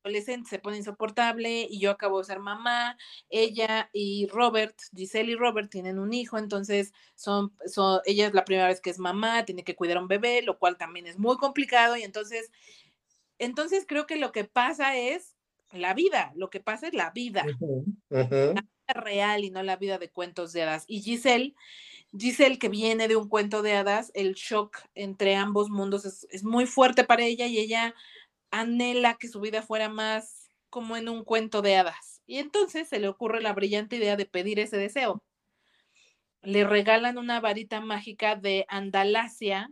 Adolescente 0.05 0.49
se 0.49 0.59
pone 0.59 0.79
insoportable 0.79 1.67
y 1.69 1.79
yo 1.79 1.91
acabo 1.91 2.19
de 2.19 2.25
ser 2.25 2.39
mamá. 2.39 2.97
Ella 3.29 3.91
y 3.93 4.27
Robert, 4.29 4.75
Giselle 4.97 5.33
y 5.33 5.37
Robert 5.37 5.71
tienen 5.71 5.99
un 5.99 6.13
hijo, 6.15 6.39
entonces 6.39 6.93
son, 7.15 7.55
son, 7.67 8.01
ella 8.07 8.27
es 8.27 8.35
la 8.35 8.45
primera 8.45 8.69
vez 8.69 8.81
que 8.81 8.91
es 8.91 8.99
mamá, 8.99 9.45
tiene 9.45 9.63
que 9.63 9.77
cuidar 9.77 9.99
a 9.99 10.01
un 10.01 10.09
bebé, 10.09 10.43
lo 10.43 10.59
cual 10.59 10.79
también 10.79 11.07
es 11.07 11.19
muy 11.19 11.37
complicado. 11.37 11.97
Y 11.97 12.03
entonces, 12.03 12.51
entonces 13.39 13.85
creo 13.87 14.07
que 14.07 14.17
lo 14.17 14.33
que 14.33 14.45
pasa 14.45 14.97
es 14.97 15.37
la 15.73 15.95
vida, 15.95 16.33
lo 16.35 16.51
que 16.51 16.61
pasa 16.61 16.89
es 16.89 16.95
la 16.95 17.11
vida, 17.11 17.45
la 18.09 18.25
vida 18.25 18.65
real 18.89 19.45
y 19.45 19.51
no 19.51 19.63
la 19.63 19.77
vida 19.77 19.99
de 19.99 20.11
cuentos 20.11 20.53
de 20.53 20.63
hadas. 20.63 20.85
Y 20.87 21.01
Giselle, 21.01 21.55
Giselle 22.17 22.59
que 22.59 22.69
viene 22.69 23.09
de 23.09 23.17
un 23.17 23.29
cuento 23.29 23.63
de 23.63 23.75
hadas, 23.75 24.11
el 24.15 24.35
shock 24.35 24.79
entre 24.95 25.37
ambos 25.37 25.71
mundos 25.71 26.05
es, 26.05 26.45
muy 26.45 26.67
fuerte 26.67 27.05
para 27.05 27.25
ella 27.25 27.47
y 27.47 27.59
ella 27.59 27.95
anhela 28.51 29.15
que 29.15 29.29
su 29.29 29.41
vida 29.41 29.63
fuera 29.63 29.89
más 29.89 30.51
como 30.69 30.97
en 30.97 31.09
un 31.09 31.25
cuento 31.25 31.63
de 31.63 31.77
hadas. 31.77 32.23
Y 32.27 32.39
entonces 32.39 32.89
se 32.89 32.99
le 32.99 33.09
ocurre 33.09 33.41
la 33.41 33.53
brillante 33.53 33.97
idea 33.97 34.17
de 34.17 34.27
pedir 34.27 34.59
ese 34.59 34.77
deseo. 34.77 35.23
Le 36.43 36.65
regalan 36.65 37.19
una 37.19 37.41
varita 37.41 37.81
mágica 37.81 38.37
de 38.37 38.65
Andalasia. 38.69 39.71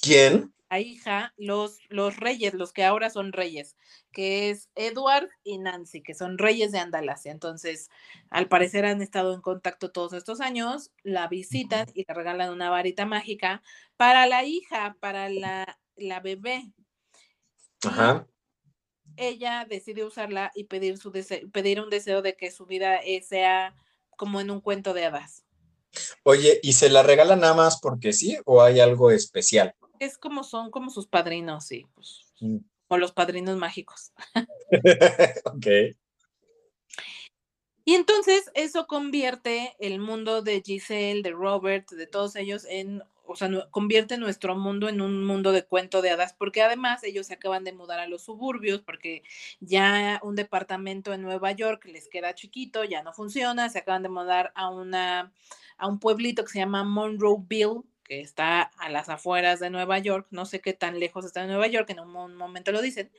¿Quién? 0.00 0.52
Hija 0.80 1.34
los, 1.36 1.78
los 1.88 2.16
reyes, 2.16 2.54
los 2.54 2.72
que 2.72 2.84
ahora 2.84 3.10
son 3.10 3.32
reyes, 3.32 3.76
que 4.12 4.50
es 4.50 4.70
Edward 4.74 5.28
y 5.44 5.58
Nancy, 5.58 6.02
que 6.02 6.14
son 6.14 6.38
reyes 6.38 6.72
de 6.72 6.78
Andalasia. 6.78 7.32
Entonces, 7.32 7.90
al 8.30 8.48
parecer 8.48 8.84
han 8.84 9.02
estado 9.02 9.34
en 9.34 9.40
contacto 9.40 9.90
todos 9.90 10.12
estos 10.12 10.40
años, 10.40 10.90
la 11.02 11.28
visitan 11.28 11.86
y 11.94 12.04
le 12.06 12.14
regalan 12.14 12.52
una 12.52 12.70
varita 12.70 13.06
mágica 13.06 13.62
para 13.96 14.26
la 14.26 14.44
hija, 14.44 14.96
para 15.00 15.28
la, 15.28 15.78
la 15.96 16.20
bebé. 16.20 16.72
Ajá. 17.84 18.26
Ella 19.16 19.66
decide 19.68 20.04
usarla 20.04 20.50
y 20.54 20.64
pedir, 20.64 20.96
su 20.98 21.12
pedir 21.52 21.80
un 21.80 21.90
deseo 21.90 22.22
de 22.22 22.34
que 22.36 22.50
su 22.50 22.66
vida 22.66 22.96
eh, 22.96 23.22
sea 23.22 23.74
como 24.16 24.40
en 24.40 24.50
un 24.50 24.60
cuento 24.60 24.94
de 24.94 25.04
hadas. 25.04 25.44
Oye, 26.22 26.60
¿y 26.62 26.72
se 26.72 26.88
la 26.88 27.02
regalan 27.02 27.40
nada 27.40 27.54
más 27.54 27.80
porque 27.80 28.12
sí 28.12 28.38
o 28.44 28.62
hay 28.62 28.80
algo 28.80 29.10
especial? 29.10 29.74
Es 30.04 30.18
como 30.18 30.44
son 30.44 30.70
como 30.70 30.90
sus 30.90 31.06
padrinos, 31.06 31.66
sí, 31.66 31.86
pues, 31.94 32.20
mm. 32.40 32.58
o 32.88 32.98
los 32.98 33.12
padrinos 33.12 33.56
mágicos. 33.56 34.12
ok. 35.44 35.66
Y 37.84 37.94
entonces 37.94 38.50
eso 38.54 38.86
convierte 38.86 39.74
el 39.80 39.98
mundo 39.98 40.42
de 40.42 40.62
Giselle, 40.64 41.22
de 41.22 41.30
Robert, 41.30 41.90
de 41.90 42.06
todos 42.06 42.36
ellos 42.36 42.64
en, 42.68 43.02
o 43.26 43.34
sea, 43.34 43.48
convierte 43.70 44.18
nuestro 44.18 44.54
mundo 44.56 44.88
en 44.88 45.00
un 45.00 45.24
mundo 45.24 45.50
de 45.50 45.64
cuento 45.64 46.00
de 46.00 46.10
hadas, 46.10 46.32
porque 46.32 46.62
además 46.62 47.02
ellos 47.02 47.26
se 47.26 47.34
acaban 47.34 47.64
de 47.64 47.72
mudar 47.72 47.98
a 47.98 48.06
los 48.06 48.22
suburbios, 48.22 48.82
porque 48.82 49.24
ya 49.58 50.20
un 50.22 50.36
departamento 50.36 51.12
en 51.12 51.22
Nueva 51.22 51.50
York 51.52 51.84
les 51.86 52.08
queda 52.08 52.34
chiquito, 52.34 52.84
ya 52.84 53.02
no 53.02 53.12
funciona, 53.12 53.68
se 53.68 53.80
acaban 53.80 54.04
de 54.04 54.10
mudar 54.10 54.52
a 54.54 54.70
una, 54.70 55.32
a 55.76 55.86
un 55.88 55.98
pueblito 55.98 56.44
que 56.44 56.52
se 56.52 56.58
llama 56.60 56.84
Monroeville, 56.84 57.82
que 58.12 58.20
está 58.20 58.60
a 58.60 58.90
las 58.90 59.08
afueras 59.08 59.58
de 59.58 59.70
Nueva 59.70 59.98
York, 59.98 60.26
no 60.30 60.44
sé 60.44 60.60
qué 60.60 60.74
tan 60.74 61.00
lejos 61.00 61.24
está 61.24 61.40
de 61.40 61.46
Nueva 61.46 61.66
York, 61.66 61.88
en 61.88 62.00
un 62.00 62.36
momento 62.36 62.70
lo 62.70 62.82
dicen. 62.82 63.10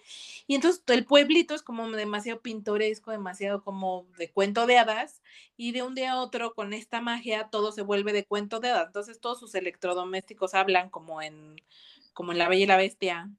Y 0.46 0.54
entonces 0.54 0.84
el 0.86 1.04
pueblito 1.04 1.56
es 1.56 1.64
como 1.64 1.90
demasiado 1.90 2.42
pintoresco, 2.42 3.10
demasiado 3.10 3.64
como 3.64 4.06
de 4.20 4.30
cuento 4.30 4.68
de 4.68 4.78
hadas, 4.78 5.24
y 5.58 5.72
de 5.72 5.82
un 5.82 5.96
día 5.96 6.12
a 6.12 6.22
otro 6.22 6.54
con 6.54 6.74
esta 6.74 7.02
magia 7.02 7.50
todo 7.50 7.72
se 7.72 7.82
vuelve 7.82 8.14
de 8.14 8.24
cuento 8.24 8.60
de 8.60 8.70
hadas. 8.70 8.86
Entonces 8.86 9.20
todos 9.20 9.40
sus 9.40 9.56
electrodomésticos 9.56 10.54
hablan 10.54 10.92
como 10.92 11.24
en, 11.24 11.56
como 12.14 12.32
en 12.32 12.38
La 12.38 12.48
Bella 12.48 12.64
y 12.64 12.68
la 12.68 12.78
Bestia. 12.78 13.32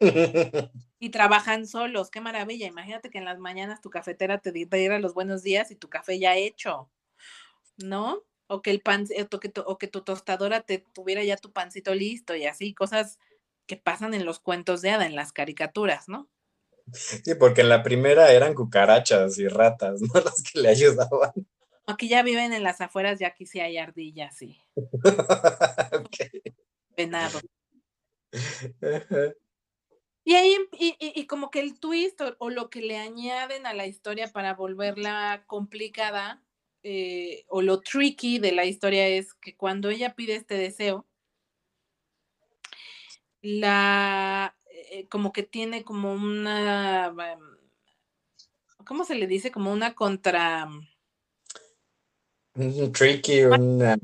y 1.00 1.10
trabajan 1.10 1.66
solos, 1.66 2.10
qué 2.10 2.20
maravilla. 2.20 2.68
Imagínate 2.68 3.10
que 3.10 3.18
en 3.18 3.24
las 3.24 3.40
mañanas 3.40 3.80
tu 3.80 3.90
cafetera 3.90 4.38
te 4.38 4.52
diera 4.52 5.00
los 5.00 5.14
buenos 5.14 5.42
días 5.42 5.72
y 5.72 5.74
tu 5.74 5.88
café 5.88 6.20
ya 6.20 6.36
hecho, 6.36 6.88
¿no? 7.76 8.22
O 8.52 8.60
que 8.60 8.70
el 8.70 8.82
pan, 8.82 9.06
o 9.32 9.40
que, 9.40 9.48
tu, 9.48 9.62
o 9.62 9.78
que 9.78 9.88
tu 9.88 10.02
tostadora 10.02 10.60
te 10.60 10.78
tuviera 10.78 11.24
ya 11.24 11.36
tu 11.38 11.52
pancito 11.52 11.94
listo 11.94 12.36
y 12.36 12.44
así, 12.44 12.74
cosas 12.74 13.18
que 13.66 13.76
pasan 13.76 14.12
en 14.12 14.26
los 14.26 14.40
cuentos 14.40 14.82
de 14.82 14.90
hada, 14.90 15.06
en 15.06 15.16
las 15.16 15.32
caricaturas, 15.32 16.08
¿no? 16.08 16.28
Sí, 16.92 17.34
porque 17.34 17.62
en 17.62 17.70
la 17.70 17.82
primera 17.82 18.30
eran 18.30 18.54
cucarachas 18.54 19.38
y 19.38 19.48
ratas, 19.48 20.00
¿no? 20.14 20.20
Las 20.20 20.42
que 20.42 20.60
le 20.60 20.68
ayudaban. 20.68 21.32
Aquí 21.86 22.08
ya 22.08 22.22
viven 22.22 22.52
en 22.52 22.62
las 22.62 22.80
afueras, 22.80 23.18
ya 23.18 23.28
aquí 23.28 23.46
sí 23.46 23.60
hay 23.60 23.78
ardillas, 23.78 24.36
sí. 24.36 24.60
Venado. 26.96 27.40
Y 30.24 30.34
ahí, 30.34 30.56
y, 30.78 30.94
y, 30.98 31.26
como 31.26 31.50
que 31.50 31.60
el 31.60 31.80
twist 31.80 32.20
o, 32.38 32.50
lo 32.50 32.70
que 32.70 32.82
le 32.82 32.98
añaden 32.98 33.66
a 33.66 33.74
la 33.74 33.86
historia 33.86 34.28
para 34.28 34.54
volverla 34.54 35.42
complicada 35.46 36.42
eh, 36.82 37.44
o 37.48 37.62
lo 37.62 37.80
tricky 37.80 38.38
de 38.38 38.52
la 38.52 38.64
historia 38.64 39.06
es 39.06 39.34
que 39.34 39.56
cuando 39.56 39.88
ella 39.88 40.14
pide 40.14 40.34
este 40.34 40.56
deseo, 40.56 41.06
la 43.40 44.56
eh, 44.70 45.06
como 45.08 45.32
que 45.32 45.42
tiene 45.42 45.84
como 45.84 46.12
una 46.12 47.14
¿cómo 48.84 49.04
se 49.04 49.14
le 49.14 49.26
dice? 49.26 49.50
como 49.52 49.72
una 49.72 49.94
contra 49.94 50.68
tricky 52.92 53.44
una... 53.44 53.96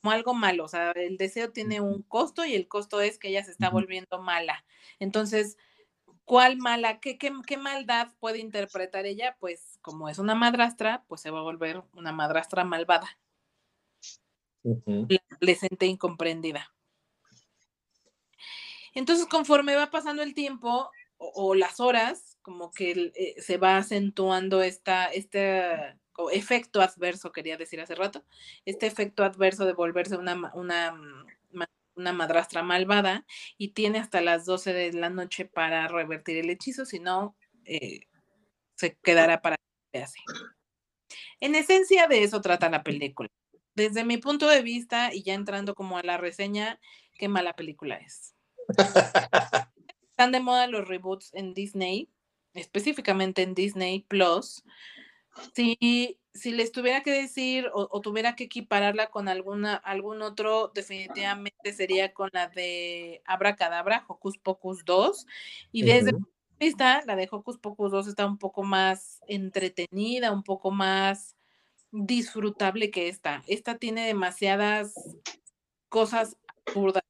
como 0.00 0.12
algo 0.12 0.34
malo, 0.34 0.64
o 0.64 0.68
sea, 0.68 0.92
el 0.92 1.16
deseo 1.16 1.52
tiene 1.52 1.80
un 1.80 2.02
costo 2.02 2.44
y 2.44 2.54
el 2.54 2.66
costo 2.66 3.00
es 3.00 3.18
que 3.18 3.28
ella 3.28 3.44
se 3.44 3.52
está 3.52 3.70
volviendo 3.70 4.20
mala. 4.20 4.64
Entonces, 4.98 5.56
¿cuál 6.24 6.56
mala, 6.56 6.98
qué, 6.98 7.18
qué, 7.18 7.32
qué 7.46 7.56
maldad 7.56 8.08
puede 8.18 8.38
interpretar 8.38 9.06
ella? 9.06 9.36
Pues 9.38 9.71
como 9.82 10.08
es 10.08 10.18
una 10.18 10.34
madrastra, 10.34 11.04
pues 11.08 11.20
se 11.20 11.30
va 11.30 11.40
a 11.40 11.42
volver 11.42 11.82
una 11.92 12.12
madrastra 12.12 12.64
malvada. 12.64 13.18
La 14.62 15.18
adolescente 15.30 15.86
incomprendida. 15.86 16.72
Entonces, 18.94 19.26
conforme 19.26 19.74
va 19.74 19.90
pasando 19.90 20.22
el 20.22 20.34
tiempo 20.34 20.90
o, 21.16 21.54
las 21.54 21.80
horas, 21.80 22.38
como 22.42 22.70
que 22.70 23.12
eh, 23.14 23.40
se 23.40 23.56
va 23.56 23.76
acentuando 23.76 24.62
esta, 24.62 25.06
este 25.06 25.96
efecto 26.32 26.80
adverso, 26.80 27.32
quería 27.32 27.56
decir 27.56 27.80
hace 27.80 27.94
rato, 27.94 28.24
este 28.64 28.86
efecto 28.86 29.24
adverso 29.24 29.64
de 29.64 29.72
volverse 29.72 30.16
una, 30.16 30.52
una, 30.54 30.94
una 31.94 32.12
madrastra 32.12 32.62
malvada 32.62 33.26
y 33.56 33.68
tiene 33.68 33.98
hasta 33.98 34.20
las 34.20 34.44
12 34.44 34.72
de 34.72 34.92
la 34.92 35.10
noche 35.10 35.44
para 35.44 35.88
revertir 35.88 36.38
el 36.38 36.50
hechizo, 36.50 36.84
si 36.84 36.98
no, 36.98 37.36
eh, 37.64 38.06
se 38.74 38.96
quedará 38.96 39.42
para 39.42 39.56
En 41.40 41.54
esencia 41.54 42.06
de 42.06 42.22
eso 42.22 42.40
trata 42.40 42.70
la 42.70 42.82
película. 42.82 43.28
Desde 43.74 44.04
mi 44.04 44.18
punto 44.18 44.48
de 44.48 44.62
vista, 44.62 45.14
y 45.14 45.22
ya 45.22 45.34
entrando 45.34 45.74
como 45.74 45.98
a 45.98 46.02
la 46.02 46.18
reseña, 46.18 46.78
qué 47.18 47.28
mala 47.28 47.54
película 47.54 47.96
es. 47.96 48.34
Están 50.10 50.32
de 50.32 50.40
moda 50.40 50.66
los 50.66 50.86
reboots 50.86 51.32
en 51.34 51.54
Disney, 51.54 52.10
específicamente 52.54 53.42
en 53.42 53.54
Disney 53.54 54.00
Plus. 54.00 54.62
Si, 55.54 56.18
si 56.34 56.52
les 56.52 56.70
tuviera 56.72 57.02
que 57.02 57.10
decir 57.10 57.70
o, 57.72 58.00
tuviera 58.02 58.36
que 58.36 58.44
equipararla 58.44 59.10
con 59.10 59.28
alguna, 59.28 59.74
algún 59.76 60.20
otro, 60.20 60.70
definitivamente 60.74 61.72
sería 61.72 62.12
con 62.12 62.28
la 62.32 62.48
de 62.48 63.22
Abracadabra, 63.24 64.04
Hocus 64.06 64.36
Pocus 64.36 64.84
2. 64.84 65.26
Y 65.72 65.82
desde 65.84 66.12
vista, 66.62 67.02
la 67.06 67.16
de 67.16 67.28
Hocus 67.30 67.58
Pocus 67.58 67.90
2 67.90 68.08
está 68.08 68.26
un 68.26 68.38
poco 68.38 68.62
más 68.62 69.20
entretenida, 69.26 70.32
un 70.32 70.42
poco 70.42 70.70
más 70.70 71.36
disfrutable 71.90 72.90
que 72.90 73.08
esta. 73.08 73.42
Esta 73.46 73.78
tiene 73.78 74.06
demasiadas 74.06 74.94
cosas 75.88 76.36
absurdas, 76.66 77.02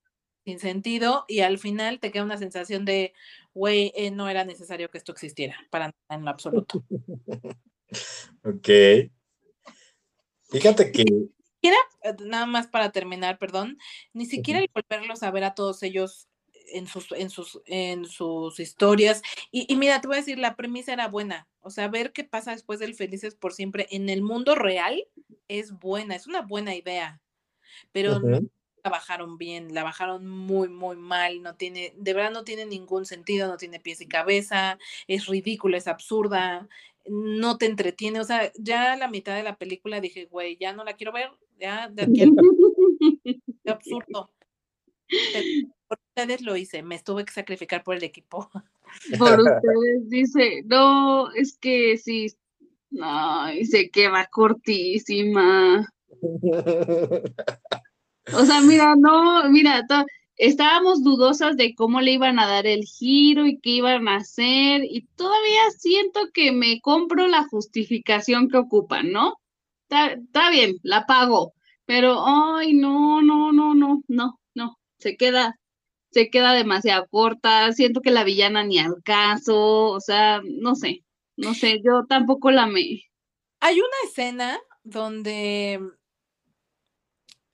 sin 0.44 0.58
sentido, 0.58 1.24
y 1.28 1.40
al 1.40 1.58
final 1.58 2.00
te 2.00 2.10
queda 2.10 2.24
una 2.24 2.38
sensación 2.38 2.84
de, 2.84 3.14
güey, 3.54 3.92
eh, 3.94 4.10
no 4.10 4.28
era 4.28 4.44
necesario 4.44 4.90
que 4.90 4.98
esto 4.98 5.12
existiera, 5.12 5.56
para 5.70 5.86
nada 5.86 6.18
en 6.18 6.24
lo 6.24 6.30
absoluto. 6.30 6.84
Ok. 8.42 8.68
Fíjate 10.50 10.92
que 10.92 11.04
siquiera, 11.62 11.76
eh, 12.02 12.16
nada 12.24 12.46
más 12.46 12.66
para 12.66 12.90
terminar, 12.90 13.38
perdón, 13.38 13.78
ni 14.12 14.26
siquiera 14.26 14.60
el 14.60 14.70
volverlos 14.74 15.22
a 15.22 15.30
ver 15.30 15.44
a 15.44 15.54
todos 15.54 15.82
ellos 15.82 16.28
en 16.72 16.86
sus, 16.86 17.12
en 17.12 17.30
sus, 17.30 17.60
en 17.66 18.04
sus 18.04 18.60
historias. 18.60 19.22
Y, 19.50 19.72
y, 19.72 19.76
mira, 19.76 20.00
te 20.00 20.08
voy 20.08 20.16
a 20.16 20.20
decir, 20.20 20.38
la 20.38 20.56
premisa 20.56 20.92
era 20.92 21.08
buena. 21.08 21.48
O 21.60 21.70
sea, 21.70 21.88
ver 21.88 22.12
qué 22.12 22.24
pasa 22.24 22.52
después 22.52 22.78
del 22.78 22.94
Felices 22.94 23.34
por 23.34 23.52
siempre 23.52 23.86
en 23.90 24.08
el 24.08 24.22
mundo 24.22 24.54
real 24.54 25.04
es 25.48 25.72
buena, 25.72 26.16
es 26.16 26.26
una 26.26 26.42
buena 26.42 26.74
idea. 26.74 27.20
Pero 27.92 28.18
no 28.20 28.40
la 28.84 28.90
bajaron 28.90 29.38
bien, 29.38 29.74
la 29.74 29.84
bajaron 29.84 30.26
muy, 30.26 30.68
muy 30.68 30.96
mal. 30.96 31.42
No 31.42 31.54
tiene, 31.54 31.94
de 31.96 32.14
verdad 32.14 32.32
no 32.32 32.44
tiene 32.44 32.66
ningún 32.66 33.06
sentido, 33.06 33.48
no 33.48 33.56
tiene 33.56 33.80
pies 33.80 34.00
y 34.00 34.06
cabeza, 34.06 34.78
es 35.06 35.26
ridícula, 35.26 35.76
es 35.76 35.86
absurda, 35.86 36.68
no 37.06 37.58
te 37.58 37.66
entretiene. 37.66 38.20
O 38.20 38.24
sea, 38.24 38.52
ya 38.56 38.92
a 38.92 38.96
la 38.96 39.08
mitad 39.08 39.36
de 39.36 39.42
la 39.42 39.56
película 39.56 40.00
dije, 40.00 40.26
güey, 40.26 40.56
ya 40.56 40.72
no 40.72 40.84
la 40.84 40.94
quiero 40.94 41.12
ver, 41.12 41.30
ya 41.58 41.88
de 41.88 42.02
aquí 42.02 42.22
al... 42.22 42.32
Qué 43.64 43.70
absurdo. 43.70 44.30
Ustedes 46.14 46.42
lo 46.42 46.56
hice, 46.56 46.82
me 46.82 46.98
tuve 46.98 47.24
que 47.24 47.32
sacrificar 47.32 47.82
por 47.82 47.96
el 47.96 48.04
equipo. 48.04 48.50
Por 49.18 49.40
ustedes, 49.40 50.10
dice, 50.10 50.62
no, 50.66 51.32
es 51.32 51.56
que 51.56 51.96
sí, 51.96 52.26
no, 52.90 53.50
y 53.50 53.64
se 53.64 53.88
quema 53.88 54.26
cortísima. 54.26 55.88
O 58.34 58.44
sea, 58.44 58.60
mira, 58.60 58.94
no, 58.94 59.48
mira, 59.48 59.86
estábamos 60.36 61.02
dudosas 61.02 61.56
de 61.56 61.74
cómo 61.74 62.02
le 62.02 62.12
iban 62.12 62.38
a 62.38 62.46
dar 62.46 62.66
el 62.66 62.84
giro 62.84 63.46
y 63.46 63.58
qué 63.60 63.70
iban 63.70 64.06
a 64.08 64.16
hacer, 64.16 64.84
y 64.84 65.06
todavía 65.16 65.70
siento 65.78 66.28
que 66.34 66.52
me 66.52 66.82
compro 66.82 67.26
la 67.28 67.44
justificación 67.48 68.50
que 68.50 68.58
ocupan, 68.58 69.10
¿no? 69.12 69.40
Está, 69.84 70.12
está 70.12 70.50
bien, 70.50 70.76
la 70.82 71.06
pago, 71.06 71.54
pero, 71.86 72.22
ay, 72.26 72.74
no, 72.74 73.22
no, 73.22 73.52
no, 73.52 73.74
no, 73.74 74.02
no, 74.08 74.40
no, 74.54 74.78
se 74.98 75.16
queda, 75.16 75.58
se 76.12 76.30
queda 76.30 76.52
demasiado 76.52 77.06
corta, 77.10 77.72
siento 77.72 78.00
que 78.02 78.10
la 78.10 78.24
villana 78.24 78.64
ni 78.64 78.78
al 78.78 79.02
caso, 79.04 79.90
o 79.90 80.00
sea, 80.00 80.40
no 80.44 80.74
sé, 80.74 81.04
no 81.36 81.54
sé, 81.54 81.80
yo 81.84 82.04
tampoco 82.08 82.50
la 82.50 82.66
me. 82.66 83.02
Hay 83.60 83.80
una 83.80 83.96
escena 84.04 84.60
donde 84.84 85.80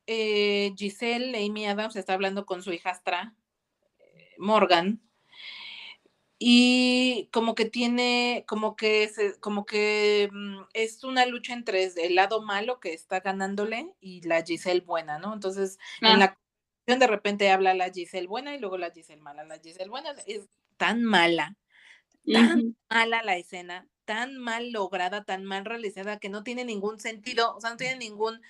eh, 0.06 0.72
Giselle, 0.76 1.36
Amy 1.46 1.66
Adams, 1.66 1.96
está 1.96 2.14
hablando 2.14 2.46
con 2.46 2.62
su 2.62 2.72
hijastra, 2.72 3.34
eh, 4.18 4.34
Morgan, 4.38 5.02
y 6.38 7.28
como 7.32 7.54
que 7.54 7.64
tiene, 7.64 8.44
como 8.46 8.76
que, 8.76 9.02
es, 9.04 9.16
como 9.40 9.66
que 9.66 10.30
mm, 10.32 10.60
es 10.72 11.02
una 11.04 11.26
lucha 11.26 11.52
entre 11.52 11.84
el 11.84 12.14
lado 12.14 12.42
malo 12.42 12.78
que 12.80 12.92
está 12.94 13.20
ganándole 13.20 13.92
y 14.00 14.22
la 14.22 14.42
Giselle 14.44 14.80
buena, 14.82 15.18
¿no? 15.18 15.34
Entonces, 15.34 15.78
en 16.00 16.12
Ah. 16.12 16.16
la 16.18 16.38
de 16.96 17.06
repente 17.06 17.50
habla 17.50 17.74
la 17.74 17.90
Giselle 17.90 18.26
buena 18.26 18.54
y 18.54 18.58
luego 18.58 18.78
la 18.78 18.90
Giselle 18.90 19.20
mala. 19.20 19.44
La 19.44 19.58
Giselle 19.58 19.90
buena 19.90 20.14
es 20.26 20.48
tan 20.76 21.02
mala, 21.04 21.56
tan 22.32 22.76
mala 22.88 23.22
la 23.22 23.36
escena, 23.36 23.86
tan 24.04 24.38
mal 24.38 24.72
lograda, 24.72 25.24
tan 25.24 25.44
mal 25.44 25.66
realizada 25.66 26.18
que 26.18 26.30
no 26.30 26.42
tiene 26.42 26.64
ningún 26.64 26.98
sentido, 26.98 27.54
o 27.54 27.60
sea, 27.60 27.70
no 27.70 27.76
tiene 27.76 27.96
ningún 27.96 28.40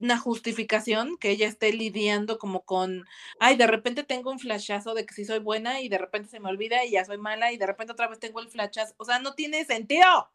una 0.00 0.18
justificación 0.18 1.16
que 1.18 1.30
ella 1.30 1.46
esté 1.46 1.72
lidiando 1.72 2.38
como 2.38 2.62
con, 2.64 3.06
ay, 3.38 3.56
de 3.56 3.66
repente 3.66 4.02
tengo 4.02 4.30
un 4.30 4.38
flashazo 4.38 4.94
de 4.94 5.04
que 5.04 5.14
sí 5.14 5.24
soy 5.24 5.40
buena 5.40 5.80
y 5.80 5.88
de 5.88 5.98
repente 5.98 6.28
se 6.30 6.40
me 6.40 6.48
olvida 6.48 6.84
y 6.84 6.92
ya 6.92 7.04
soy 7.04 7.18
mala 7.18 7.52
y 7.52 7.58
de 7.58 7.66
repente 7.66 7.92
otra 7.92 8.08
vez 8.08 8.18
tengo 8.18 8.40
el 8.40 8.48
flashazo, 8.48 8.94
o 8.96 9.04
sea, 9.04 9.18
no 9.18 9.34
tiene 9.34 9.64
sentido. 9.64 10.30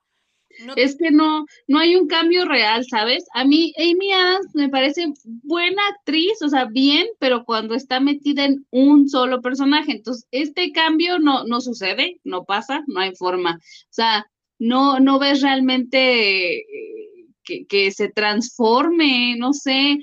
No 0.66 0.74
Es 0.76 0.96
que 0.98 1.12
no, 1.12 1.46
no 1.68 1.80
hay 1.80 1.96
un 1.96 2.08
cambio 2.08 2.46
real, 2.46 2.86
¿sabes? 2.90 3.26
A 3.34 3.44
mí 3.44 3.74
Amy 3.78 4.12
Adams 4.12 4.54
me 4.54 4.70
parece 4.70 5.12
buena 5.44 5.82
actriz, 5.90 6.42
o 6.42 6.50
sea, 6.50 6.66
bien, 6.66 7.08
pero 7.20 7.44
cuando 7.44 7.76
está 7.76 8.00
metida 8.00 8.46
en 8.46 8.66
un 8.72 9.10
solo 9.10 9.42
personaje, 9.42 9.92
entonces 9.92 10.26
este 10.32 10.72
cambio 10.72 11.20
no, 11.20 11.44
no 11.46 11.60
sucede, 11.62 12.20
no 12.24 12.46
pasa, 12.46 12.84
no 12.88 13.02
hay 13.02 13.14
forma. 13.16 13.56
O 13.56 13.94
sea, 13.94 14.26
no, 14.60 15.00
no 15.00 15.20
ves 15.20 15.42
realmente 15.42 16.58
eh, 16.60 17.28
que, 17.44 17.66
que 17.66 17.92
se 17.92 18.10
transforme, 18.10 19.36
no 19.38 19.54
sé. 19.54 19.98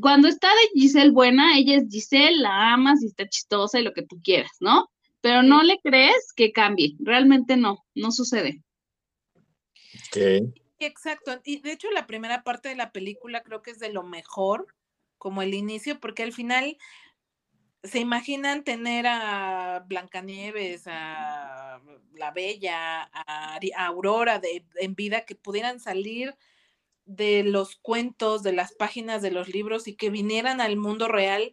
Cuando 0.00 0.28
está 0.28 0.48
de 0.48 0.80
Giselle 0.80 1.10
buena, 1.10 1.58
ella 1.58 1.76
es 1.76 1.84
Giselle, 1.90 2.38
la 2.38 2.74
amas 2.74 3.02
y 3.02 3.06
está 3.06 3.26
chistosa 3.28 3.80
y 3.80 3.84
lo 3.84 3.92
que 3.92 4.02
tú 4.02 4.20
quieras, 4.22 4.52
¿no? 4.60 4.88
Pero 5.20 5.42
no 5.42 5.62
le 5.62 5.78
crees 5.82 6.32
que 6.34 6.52
cambie, 6.52 6.94
realmente 7.00 7.56
no, 7.56 7.84
no 7.94 8.12
sucede. 8.12 8.62
Exacto, 10.78 11.40
y 11.44 11.60
de 11.60 11.72
hecho 11.72 11.90
la 11.90 12.06
primera 12.06 12.42
parte 12.42 12.68
de 12.68 12.76
la 12.76 12.92
película 12.92 13.42
creo 13.42 13.62
que 13.62 13.70
es 13.70 13.78
de 13.78 13.92
lo 13.92 14.02
mejor, 14.02 14.66
como 15.18 15.42
el 15.42 15.54
inicio, 15.54 16.00
porque 16.00 16.22
al 16.22 16.32
final 16.32 16.76
se 17.82 17.98
imaginan 17.98 18.64
tener 18.64 19.06
a 19.06 19.84
Blancanieves, 19.86 20.84
a 20.86 21.80
la 22.14 22.30
Bella, 22.32 23.08
a, 23.12 23.58
Aurora 23.76 24.38
de, 24.38 24.66
en 24.76 24.94
vida 24.94 25.24
que 25.24 25.34
pudieran 25.34 25.80
salir 25.80 26.36
de 27.04 27.44
los 27.44 27.76
cuentos, 27.76 28.42
de 28.42 28.52
las 28.52 28.72
páginas 28.72 29.22
de 29.22 29.30
los 29.30 29.48
libros 29.48 29.86
y 29.86 29.94
que 29.94 30.10
vinieran 30.10 30.60
al 30.60 30.76
mundo 30.76 31.08
real. 31.08 31.52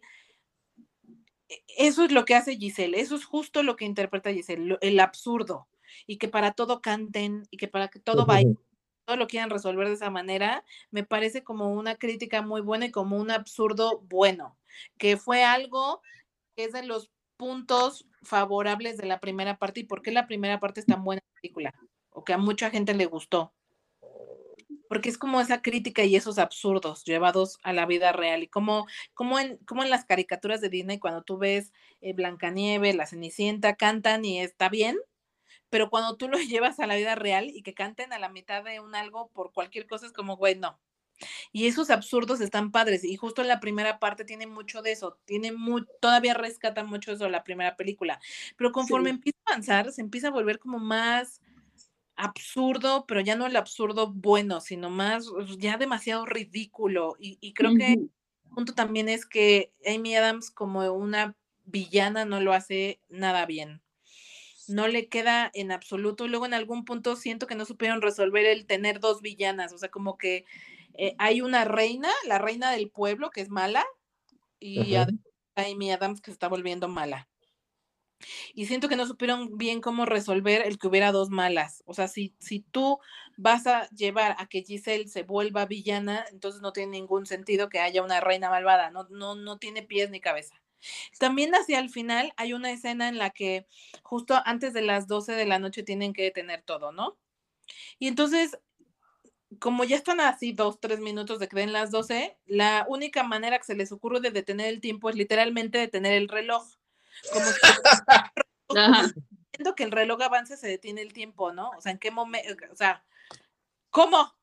E- 1.48 1.62
Eso 1.78 2.04
es 2.04 2.12
lo 2.12 2.24
que 2.24 2.34
hace 2.34 2.56
Giselle, 2.56 3.00
eso 3.00 3.14
es 3.16 3.24
justo 3.24 3.62
lo 3.62 3.76
que 3.76 3.84
interpreta 3.84 4.32
Giselle, 4.32 4.76
el 4.80 5.00
absurdo, 5.00 5.68
y 6.06 6.18
que 6.18 6.28
para 6.28 6.52
todo 6.52 6.80
canten, 6.80 7.44
y 7.50 7.56
que 7.56 7.68
para 7.68 7.88
que 7.88 8.00
todo 8.00 8.26
bailen 8.26 8.58
todo 9.04 9.16
lo 9.16 9.26
quieran 9.26 9.50
resolver 9.50 9.88
de 9.88 9.94
esa 9.94 10.10
manera, 10.10 10.64
me 10.90 11.04
parece 11.04 11.44
como 11.44 11.72
una 11.72 11.96
crítica 11.96 12.42
muy 12.42 12.60
buena 12.60 12.86
y 12.86 12.90
como 12.90 13.16
un 13.16 13.30
absurdo 13.30 14.00
bueno, 14.08 14.56
que 14.98 15.16
fue 15.16 15.44
algo 15.44 16.00
que 16.56 16.64
es 16.64 16.72
de 16.72 16.84
los 16.84 17.10
puntos 17.36 18.06
favorables 18.22 18.96
de 18.96 19.06
la 19.06 19.20
primera 19.20 19.58
parte 19.58 19.80
y 19.80 19.84
por 19.84 20.02
qué 20.02 20.12
la 20.12 20.26
primera 20.26 20.60
parte 20.60 20.80
es 20.80 20.86
tan 20.86 21.04
buena 21.04 21.22
película, 21.40 21.74
o 22.10 22.24
que 22.24 22.32
a 22.32 22.38
mucha 22.38 22.70
gente 22.70 22.94
le 22.94 23.06
gustó. 23.06 23.52
Porque 24.88 25.08
es 25.08 25.18
como 25.18 25.40
esa 25.40 25.62
crítica 25.62 26.04
y 26.04 26.14
esos 26.14 26.38
absurdos 26.38 27.04
llevados 27.04 27.58
a 27.62 27.72
la 27.72 27.86
vida 27.86 28.12
real. 28.12 28.42
Y 28.42 28.48
como, 28.48 28.86
como, 29.14 29.38
en, 29.38 29.56
como 29.66 29.82
en 29.82 29.90
las 29.90 30.04
caricaturas 30.04 30.60
de 30.60 30.68
Disney, 30.68 30.98
cuando 30.98 31.22
tú 31.22 31.38
ves 31.38 31.72
eh, 32.00 32.12
Blancanieves, 32.12 32.94
La 32.94 33.06
Cenicienta, 33.06 33.76
cantan 33.76 34.24
y 34.24 34.40
está 34.40 34.68
bien, 34.68 34.96
pero 35.74 35.90
cuando 35.90 36.16
tú 36.16 36.28
lo 36.28 36.38
llevas 36.60 36.78
a 36.78 36.86
la 36.86 36.94
vida 36.94 37.16
real 37.16 37.50
y 37.52 37.62
que 37.62 37.74
canten 37.74 38.12
a 38.12 38.20
la 38.20 38.28
mitad 38.28 38.62
de 38.62 38.78
un 38.78 38.94
algo 38.94 39.28
por 39.30 39.52
cualquier 39.52 39.88
cosa, 39.88 40.06
es 40.06 40.12
como, 40.12 40.36
güey, 40.36 40.54
no. 40.54 40.78
Y 41.50 41.66
esos 41.66 41.90
absurdos 41.90 42.40
están 42.40 42.70
padres. 42.70 43.02
Y 43.02 43.16
justo 43.16 43.42
en 43.42 43.48
la 43.48 43.58
primera 43.58 43.98
parte 43.98 44.24
tiene 44.24 44.46
mucho 44.46 44.82
de 44.82 44.92
eso. 44.92 45.18
Tiene 45.24 45.50
muy, 45.50 45.84
todavía 46.00 46.32
rescata 46.32 46.84
mucho 46.84 47.10
eso 47.10 47.28
la 47.28 47.42
primera 47.42 47.74
película. 47.74 48.20
Pero 48.56 48.70
conforme 48.70 49.10
Sí. 49.10 49.16
empieza 49.16 49.38
a 49.46 49.50
avanzar, 49.50 49.90
se 49.90 50.00
empieza 50.00 50.28
a 50.28 50.30
volver 50.30 50.60
como 50.60 50.78
más 50.78 51.42
absurdo, 52.14 53.04
pero 53.08 53.20
ya 53.20 53.34
no 53.34 53.46
el 53.46 53.56
absurdo 53.56 54.12
bueno, 54.12 54.60
sino 54.60 54.90
más 54.90 55.28
pues, 55.28 55.58
ya 55.58 55.76
demasiado 55.76 56.24
ridículo. 56.24 57.16
Y, 57.18 57.36
y 57.40 57.52
creo 57.52 57.74
que 57.74 57.94
el 57.94 58.10
punto 58.54 58.74
también 58.74 59.08
es 59.08 59.26
que 59.26 59.72
Amy 59.84 60.14
Adams 60.14 60.52
como 60.52 60.88
una 60.92 61.36
villana 61.64 62.24
no 62.24 62.40
lo 62.40 62.52
hace 62.52 63.00
nada 63.08 63.44
bien 63.44 63.82
no 64.68 64.88
le 64.88 65.08
queda 65.08 65.50
en 65.54 65.72
absoluto. 65.72 66.24
Y 66.24 66.28
luego 66.28 66.46
en 66.46 66.54
algún 66.54 66.84
punto 66.84 67.16
siento 67.16 67.46
que 67.46 67.54
no 67.54 67.64
supieron 67.64 68.02
resolver 68.02 68.46
el 68.46 68.66
tener 68.66 69.00
dos 69.00 69.22
villanas, 69.22 69.72
o 69.72 69.78
sea, 69.78 69.90
como 69.90 70.16
que 70.18 70.44
eh, 70.94 71.14
hay 71.18 71.40
una 71.40 71.64
reina, 71.64 72.10
la 72.26 72.38
reina 72.38 72.70
del 72.70 72.90
pueblo, 72.90 73.30
que 73.30 73.40
es 73.40 73.50
mala, 73.50 73.84
y 74.60 74.94
está 74.94 75.12
Amy 75.56 75.92
Adams 75.92 76.20
que 76.20 76.30
se 76.30 76.34
está 76.34 76.48
volviendo 76.48 76.88
mala. 76.88 77.28
Y 78.54 78.66
siento 78.66 78.88
que 78.88 78.96
no 78.96 79.06
supieron 79.06 79.58
bien 79.58 79.80
cómo 79.80 80.06
resolver 80.06 80.62
el 80.66 80.78
que 80.78 80.86
hubiera 80.88 81.12
dos 81.12 81.30
malas. 81.30 81.82
O 81.86 81.94
sea, 81.94 82.08
si, 82.08 82.34
si 82.38 82.60
tú 82.60 82.98
vas 83.36 83.66
a 83.66 83.88
llevar 83.90 84.36
a 84.38 84.46
que 84.46 84.62
Giselle 84.62 85.08
se 85.08 85.24
vuelva 85.24 85.66
villana, 85.66 86.24
entonces 86.30 86.62
no 86.62 86.72
tiene 86.72 86.92
ningún 86.92 87.26
sentido 87.26 87.68
que 87.68 87.80
haya 87.80 88.02
una 88.02 88.20
reina 88.20 88.50
malvada. 88.50 88.90
No, 88.90 89.06
no, 89.10 89.34
no 89.34 89.58
tiene 89.58 89.82
pies 89.82 90.10
ni 90.10 90.20
cabeza. 90.20 90.63
También 91.18 91.54
hacia 91.54 91.78
el 91.78 91.90
final 91.90 92.32
hay 92.36 92.52
una 92.52 92.70
escena 92.70 93.08
en 93.08 93.18
la 93.18 93.30
que 93.30 93.66
justo 94.02 94.40
antes 94.44 94.72
de 94.72 94.82
las 94.82 95.06
12 95.06 95.32
de 95.32 95.46
la 95.46 95.58
noche 95.58 95.82
tienen 95.82 96.12
que 96.12 96.22
detener 96.22 96.62
todo, 96.62 96.92
¿no? 96.92 97.18
Y 97.98 98.08
entonces, 98.08 98.58
como 99.58 99.84
ya 99.84 99.96
están 99.96 100.20
así 100.20 100.52
dos, 100.52 100.80
tres 100.80 101.00
minutos 101.00 101.38
de 101.38 101.48
que 101.48 101.56
den 101.56 101.72
las 101.72 101.90
12, 101.90 102.36
la 102.46 102.84
única 102.88 103.22
manera 103.22 103.58
que 103.58 103.64
se 103.64 103.74
les 103.74 103.92
ocurre 103.92 104.20
de 104.20 104.30
detener 104.30 104.66
el 104.68 104.80
tiempo 104.80 105.08
es 105.08 105.16
literalmente 105.16 105.78
detener 105.78 106.14
el 106.14 106.28
reloj. 106.28 106.64
Como 107.32 107.46
si 107.46 107.60
que 109.76 109.84
el 109.84 109.92
reloj 109.92 110.20
avance 110.22 110.56
se 110.56 110.68
detiene 110.68 111.02
el 111.02 111.12
tiempo, 111.12 111.52
¿no? 111.52 111.70
O 111.70 111.80
sea, 111.80 111.92
¿en 111.92 111.98
qué 111.98 112.10
momento? 112.10 112.54
O 112.72 112.76
sea, 112.76 113.04
¿cómo? 113.90 114.34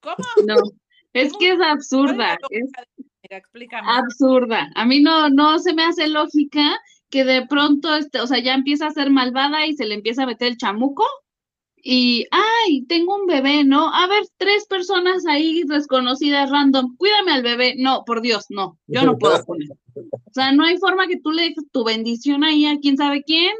¿Cómo? 0.00 0.16
No, 0.44 0.56
es 1.22 1.32
que 1.38 1.50
es 1.52 1.60
absurda, 1.60 2.36
¿Cuál 2.38 2.50
es 2.50 2.62
es 2.64 2.70
la 2.76 2.82
lógica 2.82 2.82
de- 2.96 3.36
Explícame. 3.36 3.88
absurda. 3.90 4.70
A 4.76 4.84
mí 4.86 5.00
no, 5.00 5.28
no 5.30 5.58
se 5.58 5.74
me 5.74 5.82
hace 5.84 6.06
lógica 6.08 6.78
que 7.10 7.24
de 7.24 7.44
pronto, 7.46 7.94
este, 7.96 8.20
o 8.20 8.26
sea, 8.26 8.38
ya 8.38 8.54
empieza 8.54 8.86
a 8.86 8.92
ser 8.92 9.10
malvada 9.10 9.66
y 9.66 9.74
se 9.74 9.84
le 9.84 9.94
empieza 9.94 10.22
a 10.22 10.26
meter 10.26 10.48
el 10.48 10.56
chamuco 10.56 11.04
y, 11.76 12.26
ay, 12.30 12.84
tengo 12.86 13.14
un 13.14 13.26
bebé, 13.26 13.62
¿no? 13.64 13.92
A 13.92 14.06
ver, 14.08 14.24
tres 14.38 14.66
personas 14.66 15.24
ahí 15.26 15.62
desconocidas, 15.64 16.50
random, 16.50 16.96
cuídame 16.96 17.32
al 17.32 17.42
bebé. 17.42 17.74
No, 17.78 18.02
por 18.04 18.20
Dios, 18.22 18.46
no, 18.48 18.78
yo 18.88 19.02
no 19.04 19.18
puedo 19.18 19.44
con 19.44 19.62
eso. 19.62 19.74
O 19.94 20.32
sea, 20.32 20.52
no 20.52 20.64
hay 20.64 20.78
forma 20.78 21.06
que 21.06 21.18
tú 21.20 21.30
le 21.30 21.42
dejes 21.42 21.64
tu 21.72 21.84
bendición 21.84 22.42
ahí 22.44 22.66
a 22.66 22.78
quién 22.80 22.96
sabe 22.96 23.22
quién. 23.24 23.54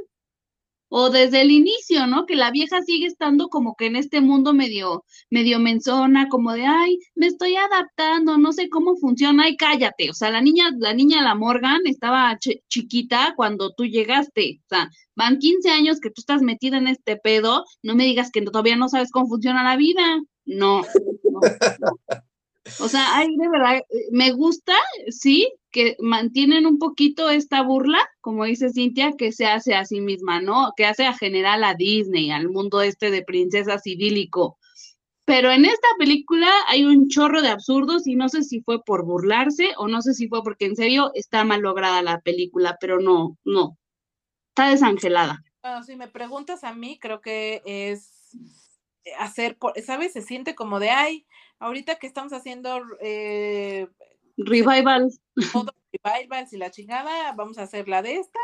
O 0.89 1.11
desde 1.11 1.41
el 1.43 1.51
inicio, 1.51 2.07
¿no? 2.07 2.27
Que 2.27 2.37
la 2.37 2.51
vieja 2.51 2.81
sigue 2.83 3.07
estando 3.07 3.49
como 3.49 3.75
que 3.75 3.87
en 3.87 3.97
este 3.97 4.21
mundo 4.21 4.53
medio, 4.55 5.05
medio 5.31 5.59
menzona, 5.59 6.29
como 6.29 6.53
de, 6.53 6.65
ay, 6.67 6.99
me 7.15 7.27
estoy 7.27 7.57
adaptando, 7.57 8.39
no 8.39 8.53
sé 8.53 8.69
cómo 8.69 8.97
funciona, 8.97 9.45
ay, 9.45 9.57
cállate. 9.57 10.11
O 10.11 10.15
sea, 10.15 10.31
la 10.31 10.41
niña, 10.41 10.71
la 10.79 10.95
niña, 10.95 11.23
la 11.23 11.35
Morgan, 11.35 11.81
estaba 11.87 12.37
chi- 12.39 12.63
chiquita 12.69 13.35
cuando 13.37 13.73
tú 13.73 13.85
llegaste. 13.85 14.61
O 14.65 14.69
sea, 14.69 14.89
van 15.17 15.39
15 15.39 15.71
años 15.71 15.99
que 16.01 16.11
tú 16.11 16.21
estás 16.21 16.43
metida 16.43 16.79
en 16.79 16.87
este 16.89 17.17
pedo, 17.17 17.65
no 17.83 17.95
me 17.97 18.05
digas 18.05 18.31
que 18.31 18.43
todavía 18.43 18.77
no 18.77 18.89
sabes 18.89 19.11
cómo 19.11 19.27
funciona 19.27 19.65
la 19.65 19.77
vida. 19.77 20.21
No, 20.45 20.83
no, 20.83 21.41
no. 21.81 21.99
O 22.81 22.89
sea, 22.89 23.17
ay, 23.17 23.29
de 23.37 23.49
verdad, 23.49 23.77
eh, 23.77 24.09
me 24.11 24.33
gusta, 24.33 24.75
sí, 25.09 25.53
que 25.77 25.95
mantienen 26.01 26.65
un 26.65 26.79
poquito 26.79 27.29
esta 27.29 27.61
burla, 27.61 27.99
como 28.23 28.47
dice 28.47 28.71
Cintia, 28.73 29.13
que 29.13 29.31
se 29.31 29.45
hace 29.45 29.75
a 29.75 29.85
sí 29.85 30.01
misma, 30.01 30.41
¿no? 30.41 30.73
Que 30.75 30.87
hace 30.87 31.05
a 31.05 31.13
general 31.13 31.63
a 31.65 31.75
Disney, 31.75 32.31
al 32.31 32.49
mundo 32.49 32.81
este 32.81 33.11
de 33.11 33.23
princesas 33.23 33.87
idílico. 33.87 34.59
Pero 35.27 35.51
en 35.51 35.67
esta 35.67 35.89
película 35.99 36.49
hay 36.69 36.87
un 36.87 37.09
chorro 37.09 37.43
de 37.43 37.51
absurdos 37.51 38.07
y 38.07 38.17
no 38.17 38.31
sé 38.31 38.43
si 38.43 38.63
fue 38.63 38.83
por 38.83 39.05
burlarse 39.05 39.75
o 39.77 39.87
no 39.87 40.01
sé 40.01 40.15
si 40.15 40.29
fue 40.29 40.43
porque 40.43 40.65
en 40.65 40.77
serio 40.77 41.11
está 41.13 41.45
mal 41.45 41.61
lograda 41.61 42.01
la 42.01 42.23
película, 42.23 42.79
pero 42.81 42.99
no, 42.99 43.37
no. 43.45 43.77
Está 44.49 44.71
desangelada. 44.71 45.43
Bueno, 45.63 45.83
si 45.83 45.95
me 45.95 46.09
preguntas 46.09 46.65
a 46.65 46.73
mí, 46.73 46.99
creo 46.99 47.21
que 47.21 47.61
es 47.67 48.31
hacer, 49.19 49.59
por- 49.59 49.79
¿sabes? 49.83 50.15
Se 50.15 50.23
siente 50.23 50.55
como 50.55 50.81
de, 50.81 50.89
ay, 50.89 51.27
ahorita 51.59 51.97
que 51.97 52.07
estamos 52.07 52.33
haciendo 52.33 52.81
eh, 53.03 53.89
Revival. 54.37 55.11
todo 55.53 55.73
revivals 56.05 56.53
y 56.53 56.59
la 56.59 56.71
chingada, 56.71 57.33
vamos 57.33 57.59
a 57.59 57.63
hacer 57.63 57.89
la 57.89 58.03
de 58.03 58.17
esta. 58.17 58.41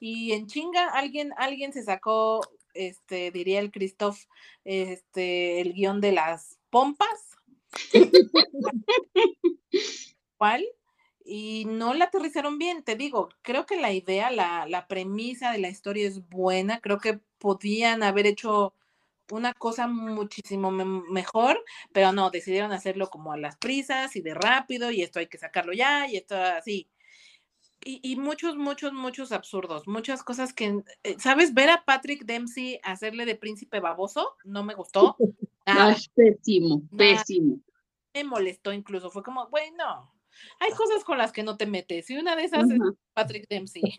Y 0.00 0.32
en 0.32 0.46
chinga, 0.46 0.88
alguien, 0.88 1.32
alguien 1.36 1.72
se 1.72 1.82
sacó, 1.82 2.40
este, 2.74 3.30
diría 3.30 3.60
el 3.60 3.70
Christoph, 3.70 4.18
este, 4.64 5.60
el 5.60 5.72
guion 5.72 6.00
de 6.00 6.12
las 6.12 6.58
pompas. 6.70 7.36
¿Cuál? 10.36 10.66
Y 11.24 11.66
no 11.66 11.92
la 11.94 12.06
aterrizaron 12.06 12.58
bien, 12.58 12.82
te 12.82 12.96
digo, 12.96 13.28
creo 13.42 13.66
que 13.66 13.76
la 13.76 13.92
idea, 13.92 14.30
la, 14.30 14.66
la 14.66 14.86
premisa 14.88 15.52
de 15.52 15.58
la 15.58 15.68
historia 15.68 16.08
es 16.08 16.26
buena, 16.28 16.80
creo 16.80 16.98
que 16.98 17.20
podían 17.38 18.02
haber 18.02 18.26
hecho 18.26 18.74
una 19.30 19.54
cosa 19.54 19.86
muchísimo 19.86 20.70
me- 20.70 20.84
mejor, 20.84 21.62
pero 21.92 22.12
no, 22.12 22.30
decidieron 22.30 22.72
hacerlo 22.72 23.10
como 23.10 23.32
a 23.32 23.36
las 23.36 23.56
prisas 23.56 24.16
y 24.16 24.20
de 24.22 24.34
rápido, 24.34 24.90
y 24.90 25.02
esto 25.02 25.18
hay 25.18 25.26
que 25.28 25.38
sacarlo 25.38 25.72
ya, 25.72 26.08
y 26.10 26.16
esto 26.16 26.36
así. 26.36 26.88
Y, 27.84 28.00
y 28.02 28.16
muchos, 28.16 28.56
muchos, 28.56 28.92
muchos 28.92 29.30
absurdos, 29.32 29.86
muchas 29.86 30.22
cosas 30.22 30.52
que, 30.52 30.82
eh, 31.04 31.16
¿sabes? 31.18 31.54
Ver 31.54 31.70
a 31.70 31.84
Patrick 31.84 32.24
Dempsey 32.24 32.80
hacerle 32.82 33.24
de 33.24 33.36
príncipe 33.36 33.80
baboso, 33.80 34.36
no 34.44 34.64
me 34.64 34.74
gustó. 34.74 35.16
nada, 35.66 35.96
pésimo, 36.14 36.82
Nada. 36.90 37.18
pésimo. 37.18 37.60
me 38.14 38.24
molestó 38.24 38.72
incluso, 38.72 39.10
fue 39.10 39.22
como, 39.22 39.48
bueno, 39.48 40.12
hay 40.60 40.72
cosas 40.72 41.04
con 41.04 41.18
las 41.18 41.32
que 41.32 41.42
no 41.42 41.56
te 41.56 41.66
metes, 41.66 42.10
y 42.10 42.16
una 42.16 42.34
de 42.34 42.44
esas 42.44 42.68
es 42.70 42.80
Ajá. 42.80 42.92
Patrick 43.14 43.48
Dempsey. 43.48 43.82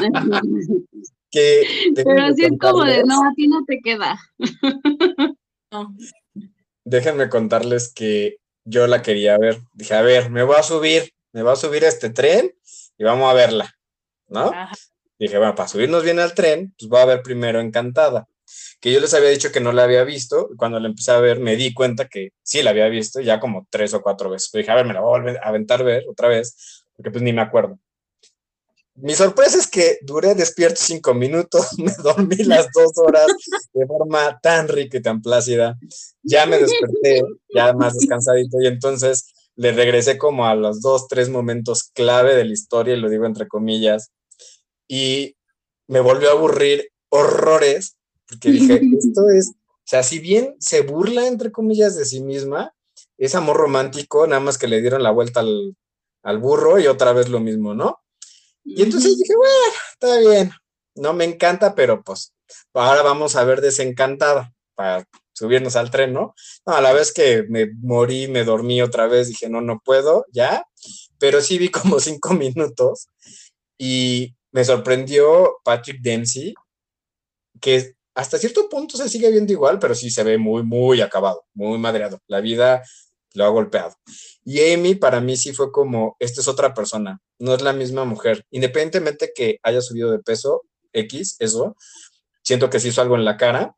que 1.30 1.62
Pero 1.94 2.22
así 2.22 2.44
es 2.44 2.52
como 2.58 2.84
de, 2.84 3.02
contarles- 3.02 3.06
no, 3.06 3.28
a 3.28 3.32
ti 3.34 3.48
no 3.48 3.64
te 3.66 3.80
queda. 3.80 4.18
No, 5.72 5.92
déjenme 6.84 7.28
contarles 7.28 7.92
que 7.92 8.36
yo 8.64 8.86
la 8.86 9.02
quería 9.02 9.36
ver. 9.36 9.58
Dije, 9.74 9.94
a 9.94 10.02
ver, 10.02 10.30
me 10.30 10.44
voy 10.44 10.54
a 10.56 10.62
subir, 10.62 11.10
me 11.32 11.42
voy 11.42 11.52
a 11.52 11.56
subir 11.56 11.84
a 11.84 11.88
este 11.88 12.08
tren 12.10 12.54
y 12.96 13.02
vamos 13.02 13.28
a 13.28 13.34
verla, 13.34 13.74
¿no? 14.28 14.50
ajá, 14.54 14.72
Dije, 15.18 15.36
bueno, 15.38 15.56
para 15.56 15.68
subirnos 15.68 16.04
bien 16.04 16.20
al 16.20 16.34
tren, 16.34 16.72
pues 16.78 16.88
voy 16.88 17.00
a 17.00 17.04
ver 17.06 17.22
primero 17.22 17.60
Encantada. 17.60 18.28
Que 18.80 18.92
yo 18.92 19.00
les 19.00 19.12
había 19.12 19.30
dicho 19.30 19.50
que 19.50 19.58
no 19.60 19.72
la 19.72 19.82
había 19.82 20.04
visto, 20.04 20.50
y 20.52 20.56
cuando 20.56 20.78
la 20.78 20.86
empecé 20.86 21.10
a 21.10 21.18
ver 21.18 21.40
me 21.40 21.56
di 21.56 21.74
cuenta 21.74 22.06
que 22.06 22.28
sí 22.44 22.62
la 22.62 22.70
había 22.70 22.86
visto, 22.88 23.20
ya 23.20 23.40
como 23.40 23.66
tres 23.70 23.92
o 23.94 24.02
cuatro 24.02 24.30
veces. 24.30 24.50
Pero 24.52 24.60
dije, 24.62 24.70
a 24.70 24.76
ver, 24.76 24.86
me 24.86 24.94
la 24.94 25.00
voy 25.00 25.34
a 25.36 25.40
aventar 25.48 25.80
a 25.80 25.84
ver 25.84 26.04
otra 26.08 26.28
vez, 26.28 26.84
porque 26.94 27.10
pues 27.10 27.22
ni 27.24 27.32
me 27.32 27.42
acuerdo. 27.42 27.80
Mi 28.96 29.14
sorpresa 29.14 29.58
es 29.58 29.66
que 29.66 29.98
duré 30.02 30.34
despierto 30.34 30.80
cinco 30.82 31.12
minutos, 31.12 31.68
me 31.78 31.92
dormí 32.02 32.36
las 32.36 32.68
dos 32.72 32.92
horas 32.96 33.26
de 33.72 33.86
forma 33.86 34.40
tan 34.40 34.68
rica 34.68 34.98
y 34.98 35.02
tan 35.02 35.20
plácida. 35.20 35.78
Ya 36.22 36.46
me 36.46 36.58
desperté, 36.58 37.22
ya 37.54 37.72
más 37.74 37.94
descansadito, 37.94 38.60
y 38.60 38.66
entonces 38.66 39.34
le 39.54 39.72
regresé 39.72 40.18
como 40.18 40.46
a 40.46 40.54
los 40.54 40.80
dos, 40.80 41.08
tres 41.08 41.28
momentos 41.28 41.90
clave 41.94 42.34
de 42.34 42.44
la 42.44 42.52
historia, 42.52 42.94
y 42.94 43.00
lo 43.00 43.10
digo 43.10 43.26
entre 43.26 43.48
comillas, 43.48 44.12
y 44.88 45.36
me 45.88 46.00
volvió 46.00 46.30
a 46.30 46.32
aburrir 46.32 46.90
horrores, 47.10 47.96
porque 48.28 48.50
dije, 48.50 48.80
esto 48.98 49.28
es, 49.28 49.50
o 49.50 49.88
sea, 49.88 50.02
si 50.02 50.18
bien 50.20 50.56
se 50.58 50.80
burla, 50.80 51.26
entre 51.26 51.52
comillas, 51.52 51.96
de 51.96 52.06
sí 52.06 52.22
misma, 52.22 52.72
es 53.18 53.34
amor 53.34 53.56
romántico, 53.56 54.26
nada 54.26 54.40
más 54.40 54.58
que 54.58 54.68
le 54.68 54.80
dieron 54.80 55.02
la 55.02 55.10
vuelta 55.10 55.40
al, 55.40 55.76
al 56.22 56.38
burro 56.38 56.78
y 56.78 56.86
otra 56.86 57.12
vez 57.12 57.28
lo 57.28 57.40
mismo, 57.40 57.74
¿no? 57.74 58.00
Y 58.66 58.82
entonces 58.82 59.16
dije, 59.16 59.34
bueno, 59.36 59.74
está 59.92 60.18
bien, 60.18 60.50
no 60.96 61.12
me 61.12 61.24
encanta, 61.24 61.74
pero 61.74 62.02
pues 62.02 62.34
ahora 62.74 63.02
vamos 63.02 63.36
a 63.36 63.44
ver 63.44 63.60
desencantada 63.60 64.52
para 64.74 65.06
subirnos 65.32 65.76
al 65.76 65.90
tren, 65.90 66.12
¿no? 66.12 66.34
No, 66.66 66.74
a 66.74 66.80
la 66.80 66.92
vez 66.92 67.12
que 67.12 67.44
me 67.48 67.70
morí, 67.80 68.26
me 68.26 68.44
dormí 68.44 68.82
otra 68.82 69.06
vez, 69.06 69.28
dije, 69.28 69.48
no, 69.48 69.60
no 69.60 69.80
puedo, 69.84 70.26
ya, 70.32 70.66
pero 71.18 71.40
sí 71.40 71.58
vi 71.58 71.68
como 71.68 72.00
cinco 72.00 72.34
minutos 72.34 73.08
y 73.78 74.34
me 74.50 74.64
sorprendió 74.64 75.58
Patrick 75.62 76.00
Dempsey, 76.00 76.54
que 77.60 77.94
hasta 78.14 78.38
cierto 78.38 78.68
punto 78.68 78.96
se 78.96 79.08
sigue 79.08 79.30
viendo 79.30 79.52
igual, 79.52 79.78
pero 79.78 79.94
sí 79.94 80.10
se 80.10 80.24
ve 80.24 80.38
muy, 80.38 80.62
muy 80.62 81.02
acabado, 81.02 81.44
muy 81.52 81.78
madreado. 81.78 82.18
La 82.26 82.40
vida 82.40 82.82
lo 83.34 83.44
ha 83.44 83.48
golpeado. 83.48 83.94
Y 84.42 84.72
Amy 84.72 84.94
para 84.94 85.20
mí 85.20 85.36
sí 85.36 85.52
fue 85.52 85.70
como, 85.70 86.16
esta 86.18 86.40
es 86.40 86.48
otra 86.48 86.72
persona, 86.72 87.20
no 87.38 87.54
es 87.54 87.62
la 87.62 87.72
misma 87.72 88.04
mujer. 88.04 88.46
Independientemente 88.50 89.32
que 89.34 89.58
haya 89.62 89.80
subido 89.80 90.10
de 90.10 90.18
peso, 90.18 90.62
X, 90.92 91.36
eso, 91.38 91.76
siento 92.42 92.70
que 92.70 92.80
se 92.80 92.88
hizo 92.88 93.02
algo 93.02 93.16
en 93.16 93.24
la 93.24 93.36
cara. 93.36 93.76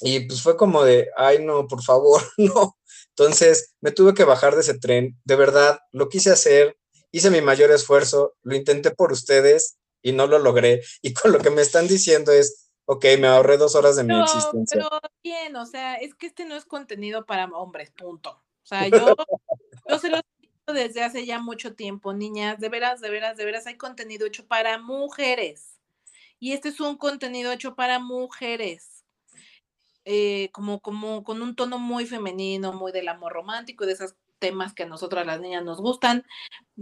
Y 0.00 0.20
pues 0.26 0.42
fue 0.42 0.56
como 0.56 0.82
de, 0.82 1.10
ay 1.16 1.44
no, 1.44 1.66
por 1.66 1.82
favor, 1.82 2.22
no. 2.38 2.76
Entonces 3.10 3.74
me 3.80 3.92
tuve 3.92 4.14
que 4.14 4.24
bajar 4.24 4.54
de 4.54 4.62
ese 4.62 4.78
tren. 4.78 5.18
De 5.24 5.36
verdad, 5.36 5.78
lo 5.92 6.08
quise 6.08 6.30
hacer, 6.30 6.76
hice 7.12 7.30
mi 7.30 7.40
mayor 7.40 7.70
esfuerzo, 7.70 8.34
lo 8.42 8.56
intenté 8.56 8.90
por 8.90 9.12
ustedes 9.12 9.76
y 10.02 10.12
no 10.12 10.26
lo 10.26 10.38
logré. 10.38 10.82
Y 11.02 11.14
con 11.14 11.32
lo 11.32 11.38
que 11.38 11.50
me 11.50 11.62
están 11.62 11.86
diciendo 11.86 12.32
es, 12.32 12.70
ok, 12.86 13.04
me 13.18 13.28
ahorré 13.28 13.58
dos 13.58 13.74
horas 13.74 13.96
de 13.96 14.04
mi 14.04 14.20
existencia. 14.20 14.80
pero 14.82 15.00
bien, 15.22 15.54
o 15.56 15.66
sea, 15.66 15.96
es 15.96 16.14
que 16.14 16.26
este 16.26 16.44
no 16.44 16.56
es 16.56 16.64
contenido 16.64 17.24
para 17.24 17.44
hombres, 17.44 17.90
punto. 17.92 18.30
O 18.30 18.66
sea, 18.66 18.88
yo, 18.88 19.14
yo 19.88 19.98
se 19.98 20.08
lo 20.08 20.16
digo 20.16 20.31
desde 20.72 21.02
hace 21.04 21.26
ya 21.26 21.38
mucho 21.40 21.74
tiempo, 21.74 22.12
niñas, 22.14 22.58
de 22.60 22.68
veras, 22.68 23.00
de 23.00 23.10
veras, 23.10 23.36
de 23.36 23.44
veras, 23.44 23.66
hay 23.66 23.76
contenido 23.76 24.26
hecho 24.26 24.46
para 24.46 24.78
mujeres. 24.78 25.78
Y 26.38 26.52
este 26.52 26.70
es 26.70 26.80
un 26.80 26.96
contenido 26.96 27.52
hecho 27.52 27.74
para 27.74 27.98
mujeres. 27.98 29.04
eh, 30.04 30.50
como, 30.52 30.80
como 30.80 31.22
con 31.24 31.42
un 31.42 31.54
tono 31.56 31.78
muy 31.78 32.06
femenino, 32.06 32.72
muy 32.72 32.92
del 32.92 33.08
amor 33.08 33.32
romántico, 33.32 33.86
de 33.86 33.92
esos 33.92 34.16
temas 34.38 34.74
que 34.74 34.84
a 34.84 34.86
nosotras 34.86 35.26
las 35.26 35.40
niñas 35.40 35.64
nos 35.64 35.80
gustan, 35.80 36.26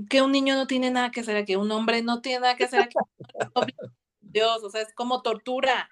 que 0.09 0.23
un 0.23 0.33
niño 0.33 0.55
no 0.57 0.67
tiene 0.67 0.91
nada 0.91 1.11
que 1.11 1.21
hacer 1.21 1.37
aquí, 1.37 1.57
un 1.57 1.71
hombre 1.73 2.03
no 2.03 2.23
tiene 2.23 2.41
nada 2.41 2.57
que 2.57 2.65
hacer 2.65 2.81
aquí. 2.81 2.97
Dios, 4.21 4.63
o 4.65 4.71
sea, 4.71 4.83
es 4.83 4.95
como 4.95 5.23
tortura. 5.23 5.91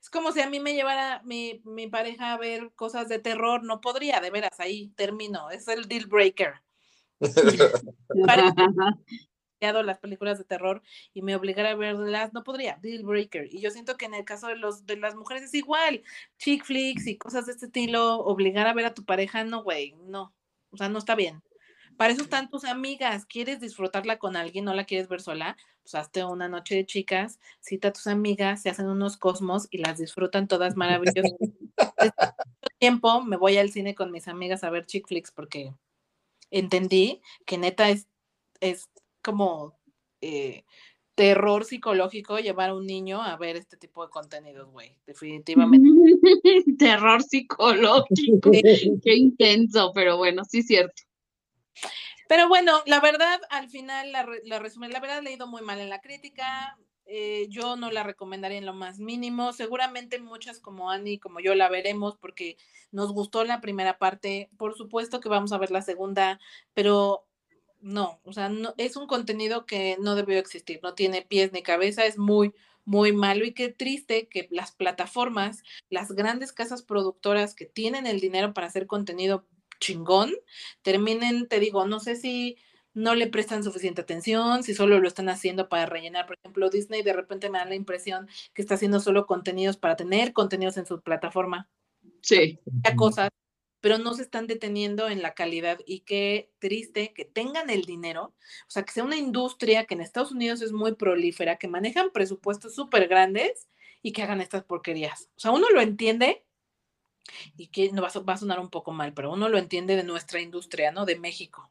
Es 0.00 0.10
como 0.10 0.32
si 0.32 0.40
a 0.40 0.48
mí 0.50 0.60
me 0.60 0.74
llevara 0.74 1.22
mi, 1.24 1.60
mi 1.64 1.88
pareja 1.88 2.32
a 2.32 2.38
ver 2.38 2.72
cosas 2.74 3.08
de 3.08 3.18
terror, 3.18 3.64
no 3.64 3.80
podría, 3.80 4.20
de 4.20 4.30
veras, 4.30 4.60
ahí 4.60 4.88
termino, 4.96 5.50
es 5.50 5.68
el 5.68 5.88
deal 5.88 6.06
breaker. 6.06 6.54
Las 9.60 9.98
películas 9.98 10.38
de 10.38 10.44
terror 10.44 10.82
y 11.12 11.22
me 11.22 11.34
obligara 11.34 11.70
a 11.70 11.74
verlas, 11.74 12.32
no 12.32 12.44
podría, 12.44 12.78
deal 12.80 13.02
breaker. 13.02 13.52
Y 13.52 13.60
yo 13.60 13.70
siento 13.70 13.96
que 13.96 14.06
en 14.06 14.14
el 14.14 14.24
caso 14.24 14.46
de 14.46 14.56
los 14.56 14.86
de 14.86 14.96
las 14.96 15.16
mujeres 15.16 15.42
es 15.42 15.54
igual, 15.54 16.02
chick 16.38 16.64
flicks 16.64 17.06
y 17.08 17.18
cosas 17.18 17.46
de 17.46 17.52
este 17.52 17.66
estilo, 17.66 18.20
obligar 18.20 18.68
a 18.68 18.72
ver 18.72 18.86
a 18.86 18.94
tu 18.94 19.04
pareja, 19.04 19.42
no, 19.44 19.64
güey, 19.64 19.94
no, 20.06 20.32
o 20.70 20.76
sea, 20.76 20.88
no 20.88 20.98
está 20.98 21.14
bien. 21.16 21.42
Para 21.96 22.12
eso 22.12 22.22
están 22.22 22.48
tus 22.48 22.64
amigas. 22.64 23.26
¿Quieres 23.26 23.58
disfrutarla 23.58 24.20
con 24.20 24.36
alguien? 24.36 24.64
¿No 24.64 24.72
la 24.72 24.84
quieres 24.84 25.08
ver 25.08 25.20
sola? 25.20 25.56
Pues 25.82 25.96
hazte 25.96 26.24
una 26.24 26.48
noche 26.48 26.76
de 26.76 26.86
chicas, 26.86 27.40
cita 27.58 27.88
a 27.88 27.92
tus 27.92 28.06
amigas, 28.06 28.62
se 28.62 28.70
hacen 28.70 28.86
unos 28.86 29.16
cosmos 29.16 29.66
y 29.70 29.78
las 29.78 29.98
disfrutan 29.98 30.46
todas 30.46 30.76
maravillosas. 30.76 31.32
Tiempo 32.78 33.20
me 33.22 33.36
voy 33.36 33.58
al 33.58 33.70
cine 33.70 33.96
con 33.96 34.12
mis 34.12 34.28
amigas 34.28 34.62
a 34.62 34.70
ver 34.70 34.86
chick 34.86 35.08
flicks 35.08 35.32
porque 35.32 35.74
entendí 36.50 37.20
que 37.46 37.58
neta 37.58 37.90
es, 37.90 38.06
es 38.60 38.88
como 39.22 39.78
eh, 40.20 40.64
terror 41.14 41.64
psicológico 41.64 42.38
llevar 42.38 42.70
a 42.70 42.74
un 42.74 42.86
niño 42.86 43.20
a 43.20 43.36
ver 43.36 43.56
este 43.56 43.76
tipo 43.76 44.04
de 44.04 44.10
contenidos, 44.10 44.70
güey. 44.70 44.96
Definitivamente. 45.06 45.88
Terror 46.78 47.22
psicológico. 47.22 48.50
Qué 49.02 49.16
intenso, 49.16 49.90
pero 49.92 50.16
bueno, 50.16 50.44
sí 50.44 50.60
es 50.60 50.66
cierto. 50.66 51.02
Pero 52.28 52.46
bueno, 52.46 52.82
la 52.86 53.00
verdad, 53.00 53.40
al 53.50 53.68
final 53.68 54.12
la, 54.12 54.28
la 54.44 54.58
resumen, 54.58 54.92
la 54.92 55.00
verdad 55.00 55.18
he 55.18 55.22
leído 55.22 55.46
muy 55.46 55.62
mal 55.62 55.80
en 55.80 55.88
la 55.88 56.00
crítica. 56.00 56.78
Eh, 57.10 57.46
yo 57.48 57.76
no 57.76 57.90
la 57.90 58.02
recomendaría 58.02 58.58
en 58.58 58.66
lo 58.66 58.74
más 58.74 58.98
mínimo. 58.98 59.54
Seguramente 59.54 60.18
muchas 60.18 60.60
como 60.60 60.90
Annie, 60.90 61.18
como 61.18 61.40
yo, 61.40 61.54
la 61.54 61.70
veremos 61.70 62.18
porque 62.18 62.58
nos 62.92 63.12
gustó 63.12 63.44
la 63.44 63.62
primera 63.62 63.98
parte. 63.98 64.50
Por 64.58 64.76
supuesto 64.76 65.18
que 65.20 65.30
vamos 65.30 65.52
a 65.52 65.58
ver 65.58 65.70
la 65.70 65.80
segunda, 65.80 66.38
pero 66.74 67.26
no, 67.80 68.20
o 68.24 68.32
sea, 68.32 68.48
no, 68.50 68.74
es 68.76 68.96
un 68.96 69.06
contenido 69.06 69.64
que 69.64 69.96
no 70.00 70.16
debió 70.16 70.38
existir, 70.38 70.80
no 70.82 70.94
tiene 70.94 71.22
pies 71.22 71.52
ni 71.52 71.62
cabeza, 71.62 72.04
es 72.04 72.18
muy, 72.18 72.52
muy 72.84 73.12
malo 73.12 73.44
y 73.44 73.54
qué 73.54 73.68
triste 73.70 74.28
que 74.28 74.48
las 74.50 74.72
plataformas, 74.72 75.62
las 75.88 76.12
grandes 76.12 76.52
casas 76.52 76.82
productoras 76.82 77.54
que 77.54 77.66
tienen 77.66 78.06
el 78.06 78.20
dinero 78.20 78.52
para 78.52 78.66
hacer 78.66 78.86
contenido 78.86 79.46
chingón, 79.80 80.34
terminen, 80.82 81.48
te 81.48 81.60
digo, 81.60 81.86
no 81.86 82.00
sé 82.00 82.16
si 82.16 82.58
no 82.98 83.14
le 83.14 83.28
prestan 83.28 83.64
suficiente 83.64 84.00
atención, 84.02 84.62
si 84.62 84.74
solo 84.74 84.98
lo 84.98 85.08
están 85.08 85.28
haciendo 85.28 85.68
para 85.68 85.86
rellenar. 85.86 86.26
Por 86.26 86.36
ejemplo, 86.38 86.70
Disney 86.70 87.02
de 87.02 87.12
repente 87.12 87.50
me 87.50 87.58
da 87.58 87.64
la 87.64 87.74
impresión 87.76 88.28
que 88.54 88.62
está 88.62 88.74
haciendo 88.74 89.00
solo 89.00 89.26
contenidos 89.26 89.76
para 89.76 89.96
tener 89.96 90.32
contenidos 90.32 90.76
en 90.76 90.86
su 90.86 91.00
plataforma 91.00 91.68
Sí. 92.22 92.58
cosas, 92.96 93.30
pero 93.80 93.98
no 93.98 94.14
se 94.14 94.22
están 94.22 94.46
deteniendo 94.46 95.08
en 95.08 95.22
la 95.22 95.34
calidad 95.34 95.78
y 95.86 96.00
qué 96.00 96.52
triste 96.58 97.12
que 97.14 97.24
tengan 97.24 97.70
el 97.70 97.84
dinero, 97.84 98.34
o 98.66 98.70
sea, 98.70 98.82
que 98.84 98.92
sea 98.92 99.04
una 99.04 99.16
industria 99.16 99.84
que 99.86 99.94
en 99.94 100.00
Estados 100.00 100.32
Unidos 100.32 100.62
es 100.62 100.72
muy 100.72 100.94
prolífera, 100.94 101.56
que 101.56 101.68
manejan 101.68 102.10
presupuestos 102.12 102.74
súper 102.74 103.08
grandes 103.08 103.68
y 104.02 104.12
que 104.12 104.22
hagan 104.22 104.40
estas 104.40 104.64
porquerías. 104.64 105.28
O 105.36 105.40
sea, 105.40 105.50
uno 105.52 105.70
lo 105.70 105.80
entiende 105.80 106.44
y 107.56 107.68
que 107.68 107.92
no 107.92 108.02
va 108.02 108.32
a 108.32 108.36
sonar 108.38 108.60
un 108.60 108.70
poco 108.70 108.92
mal, 108.92 109.12
pero 109.14 109.32
uno 109.32 109.48
lo 109.48 109.58
entiende 109.58 109.96
de 109.96 110.04
nuestra 110.04 110.40
industria, 110.40 110.92
¿no? 110.92 111.04
De 111.04 111.18
México. 111.18 111.70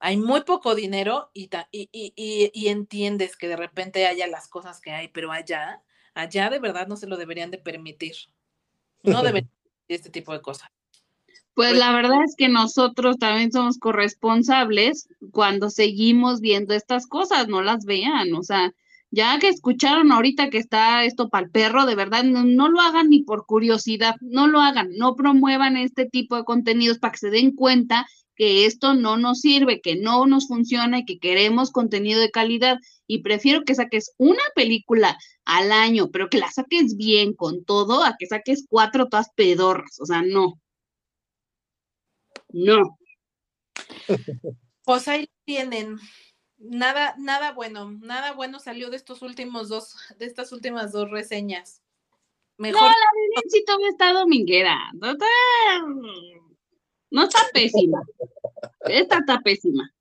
Hay 0.00 0.16
muy 0.16 0.40
poco 0.42 0.74
dinero 0.74 1.30
y, 1.34 1.48
y, 1.70 1.88
y- 1.92 2.50
y 2.52 2.68
entiendes 2.68 3.36
que 3.36 3.48
de 3.48 3.56
repente 3.56 4.06
haya 4.06 4.26
las 4.26 4.48
cosas 4.48 4.80
que 4.80 4.90
hay, 4.92 5.08
pero 5.08 5.30
allá, 5.30 5.82
allá 6.14 6.50
de 6.50 6.58
verdad 6.58 6.88
no 6.88 6.96
se 6.96 7.06
lo 7.06 7.16
deberían 7.16 7.50
de 7.50 7.58
permitir. 7.58 8.14
No 9.02 9.22
deberían 9.22 9.50
de 9.88 9.94
este 9.94 10.10
tipo 10.10 10.32
de 10.32 10.40
cosas. 10.40 10.68
Pues 11.54 11.70
Pues- 11.70 11.78
la 11.78 11.92
verdad 11.92 12.22
es 12.24 12.34
que 12.36 12.48
nosotros 12.48 13.18
también 13.18 13.52
somos 13.52 13.78
corresponsables 13.78 15.08
cuando 15.32 15.68
seguimos 15.70 16.40
viendo 16.40 16.74
estas 16.74 17.06
cosas, 17.06 17.48
no 17.48 17.62
las 17.62 17.84
vean, 17.84 18.32
o 18.34 18.42
sea, 18.42 18.72
ya 19.10 19.38
que 19.40 19.48
escucharon 19.48 20.12
ahorita 20.12 20.50
que 20.50 20.58
está 20.58 21.04
esto 21.04 21.28
para 21.28 21.44
el 21.46 21.50
perro, 21.50 21.84
de 21.84 21.96
verdad, 21.96 22.22
no, 22.22 22.44
no 22.44 22.68
lo 22.68 22.80
hagan 22.80 23.10
ni 23.10 23.24
por 23.24 23.44
curiosidad, 23.44 24.14
no 24.20 24.46
lo 24.46 24.60
hagan, 24.60 24.90
no 24.96 25.16
promuevan 25.16 25.76
este 25.76 26.06
tipo 26.06 26.36
de 26.36 26.44
contenidos 26.44 26.98
para 27.00 27.10
que 27.12 27.18
se 27.18 27.30
den 27.30 27.50
cuenta 27.56 28.06
que 28.40 28.64
esto 28.64 28.94
no 28.94 29.18
nos 29.18 29.40
sirve, 29.40 29.82
que 29.82 29.96
no 29.96 30.24
nos 30.24 30.48
funciona 30.48 31.00
y 31.00 31.04
que 31.04 31.18
queremos 31.18 31.70
contenido 31.70 32.22
de 32.22 32.30
calidad. 32.30 32.78
Y 33.06 33.18
prefiero 33.18 33.64
que 33.66 33.74
saques 33.74 34.14
una 34.16 34.40
película 34.54 35.18
al 35.44 35.70
año, 35.70 36.10
pero 36.10 36.30
que 36.30 36.38
la 36.38 36.50
saques 36.50 36.96
bien 36.96 37.34
con 37.34 37.66
todo, 37.66 38.02
a 38.02 38.16
que 38.18 38.24
saques 38.24 38.64
cuatro 38.66 39.10
todas 39.10 39.28
pedorras, 39.36 40.00
o 40.00 40.06
sea, 40.06 40.22
no. 40.22 40.58
No. 42.48 42.98
Pues 44.84 45.06
ahí 45.06 45.28
tienen. 45.44 45.98
Nada, 46.56 47.14
nada 47.18 47.52
bueno, 47.52 47.90
nada 48.00 48.32
bueno 48.32 48.58
salió 48.58 48.88
de 48.88 48.96
estos 48.96 49.20
últimos 49.20 49.68
dos, 49.68 49.94
de 50.18 50.24
estas 50.24 50.50
últimas 50.50 50.92
dos 50.92 51.10
reseñas. 51.10 51.82
Mejor, 52.56 52.80
Bien, 52.80 53.50
sí 53.50 53.62
todavía 53.66 53.90
está 53.90 54.14
dominguera. 54.14 54.78
No 54.94 55.14
no 57.10 57.24
está 57.24 57.40
pésima. 57.52 58.02
Esta 58.86 59.18
está 59.18 59.40
pésima. 59.40 59.92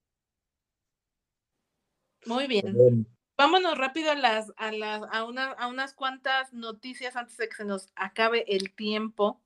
muy 2.26 2.48
bien. 2.48 3.08
Vámonos 3.38 3.78
rápido 3.78 4.12
a 4.12 4.16
las, 4.16 4.52
a 4.58 4.72
las, 4.72 5.02
a 5.12 5.24
una- 5.24 5.52
a 5.54 5.68
unas 5.68 5.94
cuantas 5.94 6.52
noticias 6.54 7.16
antes 7.16 7.38
de 7.38 7.48
que 7.48 7.56
se 7.56 7.66
nos 7.66 7.88
acabe 7.96 8.44
el 8.54 8.74
tiempo. 8.74 9.42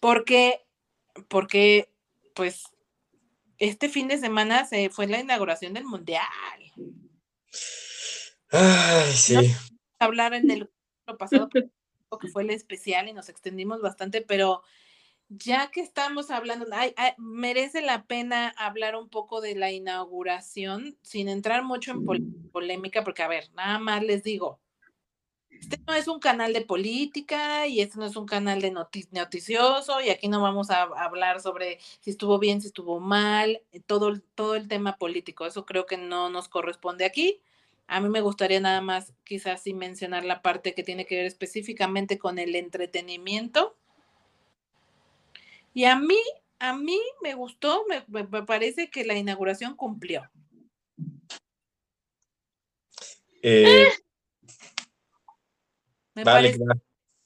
Porque, 0.00 0.66
porque, 1.28 1.90
pues, 2.34 2.64
este 3.58 3.88
fin 3.88 4.08
de 4.08 4.18
semana 4.18 4.66
se 4.66 4.90
fue 4.90 5.06
la 5.06 5.20
inauguración 5.20 5.72
del 5.72 5.84
mundial. 5.84 6.22
Ay, 8.50 9.12
sí. 9.14 9.34
hablar 9.98 10.34
en 10.34 10.50
el 10.50 10.70
pasado 11.18 11.48
que 12.20 12.28
fue 12.32 12.42
el 12.42 12.50
especial 12.50 13.08
y 13.08 13.12
nos 13.12 13.28
extendimos 13.28 13.80
bastante, 13.80 14.20
pero 14.20 14.62
ya 15.28 15.70
que 15.70 15.80
estamos 15.80 16.30
hablando, 16.30 16.66
ay, 16.72 16.92
ay, 16.96 17.12
merece 17.18 17.82
la 17.82 18.04
pena 18.04 18.48
hablar 18.56 18.96
un 18.96 19.08
poco 19.08 19.40
de 19.40 19.54
la 19.54 19.72
inauguración 19.72 20.96
sin 21.02 21.28
entrar 21.28 21.64
mucho 21.64 21.90
en 21.92 22.04
pol- 22.04 22.22
polémica, 22.52 23.02
porque 23.04 23.22
a 23.22 23.28
ver, 23.28 23.50
nada 23.54 23.78
más 23.78 24.02
les 24.02 24.22
digo, 24.22 24.60
este 25.50 25.78
no 25.86 25.94
es 25.94 26.06
un 26.08 26.20
canal 26.20 26.52
de 26.52 26.60
política 26.62 27.66
y 27.66 27.80
este 27.80 27.98
no 27.98 28.04
es 28.06 28.16
un 28.16 28.26
canal 28.26 28.60
de 28.60 28.70
noti- 28.72 29.08
noticioso 29.10 30.00
y 30.00 30.10
aquí 30.10 30.28
no 30.28 30.40
vamos 30.42 30.70
a 30.70 30.82
hablar 30.82 31.40
sobre 31.40 31.78
si 32.00 32.10
estuvo 32.10 32.38
bien, 32.38 32.60
si 32.60 32.68
estuvo 32.68 33.00
mal, 33.00 33.62
eh, 33.72 33.80
todo, 33.80 34.20
todo 34.34 34.54
el 34.54 34.68
tema 34.68 34.96
político, 34.98 35.46
eso 35.46 35.64
creo 35.66 35.86
que 35.86 35.96
no 35.96 36.30
nos 36.30 36.48
corresponde 36.48 37.04
aquí. 37.04 37.40
A 37.88 38.00
mí 38.00 38.08
me 38.08 38.20
gustaría 38.20 38.60
nada 38.60 38.80
más 38.80 39.14
quizás 39.24 39.62
sí 39.62 39.72
mencionar 39.74 40.24
la 40.24 40.42
parte 40.42 40.74
que 40.74 40.82
tiene 40.82 41.06
que 41.06 41.16
ver 41.16 41.26
específicamente 41.26 42.18
con 42.18 42.38
el 42.38 42.54
entretenimiento. 42.56 43.76
Y 45.76 45.84
a 45.84 45.94
mí, 45.98 46.16
a 46.58 46.74
mí 46.74 46.98
me 47.22 47.34
gustó, 47.34 47.84
me, 47.86 48.24
parece 48.46 48.88
que 48.88 49.04
la 49.04 49.12
inauguración 49.12 49.76
cumplió. 49.76 50.22
Eh, 53.42 53.86
Me 56.14 56.24
vale, 56.24 56.56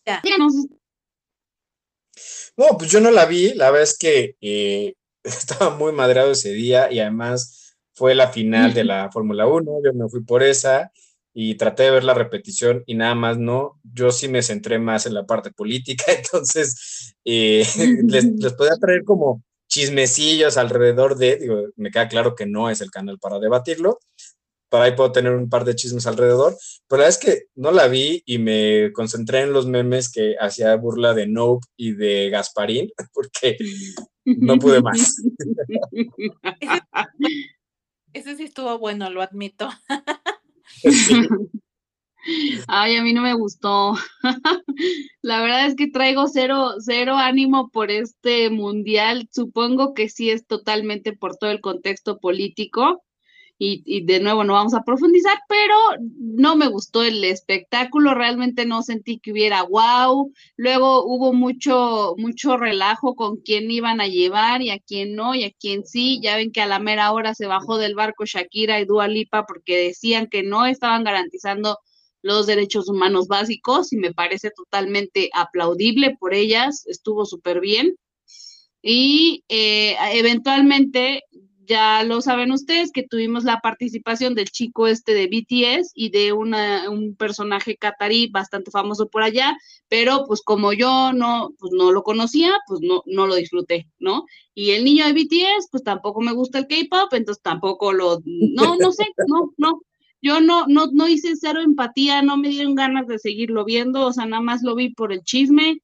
parece 0.05 0.32
No, 2.57 2.76
pues 2.76 2.90
yo 2.90 3.01
no 3.01 3.12
la 3.12 3.24
vi, 3.26 3.55
la 3.55 3.70
verdad 3.70 3.84
es 3.84 3.96
que 3.96 4.34
eh, 4.40 4.94
estaba 5.22 5.76
muy 5.76 5.92
madreado 5.92 6.32
ese 6.32 6.51
día 6.51 6.90
y 6.90 6.98
además 6.98 7.76
fue 7.92 8.16
la 8.16 8.32
final 8.32 8.74
de 8.74 8.82
la 8.82 9.12
Fórmula 9.12 9.46
1, 9.46 9.80
yo 9.84 9.92
me 9.94 10.09
fui 10.09 10.24
por 10.24 10.42
esa 10.42 10.90
y 11.32 11.54
traté 11.56 11.84
de 11.84 11.90
ver 11.90 12.04
la 12.04 12.14
repetición 12.14 12.82
y 12.86 12.94
nada 12.94 13.14
más 13.14 13.38
no, 13.38 13.80
yo 13.84 14.10
sí 14.10 14.28
me 14.28 14.42
centré 14.42 14.78
más 14.78 15.06
en 15.06 15.14
la 15.14 15.26
parte 15.26 15.50
política, 15.50 16.04
entonces 16.12 17.14
eh, 17.24 17.64
les, 18.06 18.24
les 18.24 18.52
podía 18.54 18.76
traer 18.80 19.04
como 19.04 19.42
chismecillos 19.68 20.56
alrededor 20.56 21.16
de, 21.16 21.36
digo, 21.36 21.68
me 21.76 21.90
queda 21.90 22.08
claro 22.08 22.34
que 22.34 22.46
no 22.46 22.70
es 22.70 22.80
el 22.80 22.90
canal 22.90 23.18
para 23.18 23.38
debatirlo, 23.38 24.00
para 24.70 24.84
ahí 24.84 24.92
puedo 24.92 25.12
tener 25.12 25.32
un 25.32 25.50
par 25.50 25.64
de 25.64 25.74
chismes 25.74 26.06
alrededor, 26.06 26.56
pero 26.88 27.02
la 27.02 27.08
verdad 27.08 27.08
es 27.08 27.18
que 27.18 27.42
no 27.56 27.72
la 27.72 27.88
vi 27.88 28.22
y 28.24 28.38
me 28.38 28.92
concentré 28.92 29.40
en 29.40 29.52
los 29.52 29.66
memes 29.66 30.10
que 30.10 30.36
hacía 30.40 30.74
burla 30.76 31.12
de 31.12 31.26
Nope 31.26 31.66
y 31.76 31.92
de 31.92 32.30
Gasparín, 32.30 32.90
porque 33.12 33.58
no 34.24 34.58
pude 34.58 34.80
más. 34.80 35.16
Ese 38.12 38.36
sí 38.36 38.44
estuvo 38.44 38.78
bueno, 38.78 39.10
lo 39.10 39.22
admito. 39.22 39.68
Ay, 42.68 42.96
a 42.96 43.02
mí 43.02 43.12
no 43.12 43.22
me 43.22 43.34
gustó. 43.34 43.94
La 45.22 45.40
verdad 45.42 45.66
es 45.66 45.74
que 45.74 45.88
traigo 45.88 46.28
cero, 46.28 46.74
cero 46.78 47.16
ánimo 47.16 47.70
por 47.70 47.90
este 47.90 48.50
mundial. 48.50 49.28
Supongo 49.32 49.94
que 49.94 50.08
sí 50.08 50.30
es 50.30 50.46
totalmente 50.46 51.12
por 51.14 51.36
todo 51.36 51.50
el 51.50 51.60
contexto 51.60 52.18
político. 52.18 53.02
Y, 53.62 53.82
y 53.84 54.06
de 54.06 54.20
nuevo 54.20 54.42
no 54.42 54.54
vamos 54.54 54.72
a 54.72 54.84
profundizar, 54.84 55.38
pero 55.46 55.74
no 56.18 56.56
me 56.56 56.68
gustó 56.68 57.02
el 57.02 57.22
espectáculo, 57.24 58.14
realmente 58.14 58.64
no 58.64 58.82
sentí 58.82 59.18
que 59.18 59.32
hubiera 59.32 59.64
wow. 59.64 60.32
Luego 60.56 61.04
hubo 61.04 61.34
mucho, 61.34 62.14
mucho 62.16 62.56
relajo 62.56 63.14
con 63.16 63.36
quién 63.36 63.70
iban 63.70 64.00
a 64.00 64.06
llevar 64.08 64.62
y 64.62 64.70
a 64.70 64.78
quién 64.78 65.14
no, 65.14 65.34
y 65.34 65.44
a 65.44 65.52
quién 65.52 65.84
sí. 65.84 66.20
Ya 66.22 66.36
ven 66.36 66.52
que 66.52 66.62
a 66.62 66.66
la 66.66 66.78
mera 66.78 67.12
hora 67.12 67.34
se 67.34 67.46
bajó 67.46 67.76
del 67.76 67.94
barco 67.94 68.24
Shakira 68.24 68.80
y 68.80 68.86
Dua 68.86 69.08
Lipa 69.08 69.44
porque 69.44 69.76
decían 69.76 70.28
que 70.28 70.42
no 70.42 70.64
estaban 70.64 71.04
garantizando 71.04 71.78
los 72.22 72.46
derechos 72.46 72.88
humanos 72.88 73.28
básicos 73.28 73.92
y 73.92 73.96
me 73.96 74.12
parece 74.14 74.50
totalmente 74.50 75.28
aplaudible 75.34 76.16
por 76.18 76.32
ellas, 76.32 76.86
estuvo 76.86 77.26
súper 77.26 77.61
bien. 77.61 77.96
Y 78.82 79.44
eh, 79.48 79.96
eventualmente, 80.14 81.24
ya 81.70 82.02
lo 82.02 82.20
saben 82.20 82.50
ustedes, 82.50 82.90
que 82.90 83.06
tuvimos 83.06 83.44
la 83.44 83.60
participación 83.60 84.34
del 84.34 84.50
chico 84.50 84.88
este 84.88 85.14
de 85.14 85.28
BTS 85.28 85.92
y 85.94 86.10
de 86.10 86.32
una, 86.32 86.90
un 86.90 87.14
personaje 87.14 87.76
catarí 87.76 88.26
bastante 88.26 88.72
famoso 88.72 89.08
por 89.08 89.22
allá, 89.22 89.56
pero 89.88 90.24
pues 90.26 90.42
como 90.42 90.72
yo 90.72 91.12
no, 91.12 91.54
pues 91.60 91.72
no 91.72 91.92
lo 91.92 92.02
conocía, 92.02 92.52
pues 92.66 92.80
no, 92.82 93.04
no 93.06 93.28
lo 93.28 93.36
disfruté, 93.36 93.88
¿no? 94.00 94.24
Y 94.52 94.72
el 94.72 94.84
niño 94.84 95.06
de 95.06 95.12
BTS, 95.12 95.68
pues 95.70 95.84
tampoco 95.84 96.20
me 96.20 96.32
gusta 96.32 96.58
el 96.58 96.66
K-pop, 96.66 97.14
entonces 97.14 97.40
tampoco 97.40 97.92
lo, 97.92 98.20
no, 98.24 98.74
no 98.74 98.90
sé, 98.90 99.04
no, 99.28 99.52
no, 99.56 99.80
yo 100.20 100.40
no, 100.40 100.66
no, 100.66 100.88
no 100.92 101.06
hice 101.06 101.36
cero 101.36 101.60
empatía, 101.60 102.20
no 102.20 102.36
me 102.36 102.48
dieron 102.48 102.74
ganas 102.74 103.06
de 103.06 103.20
seguirlo 103.20 103.64
viendo, 103.64 104.06
o 104.06 104.12
sea, 104.12 104.26
nada 104.26 104.42
más 104.42 104.62
lo 104.64 104.74
vi 104.74 104.92
por 104.92 105.12
el 105.12 105.22
chisme. 105.22 105.80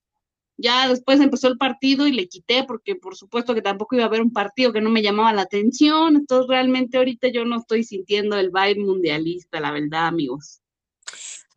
Ya 0.59 0.89
después 0.89 1.21
empezó 1.21 1.49
el 1.49 1.59
partido 1.59 2.07
y 2.07 2.13
le 2.13 2.29
quité 2.29 2.65
porque 2.65 2.97
por 2.97 3.15
supuesto 3.15 3.55
que 3.55 3.63
tampoco 3.63 3.95
iba 3.95 4.05
a 4.05 4.09
haber 4.09 4.23
un 4.23 4.33
partido 4.33 4.73
que 4.73 4.81
no 4.81 4.91
me 4.91 5.03
llamaba 5.03 5.33
la 5.33 5.43
atención. 5.43 6.17
Entonces 6.17 6.49
realmente 6.49 6.97
ahorita 6.97 7.29
yo 7.29 7.45
no 7.45 7.59
estoy 7.59 7.85
sintiendo 7.85 8.37
el 8.37 8.51
vibe 8.51 8.85
mundialista, 8.85 9.61
la 9.61 9.71
verdad, 9.71 10.07
amigos. 10.07 10.63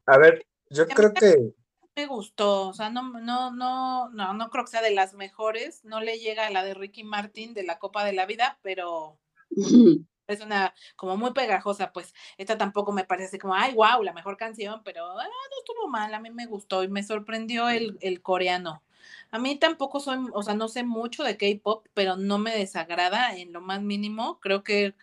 A 0.06 0.18
ver, 0.18 0.46
yo 0.70 0.88
creo 0.88 1.14
que 1.14 1.54
Me 1.96 2.06
gustó, 2.08 2.70
o 2.70 2.74
sea, 2.74 2.90
no, 2.90 3.04
no, 3.20 3.52
no, 3.52 4.10
no, 4.10 4.34
no 4.34 4.50
creo 4.50 4.66
que 4.66 4.72
sea 4.72 4.82
de 4.82 4.94
las 4.94 5.14
mejores, 5.14 5.84
no 5.86 6.02
le 6.02 6.20
llega 6.20 6.48
a 6.48 6.50
la 6.50 6.64
de 6.64 6.74
Ricky 6.74 7.04
Martin 7.04 7.54
de 7.54 7.64
la 7.64 7.80
Copa 7.80 8.04
de 8.04 8.14
la 8.14 8.26
Vida, 8.26 8.60
pero 8.62 9.20
es 10.28 10.42
una 10.42 10.74
como 10.96 11.18
muy 11.18 11.32
pegajosa, 11.32 11.92
pues 11.92 12.14
esta 12.38 12.58
tampoco 12.58 12.92
me 12.92 13.04
parece 13.04 13.40
como, 13.40 13.56
ay, 13.56 13.74
wow, 13.74 14.04
la 14.04 14.14
mejor 14.14 14.38
canción, 14.38 14.82
pero 14.84 15.06
ah, 15.06 15.24
no 15.24 15.58
estuvo 15.60 15.88
mal, 15.88 16.14
a 16.14 16.20
mí 16.20 16.30
me 16.32 16.46
gustó 16.46 16.84
y 16.84 16.88
me 16.88 17.04
sorprendió 17.04 17.70
el, 17.70 17.98
el 18.02 18.22
coreano. 18.22 18.84
A 19.32 19.40
mí 19.40 19.58
tampoco 19.58 20.00
soy, 20.00 20.18
o 20.34 20.44
sea, 20.44 20.56
no 20.56 20.68
sé 20.68 20.84
mucho 20.84 21.24
de 21.24 21.38
K-pop, 21.38 21.86
pero 21.94 22.18
no 22.18 22.40
me 22.40 22.52
desagrada 22.56 23.36
en 23.36 23.54
lo 23.54 23.62
más 23.62 23.82
mínimo. 23.82 24.40
Creo 24.40 24.64
que 24.64 24.96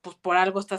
pues 0.00 0.16
por 0.16 0.36
algo 0.36 0.60
está 0.60 0.78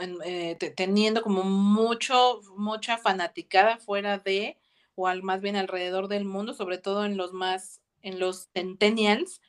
en- 0.00 0.18
eh, 0.24 0.56
te- 0.58 0.70
teniendo 0.70 1.22
como 1.22 1.42
mucho, 1.44 2.40
mucha 2.56 2.98
fanaticada 2.98 3.78
fuera 3.78 4.18
de, 4.18 4.58
o 4.94 5.06
al, 5.08 5.22
más 5.22 5.40
bien 5.40 5.56
alrededor 5.56 6.08
del 6.08 6.24
mundo, 6.24 6.54
sobre 6.54 6.78
todo 6.78 7.04
en 7.04 7.16
los 7.16 7.32
más, 7.32 7.80
en 8.02 8.18
los 8.18 8.48
centennials. 8.54 9.40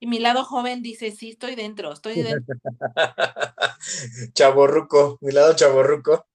Y 0.00 0.06
mi 0.06 0.18
lado 0.20 0.44
joven 0.44 0.82
dice, 0.82 1.10
sí, 1.10 1.30
estoy 1.30 1.54
dentro, 1.54 1.92
estoy 1.92 2.22
dentro. 2.22 2.54
chaborruco, 4.34 5.18
mi 5.20 5.32
lado 5.32 5.54
chaborruco. 5.54 6.26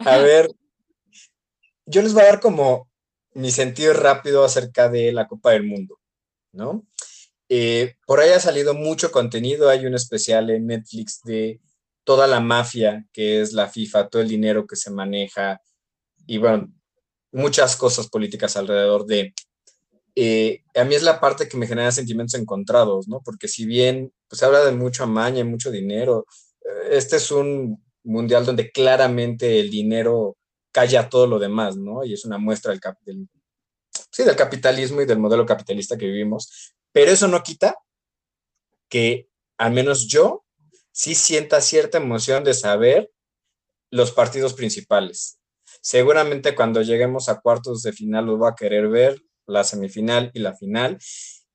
A 0.00 0.18
ver, 0.18 0.50
yo 1.86 2.02
les 2.02 2.12
voy 2.12 2.22
a 2.22 2.26
dar 2.26 2.40
como 2.40 2.88
mi 3.36 3.50
sentido 3.50 3.92
rápido 3.92 4.44
acerca 4.44 4.88
de 4.88 5.12
la 5.12 5.28
Copa 5.28 5.52
del 5.52 5.64
Mundo, 5.64 6.00
¿no? 6.52 6.86
Eh, 7.48 7.96
por 8.06 8.20
ahí 8.20 8.30
ha 8.30 8.40
salido 8.40 8.74
mucho 8.74 9.12
contenido, 9.12 9.68
hay 9.68 9.84
un 9.86 9.94
especial 9.94 10.50
en 10.50 10.66
Netflix 10.66 11.20
de 11.22 11.60
toda 12.02 12.26
la 12.26 12.40
mafia 12.40 13.04
que 13.12 13.42
es 13.42 13.52
la 13.52 13.68
FIFA, 13.68 14.08
todo 14.08 14.22
el 14.22 14.28
dinero 14.28 14.66
que 14.66 14.76
se 14.76 14.90
maneja 14.90 15.60
y 16.26 16.38
bueno, 16.38 16.72
muchas 17.30 17.76
cosas 17.76 18.08
políticas 18.08 18.56
alrededor 18.56 19.04
de... 19.06 19.34
Eh, 20.14 20.62
a 20.74 20.84
mí 20.84 20.94
es 20.94 21.02
la 21.02 21.20
parte 21.20 21.46
que 21.46 21.58
me 21.58 21.66
genera 21.66 21.92
sentimientos 21.92 22.40
encontrados, 22.40 23.06
¿no? 23.06 23.20
Porque 23.22 23.48
si 23.48 23.66
bien 23.66 24.12
pues, 24.28 24.40
se 24.40 24.46
habla 24.46 24.64
de 24.64 24.72
mucho 24.72 25.04
amaña 25.04 25.40
y 25.40 25.44
mucho 25.44 25.70
dinero, 25.70 26.24
eh, 26.62 26.88
este 26.92 27.16
es 27.16 27.30
un 27.30 27.84
mundial 28.02 28.46
donde 28.46 28.70
claramente 28.70 29.60
el 29.60 29.70
dinero 29.70 30.38
calla 30.76 31.08
todo 31.08 31.26
lo 31.26 31.38
demás, 31.38 31.78
¿no? 31.78 32.04
Y 32.04 32.12
es 32.12 32.26
una 32.26 32.36
muestra 32.36 32.70
del, 32.70 32.80
del, 33.06 33.26
sí, 34.10 34.24
del 34.24 34.36
capitalismo 34.36 35.00
y 35.00 35.06
del 35.06 35.18
modelo 35.18 35.46
capitalista 35.46 35.96
que 35.96 36.04
vivimos. 36.04 36.74
Pero 36.92 37.10
eso 37.10 37.28
no 37.28 37.42
quita 37.42 37.78
que 38.90 39.30
al 39.56 39.72
menos 39.72 40.06
yo 40.06 40.44
sí 40.92 41.14
sienta 41.14 41.62
cierta 41.62 41.96
emoción 41.96 42.44
de 42.44 42.52
saber 42.52 43.10
los 43.90 44.12
partidos 44.12 44.52
principales. 44.52 45.38
Seguramente 45.80 46.54
cuando 46.54 46.82
lleguemos 46.82 47.30
a 47.30 47.40
cuartos 47.40 47.82
de 47.82 47.94
final 47.94 48.26
los 48.26 48.38
voy 48.38 48.50
a 48.50 48.54
querer 48.54 48.88
ver, 48.88 49.18
la 49.46 49.64
semifinal 49.64 50.30
y 50.34 50.40
la 50.40 50.54
final. 50.54 50.98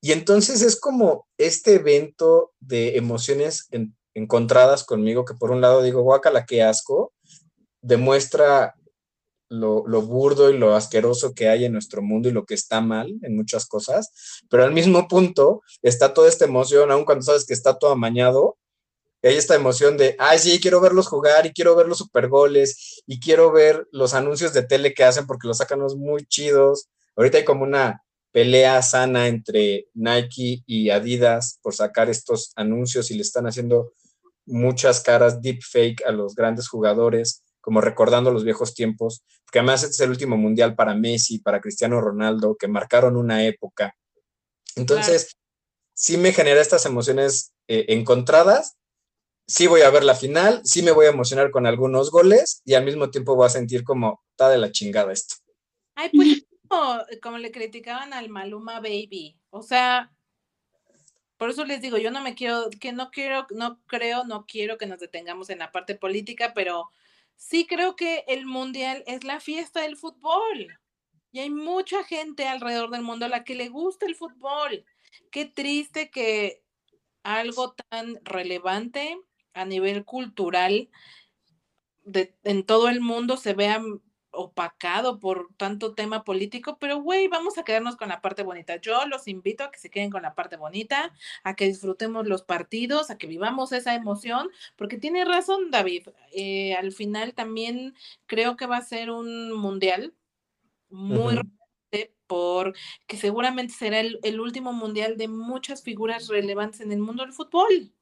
Y 0.01 0.13
entonces 0.13 0.63
es 0.63 0.80
como 0.80 1.28
este 1.38 1.76
evento 1.76 2.53
de 2.59 2.97
emociones 2.97 3.67
en- 3.69 3.95
encontradas 4.15 4.84
conmigo, 4.84 5.26
que 5.26 5.36
por 5.36 5.51
un 5.51 5.61
lado 5.61 5.84
digo, 5.84 6.01
guácala, 6.01 6.47
qué 6.47 6.63
asco, 6.63 7.13
demuestra 7.84 8.74
lo, 9.52 10.02
burdo 10.02 10.49
y 10.49 10.58
lo 10.58 10.76
asqueroso 10.76 11.34
que 11.34 11.49
hay 11.49 11.66
en 11.66 11.74
nuestro 11.74 12.02
mundo 12.02 12.30
y 12.30 12.32
lo 12.32 12.45
que 12.45 12.54
está 12.54 12.80
mal 12.80 13.14
en 13.22 13.36
muchas 13.36 13.66
cosas, 13.66 14.41
pero 14.49 14.64
al 14.64 14.72
mismo 14.72 15.08
punto 15.08 15.62
está 15.82 16.14
toda 16.14 16.30
esta 16.30 16.45
emoción, 16.45 16.91
aun 16.91 17.04
cuando 17.04 17.24
sabes 17.24 17.45
que 17.45 17.54
está 17.54 17.78
todo 17.78 17.91
amañado, 17.91 18.58
hay 19.24 19.36
esta 19.36 19.54
emoción 19.54 19.97
de, 19.97 20.16
ay, 20.18 20.39
sí, 20.39 20.60
quiero 20.60 20.82
verlos 20.82 21.08
jugar 21.08 21.45
y 21.45 21.52
quiero 21.52 21.76
ver 21.76 21.88
los 21.88 21.99
supergoles 21.99 23.04
y 23.06 23.20
quiero 23.20 23.52
ver 23.52 23.88
los 23.91 24.14
anuncios 24.14 24.54
de 24.54 24.64
tele 24.64 24.93
que 24.93 25.04
hacen 25.04 25.28
porque 25.28 25.47
los 25.47 25.58
sacan 25.58 25.80
los 25.80 25.95
muy 25.95 26.26
chidos. 26.26 26.89
Ahorita 27.16 27.38
hay 27.38 27.45
como 27.45 27.64
una 27.64 28.02
pelea 28.32 28.82
sana 28.82 29.28
entre 29.28 29.86
Nike 29.93 30.64
y 30.66 30.89
Adidas 30.89 31.60
por 31.62 31.76
sacar 31.76 32.10
estos 32.10 32.52
anuncios 32.56 33.12
y 33.12 33.16
le 33.16 33.22
están 33.22 33.45
haciendo 33.45 33.93
muchas 34.47 35.02
caras 35.02 35.41
deepfake 35.41 36.04
a 36.08 36.12
los 36.12 36.34
grandes 36.34 36.68
jugadores, 36.68 37.43
como 37.62 37.80
recordando 37.80 38.32
los 38.32 38.43
viejos 38.43 38.74
tiempos, 38.74 39.24
porque 39.45 39.59
además 39.59 39.84
este 39.84 39.93
es 39.93 39.99
el 40.01 40.09
último 40.09 40.36
mundial 40.36 40.76
para 40.76 40.95
Messi, 40.95 41.39
para 41.39 41.62
Cristiano 41.62 42.01
Ronaldo, 42.01 42.57
que 42.57 42.68
marcaron 42.68 43.16
una 43.16 43.45
época. 43.45 43.95
Entonces, 44.76 45.38
sí 45.93 46.18
me 46.18 46.34
genera 46.34 46.62
estas 46.62 46.86
emociones 46.86 47.53
eh, 47.68 47.86
encontradas, 47.89 48.78
sí 49.47 49.68
voy 49.68 49.82
a 49.82 49.89
ver 49.89 50.03
la 50.03 50.16
final, 50.16 50.62
sí 50.64 50.82
me 50.82 50.91
voy 50.91 51.05
a 51.05 51.09
emocionar 51.12 51.51
con 51.51 51.66
algunos 51.66 52.09
goles 52.09 52.62
y 52.66 52.74
al 52.74 52.86
mismo 52.86 53.12
tiempo 53.12 53.36
voy 53.36 53.45
a 53.45 53.49
sentir 53.49 53.84
como, 53.84 54.22
está 54.32 54.49
de 54.49 54.57
la 54.57 54.72
chingada 54.72 55.14
esto. 55.14 55.36
Ay, 55.95 56.09
pues 56.14 56.45
como, 56.68 56.99
como 57.22 57.38
le 57.38 57.51
criticaban 57.51 58.14
al 58.14 58.30
Maluma 58.30 58.80
Baby. 58.80 59.38
O 59.49 59.62
sea, 59.62 60.12
por 61.38 61.49
eso 61.49 61.66
les 61.66 61.82
digo, 61.82 61.97
yo 61.97 62.12
no 62.12 62.22
me 62.22 62.36
quiero, 62.36 62.70
que 62.80 62.93
no 62.93 63.12
quiero, 63.12 63.47
no 63.49 63.82
creo, 63.88 64.24
no 64.24 64.45
quiero 64.45 64.78
que 64.78 64.86
nos 64.86 64.99
detengamos 64.99 65.49
en 65.49 65.59
la 65.59 65.72
parte 65.72 65.95
política, 65.95 66.53
pero 66.55 66.89
sí 67.42 67.66
creo 67.66 67.96
que 67.96 68.24
el 68.28 68.46
mundial 68.46 69.04
es 69.08 69.24
la 69.24 69.39
fiesta 69.39 69.82
del 69.82 69.98
fútbol. 69.98 70.80
Y 71.32 71.39
hay 71.39 71.50
mucha 71.50 72.04
gente 72.04 72.48
alrededor 72.48 72.92
del 72.92 73.02
mundo 73.02 73.26
a 73.26 73.30
la 73.30 73.44
que 73.44 73.56
le 73.56 73.68
gusta 73.68 74.06
el 74.06 74.16
fútbol. 74.16 74.86
Qué 75.32 75.46
triste 75.46 76.12
que 76.12 76.64
algo 77.24 77.74
tan 77.89 78.20
relevante 78.24 79.18
a 79.54 79.66
nivel 79.66 80.06
cultural 80.06 80.89
de, 82.04 82.36
en 82.44 82.64
todo 82.64 82.89
el 82.89 83.02
mundo 83.02 83.38
se 83.38 83.54
vea 83.54 83.82
opacado 84.32 85.20
por 85.20 85.50
tanto 85.58 85.94
tema 85.94 86.24
político, 86.24 86.78
pero 86.80 87.02
güey, 87.02 87.28
vamos 87.28 87.58
a 87.58 87.64
quedarnos 87.64 87.96
con 87.96 88.10
la 88.10 88.22
parte 88.22 88.44
bonita. 88.44 88.78
Yo 88.78 89.06
los 89.06 89.28
invito 89.28 89.64
a 89.64 89.72
que 89.72 89.80
se 89.80 89.90
queden 89.90 90.10
con 90.10 90.22
la 90.22 90.36
parte 90.36 90.58
bonita, 90.58 91.14
a 91.44 91.56
que 91.56 91.66
disfrutemos 91.66 92.28
los 92.28 92.42
partidos, 92.44 93.10
a 93.10 93.18
que 93.18 93.28
vivamos 93.28 93.72
esa 93.72 93.94
emoción, 93.96 94.50
porque 94.76 94.98
tiene 94.98 95.26
razón 95.26 95.72
David, 95.72 96.08
eh, 96.34 96.76
al 96.76 96.92
final 96.92 97.34
también 97.34 97.96
creo 98.26 98.56
que 98.56 98.68
va 98.68 98.78
a 98.78 98.82
ser 98.82 99.12
un 99.12 99.52
mundial 99.54 100.14
muy 100.90 101.36
Ujú. 101.36 101.42
relevante 101.44 102.16
por 102.28 102.74
que 103.08 103.18
seguramente 103.18 103.74
será 103.74 104.00
el, 104.00 104.20
el 104.24 104.40
último 104.40 104.72
mundial 104.74 105.18
de 105.18 105.28
muchas 105.28 105.84
figuras 105.84 106.28
relevantes 106.28 106.82
en 106.82 106.92
el 106.92 107.00
mundo 107.00 107.24
del 107.24 107.34
fútbol. 107.34 107.94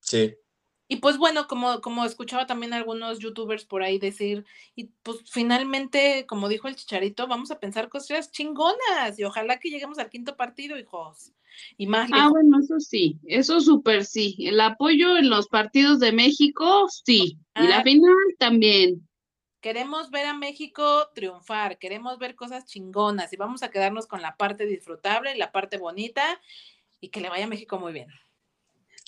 Sí. 0.00 0.34
Y 0.86 0.96
pues 0.96 1.16
bueno, 1.16 1.46
como, 1.48 1.80
como 1.80 2.04
escuchaba 2.04 2.46
también 2.46 2.74
algunos 2.74 3.18
youtubers 3.18 3.64
por 3.64 3.82
ahí 3.82 3.98
decir, 3.98 4.44
y 4.74 4.90
pues 5.02 5.18
finalmente, 5.30 6.26
como 6.26 6.48
dijo 6.48 6.68
el 6.68 6.76
chicharito, 6.76 7.26
vamos 7.26 7.50
a 7.50 7.58
pensar 7.58 7.88
cosas 7.88 8.30
chingonas 8.30 9.18
y 9.18 9.24
ojalá 9.24 9.58
que 9.58 9.70
lleguemos 9.70 9.98
al 9.98 10.10
quinto 10.10 10.36
partido, 10.36 10.78
hijos. 10.78 11.32
Y 11.78 11.86
más 11.86 12.10
Ah, 12.12 12.28
bueno, 12.28 12.58
eso 12.60 12.80
sí, 12.80 13.18
eso 13.24 13.60
súper 13.60 14.04
sí. 14.04 14.36
El 14.40 14.60
apoyo 14.60 15.16
en 15.16 15.30
los 15.30 15.48
partidos 15.48 16.00
de 16.00 16.12
México, 16.12 16.86
sí. 16.88 17.38
Y 17.54 17.62
la 17.68 17.78
Ah. 17.78 17.82
final 17.82 18.16
también. 18.38 19.08
Queremos 19.60 20.10
ver 20.10 20.26
a 20.26 20.34
México 20.34 21.08
triunfar, 21.14 21.78
queremos 21.78 22.18
ver 22.18 22.34
cosas 22.34 22.66
chingonas 22.66 23.32
y 23.32 23.36
vamos 23.36 23.62
a 23.62 23.70
quedarnos 23.70 24.06
con 24.06 24.20
la 24.20 24.36
parte 24.36 24.66
disfrutable 24.66 25.34
y 25.34 25.38
la 25.38 25.52
parte 25.52 25.78
bonita 25.78 26.40
y 27.00 27.08
que 27.08 27.20
le 27.22 27.30
vaya 27.30 27.44
a 27.46 27.48
México 27.48 27.78
muy 27.78 27.92
bien. 27.94 28.08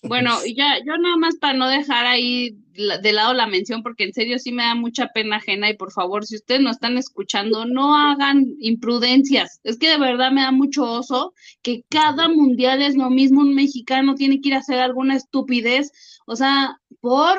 Bueno, 0.08 0.32
y 0.44 0.54
ya, 0.56 0.78
yo 0.84 0.96
nada 0.98 1.16
más 1.16 1.36
para 1.36 1.54
no 1.54 1.68
dejar 1.68 2.06
ahí 2.06 2.56
de 2.76 3.12
lado 3.12 3.32
la 3.32 3.46
mención, 3.46 3.82
porque 3.82 4.04
en 4.04 4.12
serio 4.12 4.38
sí 4.38 4.52
me 4.52 4.62
da 4.62 4.74
mucha 4.74 5.08
pena 5.08 5.36
ajena 5.36 5.70
y 5.70 5.76
por 5.76 5.92
favor, 5.92 6.26
si 6.26 6.36
ustedes 6.36 6.60
no 6.60 6.70
están 6.70 6.98
escuchando, 6.98 7.64
no 7.64 7.96
hagan 7.96 8.46
imprudencias. 8.60 9.60
Es 9.64 9.78
que 9.78 9.88
de 9.88 9.98
verdad 9.98 10.30
me 10.30 10.42
da 10.42 10.52
mucho 10.52 10.84
oso 10.84 11.32
que 11.62 11.84
cada 11.88 12.28
mundial 12.28 12.82
es 12.82 12.96
lo 12.96 13.10
mismo, 13.10 13.40
un 13.40 13.54
mexicano 13.54 14.14
tiene 14.14 14.40
que 14.40 14.48
ir 14.50 14.54
a 14.54 14.58
hacer 14.58 14.78
alguna 14.78 15.16
estupidez, 15.16 15.90
o 16.26 16.36
sea, 16.36 16.78
por... 17.00 17.38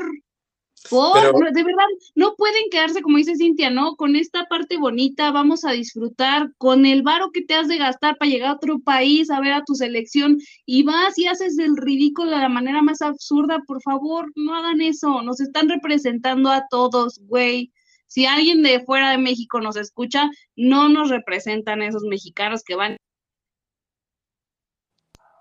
Por- 0.90 1.14
Pero- 1.22 1.32
no, 1.34 1.52
de 1.52 1.64
verdad, 1.64 1.86
no 2.16 2.36
pueden 2.36 2.64
quedarse, 2.72 3.02
como 3.02 3.18
dice 3.18 3.36
Cintia, 3.36 3.70
¿no? 3.70 3.96
Con 3.96 4.16
esta 4.16 4.46
parte 4.46 4.78
bonita, 4.78 5.32
vamos 5.32 5.66
a 5.66 5.72
disfrutar 5.72 6.52
con 6.58 6.86
el 6.86 7.02
varo 7.04 7.32
que 7.32 7.42
te 7.42 7.56
has 7.56 7.68
de 7.68 7.78
gastar 7.78 8.18
para 8.18 8.30
llegar 8.32 8.50
a 8.52 8.54
otro 8.56 8.80
país 8.80 9.30
a 9.30 9.40
ver 9.40 9.54
a 9.54 9.64
tu 9.64 9.76
selección 9.76 10.38
y 10.66 10.84
vas 10.84 11.18
y 11.18 11.28
haces 11.28 11.58
el 11.60 11.78
ridículo 11.78 12.32
de 12.32 12.38
la 12.38 12.50
manera 12.50 12.82
más 12.82 13.02
absurda, 13.02 13.62
por 13.68 13.82
favor, 13.82 14.32
no 14.36 14.56
hagan 14.56 14.82
eso, 14.82 15.22
nos 15.22 15.40
están 15.40 15.70
representando 15.70 16.50
a 16.52 16.66
todos, 16.70 17.20
güey. 17.28 17.72
Si 18.08 18.26
alguien 18.26 18.64
de 18.64 18.86
fuera 18.86 19.12
de 19.12 19.18
México 19.18 19.60
nos 19.60 19.76
escucha, 19.76 20.30
no 20.56 20.88
nos 20.88 21.10
representan 21.10 21.82
esos 21.82 22.04
mexicanos 22.04 22.64
que 22.64 22.76
van. 22.76 22.98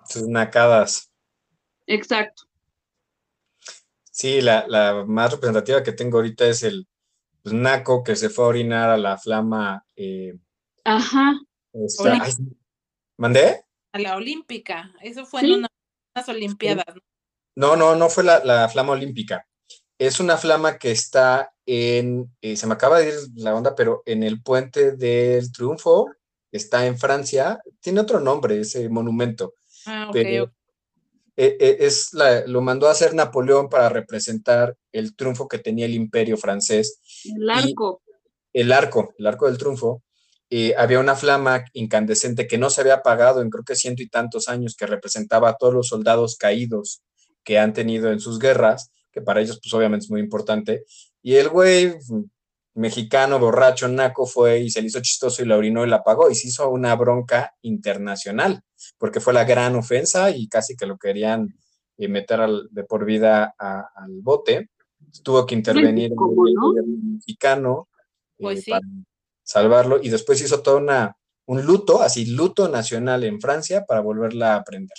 Sus 0.08 0.26
nacadas. 0.28 1.10
Exacto. 1.86 2.44
Sí, 4.16 4.40
la, 4.40 4.64
la 4.66 5.04
más 5.06 5.30
representativa 5.32 5.82
que 5.82 5.92
tengo 5.92 6.16
ahorita 6.16 6.46
es 6.46 6.62
el 6.62 6.88
pues, 7.42 7.54
naco 7.54 8.02
que 8.02 8.16
se 8.16 8.30
fue 8.30 8.46
a 8.46 8.48
orinar 8.48 8.88
a 8.88 8.96
la 8.96 9.18
flama. 9.18 9.84
eh, 9.94 10.38
Ajá. 10.84 11.34
esta- 11.74 12.22
ay, 12.22 12.32
¿Mandé? 13.18 13.62
A 13.92 13.98
la 13.98 14.16
olímpica. 14.16 14.90
Eso 15.02 15.26
fue 15.26 15.40
Sí. 15.42 15.52
en 15.52 15.58
una- 15.58 15.68
unas 16.14 16.28
olimpiadas. 16.30 16.86
¿no? 16.94 17.02
No, 17.56 17.76
no, 17.76 17.94
no 17.96 18.08
fue 18.08 18.24
la, 18.24 18.42
la 18.42 18.66
flama 18.70 18.92
olímpica. 18.94 19.46
Es 19.98 20.18
una 20.18 20.38
flama 20.38 20.78
que 20.78 20.92
está 20.92 21.52
en, 21.66 22.34
eh, 22.40 22.56
se 22.56 22.66
me 22.66 22.72
acaba 22.72 23.00
de 23.00 23.08
ir 23.08 23.14
la 23.34 23.54
onda, 23.54 23.74
pero 23.74 24.02
en 24.06 24.22
el 24.22 24.42
puente 24.42 24.92
del 24.96 25.52
Triunfo, 25.52 26.10
está 26.50 26.86
en 26.86 26.96
Francia, 26.98 27.60
tiene 27.80 28.00
otro 28.00 28.18
nombre 28.20 28.60
ese 28.60 28.88
monumento. 28.88 29.52
Ah, 29.84 30.06
ok, 30.08 30.12
Pero- 30.14 30.44
ok. 30.44 30.50
Eh, 31.36 31.56
eh, 31.60 31.76
es 31.80 32.12
la- 32.14 32.46
lo 32.46 32.62
mandó 32.62 32.88
a 32.88 32.92
hacer 32.92 33.14
Napoleón 33.14 33.68
para 33.68 33.88
representar 33.90 34.74
el 34.92 35.14
triunfo 35.14 35.48
que 35.48 35.58
tenía 35.58 35.84
el 35.86 35.94
imperio 35.94 36.36
francés 36.38 36.98
El 37.24 37.50
arco. 37.50 38.02
el 38.54 38.72
arco, 38.72 39.14
el 39.18 39.26
arco 39.26 39.46
del 39.46 39.58
triunfo, 39.58 40.02
eh, 40.48 40.74
había 40.78 40.98
una 41.00 41.14
flama 41.16 41.64
incandescente 41.74 42.46
que 42.46 42.56
no 42.56 42.70
se 42.70 42.80
había 42.80 42.94
apagado 42.94 43.42
en 43.42 43.50
creo 43.50 43.64
que 43.64 43.74
ciento 43.76 44.02
y 44.02 44.08
tantos 44.08 44.48
años, 44.48 44.76
que 44.76 44.86
representaba 44.86 45.50
a 45.50 45.56
todos 45.56 45.74
los 45.74 45.88
soldados 45.88 46.36
caídos 46.36 47.02
que 47.44 47.58
han 47.58 47.72
tenido 47.74 48.10
en 48.10 48.20
sus 48.20 48.38
guerras, 48.38 48.90
que 49.12 49.20
para 49.20 49.40
ellos 49.40 49.58
pues 49.62 49.72
obviamente 49.74 50.04
es 50.04 50.10
muy 50.10 50.20
importante. 50.20 50.84
Y 51.22 51.34
el 51.36 51.48
güey 51.48 51.94
mexicano, 52.76 53.38
borracho, 53.38 53.88
naco, 53.88 54.26
fue 54.26 54.60
y 54.60 54.70
se 54.70 54.80
le 54.80 54.86
hizo 54.88 55.00
chistoso 55.00 55.42
y 55.42 55.46
la 55.46 55.56
orinó 55.56 55.84
y 55.84 55.88
la 55.88 55.96
apagó 55.96 56.30
y 56.30 56.34
se 56.34 56.48
hizo 56.48 56.68
una 56.70 56.94
bronca 56.94 57.54
internacional, 57.62 58.62
porque 58.98 59.20
fue 59.20 59.32
la 59.32 59.44
gran 59.44 59.74
ofensa 59.76 60.30
y 60.30 60.48
casi 60.48 60.76
que 60.76 60.86
lo 60.86 60.96
querían 60.98 61.58
eh, 61.98 62.08
meter 62.08 62.40
al- 62.40 62.68
de 62.70 62.84
por 62.84 63.04
vida 63.04 63.54
a- 63.58 63.88
al 63.96 64.20
bote. 64.20 64.70
Tuvo 65.22 65.46
que 65.46 65.54
intervenir 65.54 66.10
el 66.12 66.16
gobierno 66.16 66.74
mexicano 67.14 67.88
eh, 68.38 68.42
Pues 68.42 68.64
sí. 68.64 68.70
para 68.70 68.86
salvarlo 69.42 69.98
y 70.02 70.08
después 70.10 70.40
hizo 70.42 70.60
toda 70.62 70.76
una 70.76 71.16
un 71.48 71.64
luto, 71.64 72.02
así 72.02 72.26
luto 72.26 72.68
nacional 72.68 73.22
en 73.22 73.40
Francia 73.40 73.84
para 73.86 74.00
volverla 74.00 74.54
a 74.54 74.56
aprender. 74.56 74.96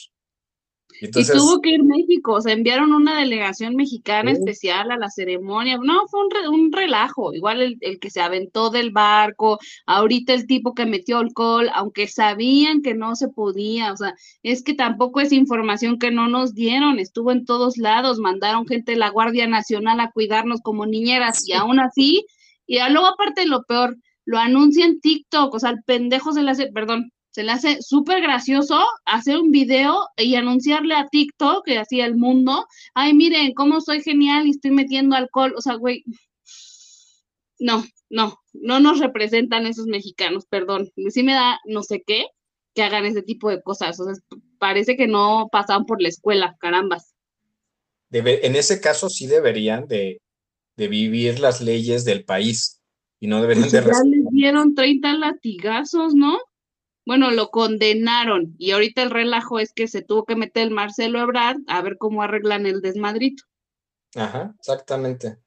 Y 1.02 1.06
entonces, 1.06 1.36
y 1.36 1.38
tuvo 1.38 1.62
que 1.62 1.72
ir 1.72 1.84
México, 1.84 2.34
o 2.34 2.42
sea, 2.42 2.54
enviaron 2.54 2.92
una 2.94 3.20
delegación 3.20 3.76
mexicana 3.76 4.32
Sí. 4.34 4.38
especial 4.40 4.90
a 4.92 4.98
la 4.98 5.10
ceremonia. 5.10 5.78
No, 5.84 6.08
fue 6.08 6.22
un, 6.26 6.32
re- 6.32 6.48
un 6.50 6.72
relajo. 6.72 7.34
Igual 7.34 7.62
el, 7.62 7.78
el 7.82 8.00
que 8.00 8.10
se 8.10 8.22
aventó 8.22 8.70
del 8.70 8.92
barco, 8.92 9.60
ahorita 9.86 10.34
el 10.34 10.48
tipo 10.48 10.74
que 10.74 10.86
metió 10.86 11.20
alcohol, 11.20 11.70
aunque 11.74 12.08
sabían 12.08 12.82
que 12.82 12.94
no 12.96 13.16
se 13.16 13.28
podía, 13.30 13.94
o 13.94 13.98
sea, 13.98 14.14
es 14.44 14.64
que 14.64 14.74
tampoco 14.74 15.20
es 15.22 15.32
información 15.32 16.00
que 16.00 16.12
no 16.12 16.28
nos 16.28 16.54
dieron, 16.54 17.00
estuvo 17.00 17.32
en 17.32 17.46
todos 17.46 17.78
lados, 17.78 18.20
mandaron 18.20 18.66
gente 18.68 18.94
de 18.94 18.98
la 18.98 19.10
Guardia 19.10 19.48
Nacional 19.48 20.00
a 20.00 20.12
cuidarnos 20.12 20.62
como 20.62 20.86
niñeras 20.86 21.48
y 21.48 21.54
aún 21.54 21.80
así, 21.80 22.26
y 22.66 22.78
luego 22.90 23.08
aparte 23.08 23.46
lo 23.46 23.64
peor, 23.64 23.98
lo 24.26 24.38
anuncia 24.40 24.86
en 24.86 25.00
TikTok, 25.00 25.54
o 25.54 25.60
sea, 25.60 25.70
el 25.70 25.84
pendejo 25.86 26.34
se 26.34 26.44
le 26.44 26.52
hace, 26.52 26.68
perdón, 26.72 27.12
se 27.38 27.44
le 27.44 27.52
hace 27.52 27.84
súper 27.84 28.20
gracioso 28.20 28.84
hacer 29.06 29.38
un 29.38 29.52
video 29.52 30.08
y 30.18 30.34
anunciarle 30.34 30.96
a 30.96 31.06
TikTok 31.06 31.68
y 31.68 31.76
así 31.76 32.02
al 32.02 32.16
mundo, 32.16 32.66
ay, 32.96 33.14
miren 33.14 33.54
cómo 33.54 33.80
soy 33.80 34.02
genial 34.02 34.48
y 34.48 34.50
estoy 34.50 34.72
metiendo 34.72 35.16
alcohol, 35.16 35.54
o 35.56 35.62
sea, 35.62 35.76
güey, 35.76 36.04
no, 37.60 37.84
no, 38.10 38.40
no 38.54 38.80
nos 38.80 38.98
representan 39.00 39.68
esos 39.68 39.86
mexicanos, 39.86 40.48
perdón, 40.50 40.90
sí 41.10 41.22
me 41.22 41.34
da 41.34 41.60
no 41.66 41.84
sé 41.84 42.02
qué 42.08 42.26
que 42.74 42.82
hagan 42.82 43.06
ese 43.06 43.22
tipo 43.22 43.52
de 43.52 43.62
cosas, 43.62 44.00
o 44.00 44.06
sea, 44.06 44.16
parece 44.58 44.98
que 44.98 45.06
no 45.06 45.48
pasaban 45.52 45.86
por 45.86 46.02
la 46.02 46.10
escuela, 46.10 46.56
carambas. 46.60 47.14
debe- 48.10 48.48
en 48.48 48.56
ese 48.56 48.82
caso 48.82 49.10
sí 49.10 49.28
deberían 49.28 49.88
de, 49.88 50.22
de 50.76 50.88
vivir 50.88 51.40
las 51.40 51.62
leyes 51.62 52.04
del 52.04 52.26
país 52.26 52.82
y 53.20 53.28
no 53.28 53.42
deberían 53.42 53.66
Pues 53.66 53.74
de 53.74 53.82
ya 53.82 53.86
respetar. 53.88 54.08
les 54.08 54.30
dieron 54.32 54.76
30 54.76 55.14
latigazos, 55.14 56.16
¿no? 56.16 56.38
Bueno, 57.08 57.32
lo 57.32 57.52
condenaron 57.52 58.54
y 58.58 58.72
ahorita 58.72 59.02
el 59.02 59.12
relajo 59.12 59.60
es 59.60 59.72
que 59.72 59.88
se 59.88 60.02
tuvo 60.02 60.26
que 60.26 60.36
meter 60.36 60.64
el 60.64 60.72
Marcelo 60.72 61.22
Ebrard 61.22 61.60
a 61.68 61.82
ver 61.82 61.98
cómo 61.98 62.22
arreglan 62.22 62.66
el 62.66 62.82
desmadrito. 62.82 63.46
Ajá, 64.14 64.54
exactamente. 64.60 65.38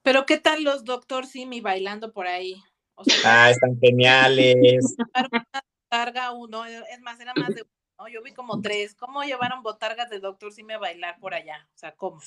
Pero 0.00 0.24
¿qué 0.24 0.38
tal 0.38 0.64
los 0.64 0.86
Doctor 0.86 1.26
Simi 1.26 1.60
bailando 1.60 2.14
por 2.14 2.26
ahí? 2.26 2.62
O 2.94 3.04
sea, 3.04 3.44
Ah, 3.44 3.50
están 3.50 3.78
geniales. 3.78 4.96
botarga 5.90 6.32
uno, 6.32 6.64
es 6.64 7.00
más, 7.02 7.20
era 7.20 7.34
más 7.34 7.54
de 7.54 7.60
uno, 7.60 7.72
¿no? 7.98 8.08
Yo 8.08 8.22
vi 8.22 8.32
como 8.32 8.62
tres. 8.62 8.94
¿Cómo 8.94 9.22
llevaron 9.22 9.62
botargas 9.62 10.08
de 10.08 10.20
Doctor 10.20 10.50
Simi 10.50 10.72
a 10.72 10.78
bailar 10.78 11.18
por 11.20 11.34
allá? 11.34 11.68
O 11.74 11.76
sea, 11.78 11.94
¿cómo? 11.94 12.22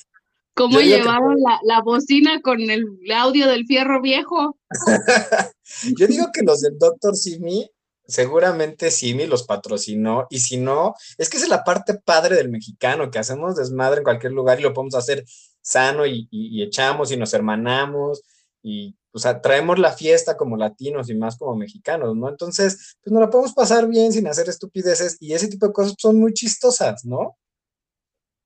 ¿Cómo 0.54 0.74
Yo 0.74 0.80
digo 0.80 0.96
que- 0.96 1.02
llevaron 1.02 1.36
la, 1.40 1.58
la 1.64 1.82
bocina 1.82 2.40
con 2.40 2.60
el 2.60 2.86
audio 3.14 3.48
del 3.48 3.66
fierro 3.66 4.00
viejo? 4.00 4.56
Yo 5.98 6.06
digo 6.06 6.26
que 6.32 6.42
los 6.42 6.60
del 6.60 6.78
Doctor 6.78 7.16
Simi, 7.16 7.68
seguramente 8.06 8.90
Simi 8.90 9.26
los 9.26 9.44
patrocinó, 9.44 10.26
y 10.30 10.38
si 10.40 10.56
no, 10.56 10.94
es 11.18 11.28
que 11.28 11.36
esa 11.38 11.46
es 11.46 11.50
la 11.50 11.64
parte 11.64 11.94
padre 11.94 12.36
del 12.36 12.50
mexicano, 12.50 13.10
que 13.10 13.18
hacemos 13.18 13.56
desmadre 13.56 13.98
en 13.98 14.04
cualquier 14.04 14.32
lugar 14.32 14.60
y 14.60 14.62
lo 14.62 14.72
podemos 14.72 14.94
hacer 14.94 15.24
sano 15.60 16.06
y, 16.06 16.28
y- 16.30 16.58
y 16.58 16.62
echamos 16.62 17.10
y 17.10 17.16
nos 17.16 17.32
hermanamos 17.34 18.22
y, 18.62 18.96
o 19.12 19.18
sea, 19.18 19.40
traemos 19.40 19.78
la 19.78 19.92
fiesta 19.92 20.36
como 20.36 20.56
latinos 20.56 21.08
y 21.10 21.14
más 21.14 21.36
como 21.36 21.56
mexicanos, 21.56 22.14
¿no? 22.16 22.28
Entonces, 22.28 22.96
pues 23.02 23.12
nos 23.12 23.20
la 23.22 23.30
podemos 23.30 23.54
pasar 23.54 23.88
bien 23.88 24.12
sin 24.12 24.26
hacer 24.26 24.48
estupideces 24.48 25.16
y 25.20 25.32
ese 25.32 25.48
tipo 25.48 25.66
de 25.66 25.72
cosas 25.72 25.94
son 25.98 26.18
muy 26.20 26.32
chistosas, 26.34 27.04
¿no? 27.04 27.36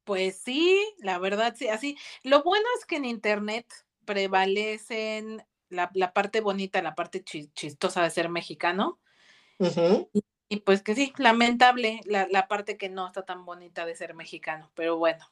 Pues 0.09 0.39
sí, 0.41 0.81
la 0.99 1.19
verdad, 1.19 1.55
sí, 1.57 1.69
así. 1.69 1.97
Lo 2.23 2.43
bueno 2.43 2.65
es 2.79 2.87
que 2.87 2.97
en 2.97 3.05
internet 3.05 3.67
prevalecen 4.07 5.45
la, 5.69 5.91
la 5.95 6.13
parte 6.15 6.41
bonita, 6.41 6.81
la 6.83 6.95
parte 6.95 7.23
chi- 7.23 7.51
chistosa 7.55 8.03
de 8.03 8.11
ser 8.11 8.29
mexicano. 8.31 8.99
Y 10.51 10.61
pues 10.61 10.83
que 10.83 10.95
sí, 10.95 11.13
lamentable 11.17 12.01
la, 12.05 12.27
la 12.31 12.49
parte 12.49 12.77
que 12.77 12.91
no 12.91 13.07
está 13.07 13.25
tan 13.25 13.45
bonita 13.47 13.87
de 13.87 13.95
ser 13.97 14.15
mexicano, 14.15 14.71
pero 14.75 14.97
bueno. 14.99 15.27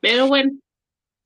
Pero 0.00 0.26
bueno, 0.28 0.52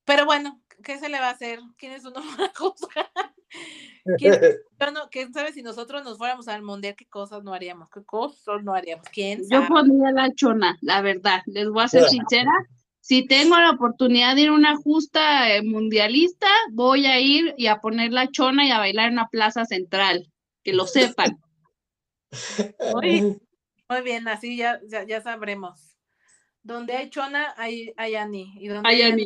Pero 0.05 0.27
bueno, 0.27 0.63
¿qué 0.85 0.99
se 0.99 1.09
le 1.09 1.19
va 1.19 1.29
a 1.29 1.33
hacer? 1.33 1.59
¿Quién 1.77 1.93
es 1.93 2.05
uno 2.05 2.21
para 2.37 2.53
juzgar? 2.55 3.11
¿Quién, 4.19 4.41
yo 4.81 4.91
no- 4.93 5.09
¿Quién 5.11 5.33
sabe 5.33 5.53
si 5.53 5.63
nosotros 5.63 6.05
nos 6.05 6.19
fuéramos 6.19 6.47
al 6.49 6.63
mundial, 6.63 6.95
qué 6.97 7.07
cosas 7.07 7.43
no 7.43 7.53
haríamos? 7.55 7.91
¿Qué 7.91 8.05
cosas 8.05 8.63
no 8.63 8.75
haríamos? 8.75 9.09
¿Quién 9.09 9.41
yo 9.43 9.61
sabe? 9.61 9.69
pondría 9.69 10.13
la 10.13 10.33
chona, 10.35 10.79
la 10.83 11.01
verdad, 11.01 11.43
les 11.47 11.69
voy 11.69 11.83
a 11.83 11.89
ser 11.89 12.05
sincera. 12.05 12.53
Si 13.01 13.27
tengo 13.27 13.57
la 13.59 13.71
oportunidad 13.71 14.35
de 14.35 14.43
ir 14.43 14.49
a 14.49 14.53
una 14.55 14.77
justa 14.77 15.55
eh, 15.55 15.63
mundialista, 15.63 16.47
voy 16.73 17.05
a 17.07 17.21
ir 17.21 17.55
y 17.59 17.67
a 17.67 17.81
poner 17.81 18.13
la 18.13 18.31
chona 18.31 18.67
y 18.67 18.71
a 18.71 18.79
bailar 18.79 19.09
en 19.09 19.15
una 19.15 19.29
plaza 19.29 19.67
central, 19.67 20.33
que 20.63 20.73
lo 20.73 20.87
sepan. 20.87 21.39
Muy, 22.95 23.39
muy 23.89 24.01
bien, 24.03 24.27
así 24.27 24.57
ya, 24.57 24.81
ya, 24.89 25.05
ya 25.05 25.21
sabremos. 25.23 25.97
Donde 26.63 26.95
hay 26.97 27.11
chona, 27.11 27.55
hay, 27.57 27.93
hay 27.97 28.15
Ani. 28.17 28.55
Y 28.59 28.69
donde 28.69 28.89
Ay, 28.89 29.03
hay 29.03 29.13
Ani. 29.13 29.25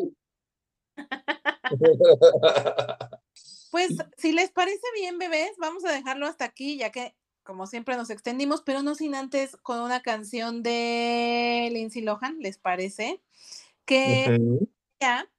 Pues 3.71 3.97
si 4.17 4.33
les 4.33 4.51
parece 4.51 4.83
bien, 4.95 5.19
bebés, 5.19 5.53
vamos 5.59 5.85
a 5.85 5.93
dejarlo 5.93 6.27
hasta 6.27 6.45
aquí, 6.45 6.77
ya 6.79 6.91
que 6.91 7.15
como 7.43 7.67
siempre 7.67 7.97
nos 7.97 8.11
extendimos, 8.11 8.63
pero 8.63 8.83
no 8.83 8.95
sin 8.95 9.15
antes 9.15 9.57
con 9.63 9.81
una 9.81 10.03
canción 10.03 10.63
de 10.63 11.69
Lindsay 11.73 12.03
Lohan, 12.03 12.39
¿les 12.41 12.59
parece? 12.59 13.23
Que 13.85 14.27
Ujú. 14.29 14.69
ella- 15.01 15.31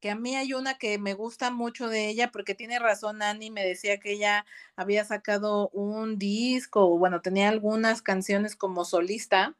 que 0.00 0.10
a 0.10 0.14
mí 0.14 0.34
hay 0.34 0.54
una 0.54 0.78
que 0.78 0.98
me 0.98 1.12
gusta 1.12 1.50
mucho 1.50 1.88
de 1.88 2.08
ella, 2.08 2.30
porque 2.30 2.54
tiene 2.54 2.78
razón 2.78 3.20
Annie, 3.22 3.50
me 3.50 3.64
decía 3.64 4.00
que 4.00 4.12
ella 4.12 4.46
había 4.74 5.04
sacado 5.04 5.68
un 5.70 6.18
disco, 6.18 6.86
o 6.86 6.98
bueno, 6.98 7.20
tenía 7.20 7.50
algunas 7.50 8.00
canciones 8.00 8.56
como 8.56 8.86
solista. 8.86 9.56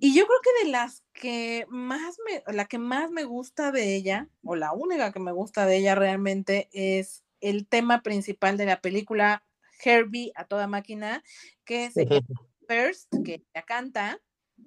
Y 0.00 0.14
yo 0.14 0.26
creo 0.26 0.38
que 0.42 0.64
de 0.64 0.70
las 0.70 1.02
que 1.20 1.66
más 1.68 2.16
me, 2.26 2.42
la 2.52 2.64
que 2.64 2.78
más 2.78 3.10
me 3.10 3.24
gusta 3.24 3.70
de 3.72 3.94
ella, 3.94 4.28
o 4.42 4.56
la 4.56 4.72
única 4.72 5.12
que 5.12 5.20
me 5.20 5.32
gusta 5.32 5.66
de 5.66 5.76
ella 5.76 5.94
realmente, 5.94 6.70
es 6.72 7.22
el 7.40 7.66
tema 7.68 8.02
principal 8.02 8.56
de 8.56 8.64
la 8.64 8.80
película 8.80 9.44
Herbie 9.84 10.32
a 10.34 10.46
toda 10.46 10.66
máquina, 10.66 11.22
que 11.64 11.90
llama 11.94 12.22
First, 12.66 13.12
que 13.22 13.44
ella 13.54 13.64
canta, 13.66 14.20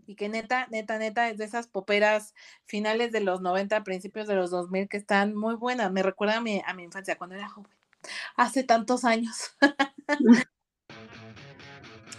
y 0.06 0.16
que 0.16 0.30
neta, 0.30 0.68
neta, 0.70 1.00
neta 1.00 1.30
es 1.30 1.38
de 1.40 1.46
esas 1.46 1.68
poperas 1.68 2.36
finales 2.66 3.12
de 3.12 3.22
los 3.22 3.42
90, 3.42 3.84
principios 3.84 4.28
de 4.28 4.36
los 4.36 4.52
2000 4.52 4.88
que 4.88 4.98
están 4.98 5.36
muy 5.36 5.56
buenas. 5.56 5.92
Me 5.92 6.04
recuerda 6.04 6.38
a 6.38 6.42
mi, 6.42 6.62
a 6.66 6.74
mi 6.74 6.84
infancia 6.84 7.18
cuando 7.18 7.36
era 7.36 7.50
joven, 7.50 7.72
hace 8.36 8.64
tantos 8.64 9.06
años. 9.06 9.56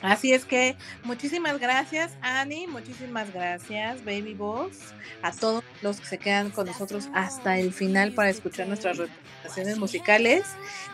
Así 0.04 0.34
es 0.34 0.44
que 0.44 0.76
muchísimas 1.02 1.58
gracias, 1.58 2.12
Annie, 2.20 2.66
muchísimas 2.66 3.32
gracias, 3.32 4.04
Baby 4.04 4.34
Boss, 4.34 4.92
a 5.22 5.32
todos 5.32 5.64
los 5.80 5.98
que 5.98 6.06
se 6.06 6.18
quedan 6.18 6.50
con 6.50 6.66
nosotros 6.66 7.08
hasta 7.14 7.58
el 7.58 7.72
final 7.72 8.12
para 8.12 8.28
escuchar 8.28 8.68
nuestras 8.68 8.98
recomendaciones 8.98 9.78
musicales. 9.78 10.44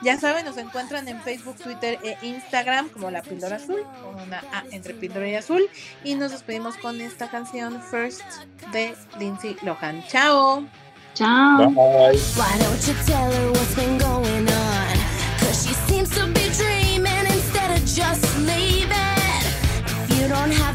Ya 0.03 0.17
saben, 0.17 0.45
nos 0.45 0.57
encuentran 0.59 1.09
en 1.09 1.21
Facebook, 1.23 1.57
Twitter 1.57 1.99
e 2.05 2.17
Instagram 2.25 2.89
como 2.89 3.11
La 3.11 3.23
Píldora 3.23 3.57
Azul, 3.57 3.83
con 4.01 4.23
una 4.23 4.45
A 4.53 4.63
entre 4.71 4.95
Píldora 4.95 5.29
y 5.29 5.35
Azul. 5.35 5.69
Y 6.05 6.15
nos 6.15 6.31
despedimos 6.31 6.77
con 6.77 7.01
esta 7.01 7.29
canción 7.29 7.83
First 7.83 8.23
de 8.73 8.95
Lindsay 9.19 9.57
Lohan. 9.63 10.05
Chao. 10.07 10.65
Chao. 11.15 11.69
Bye. 11.71 12.21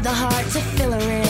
the 0.06 0.12
heart 0.14 0.46
to 0.52 0.60
fill 0.76 0.92
her 0.92 1.00
in. 1.00 1.25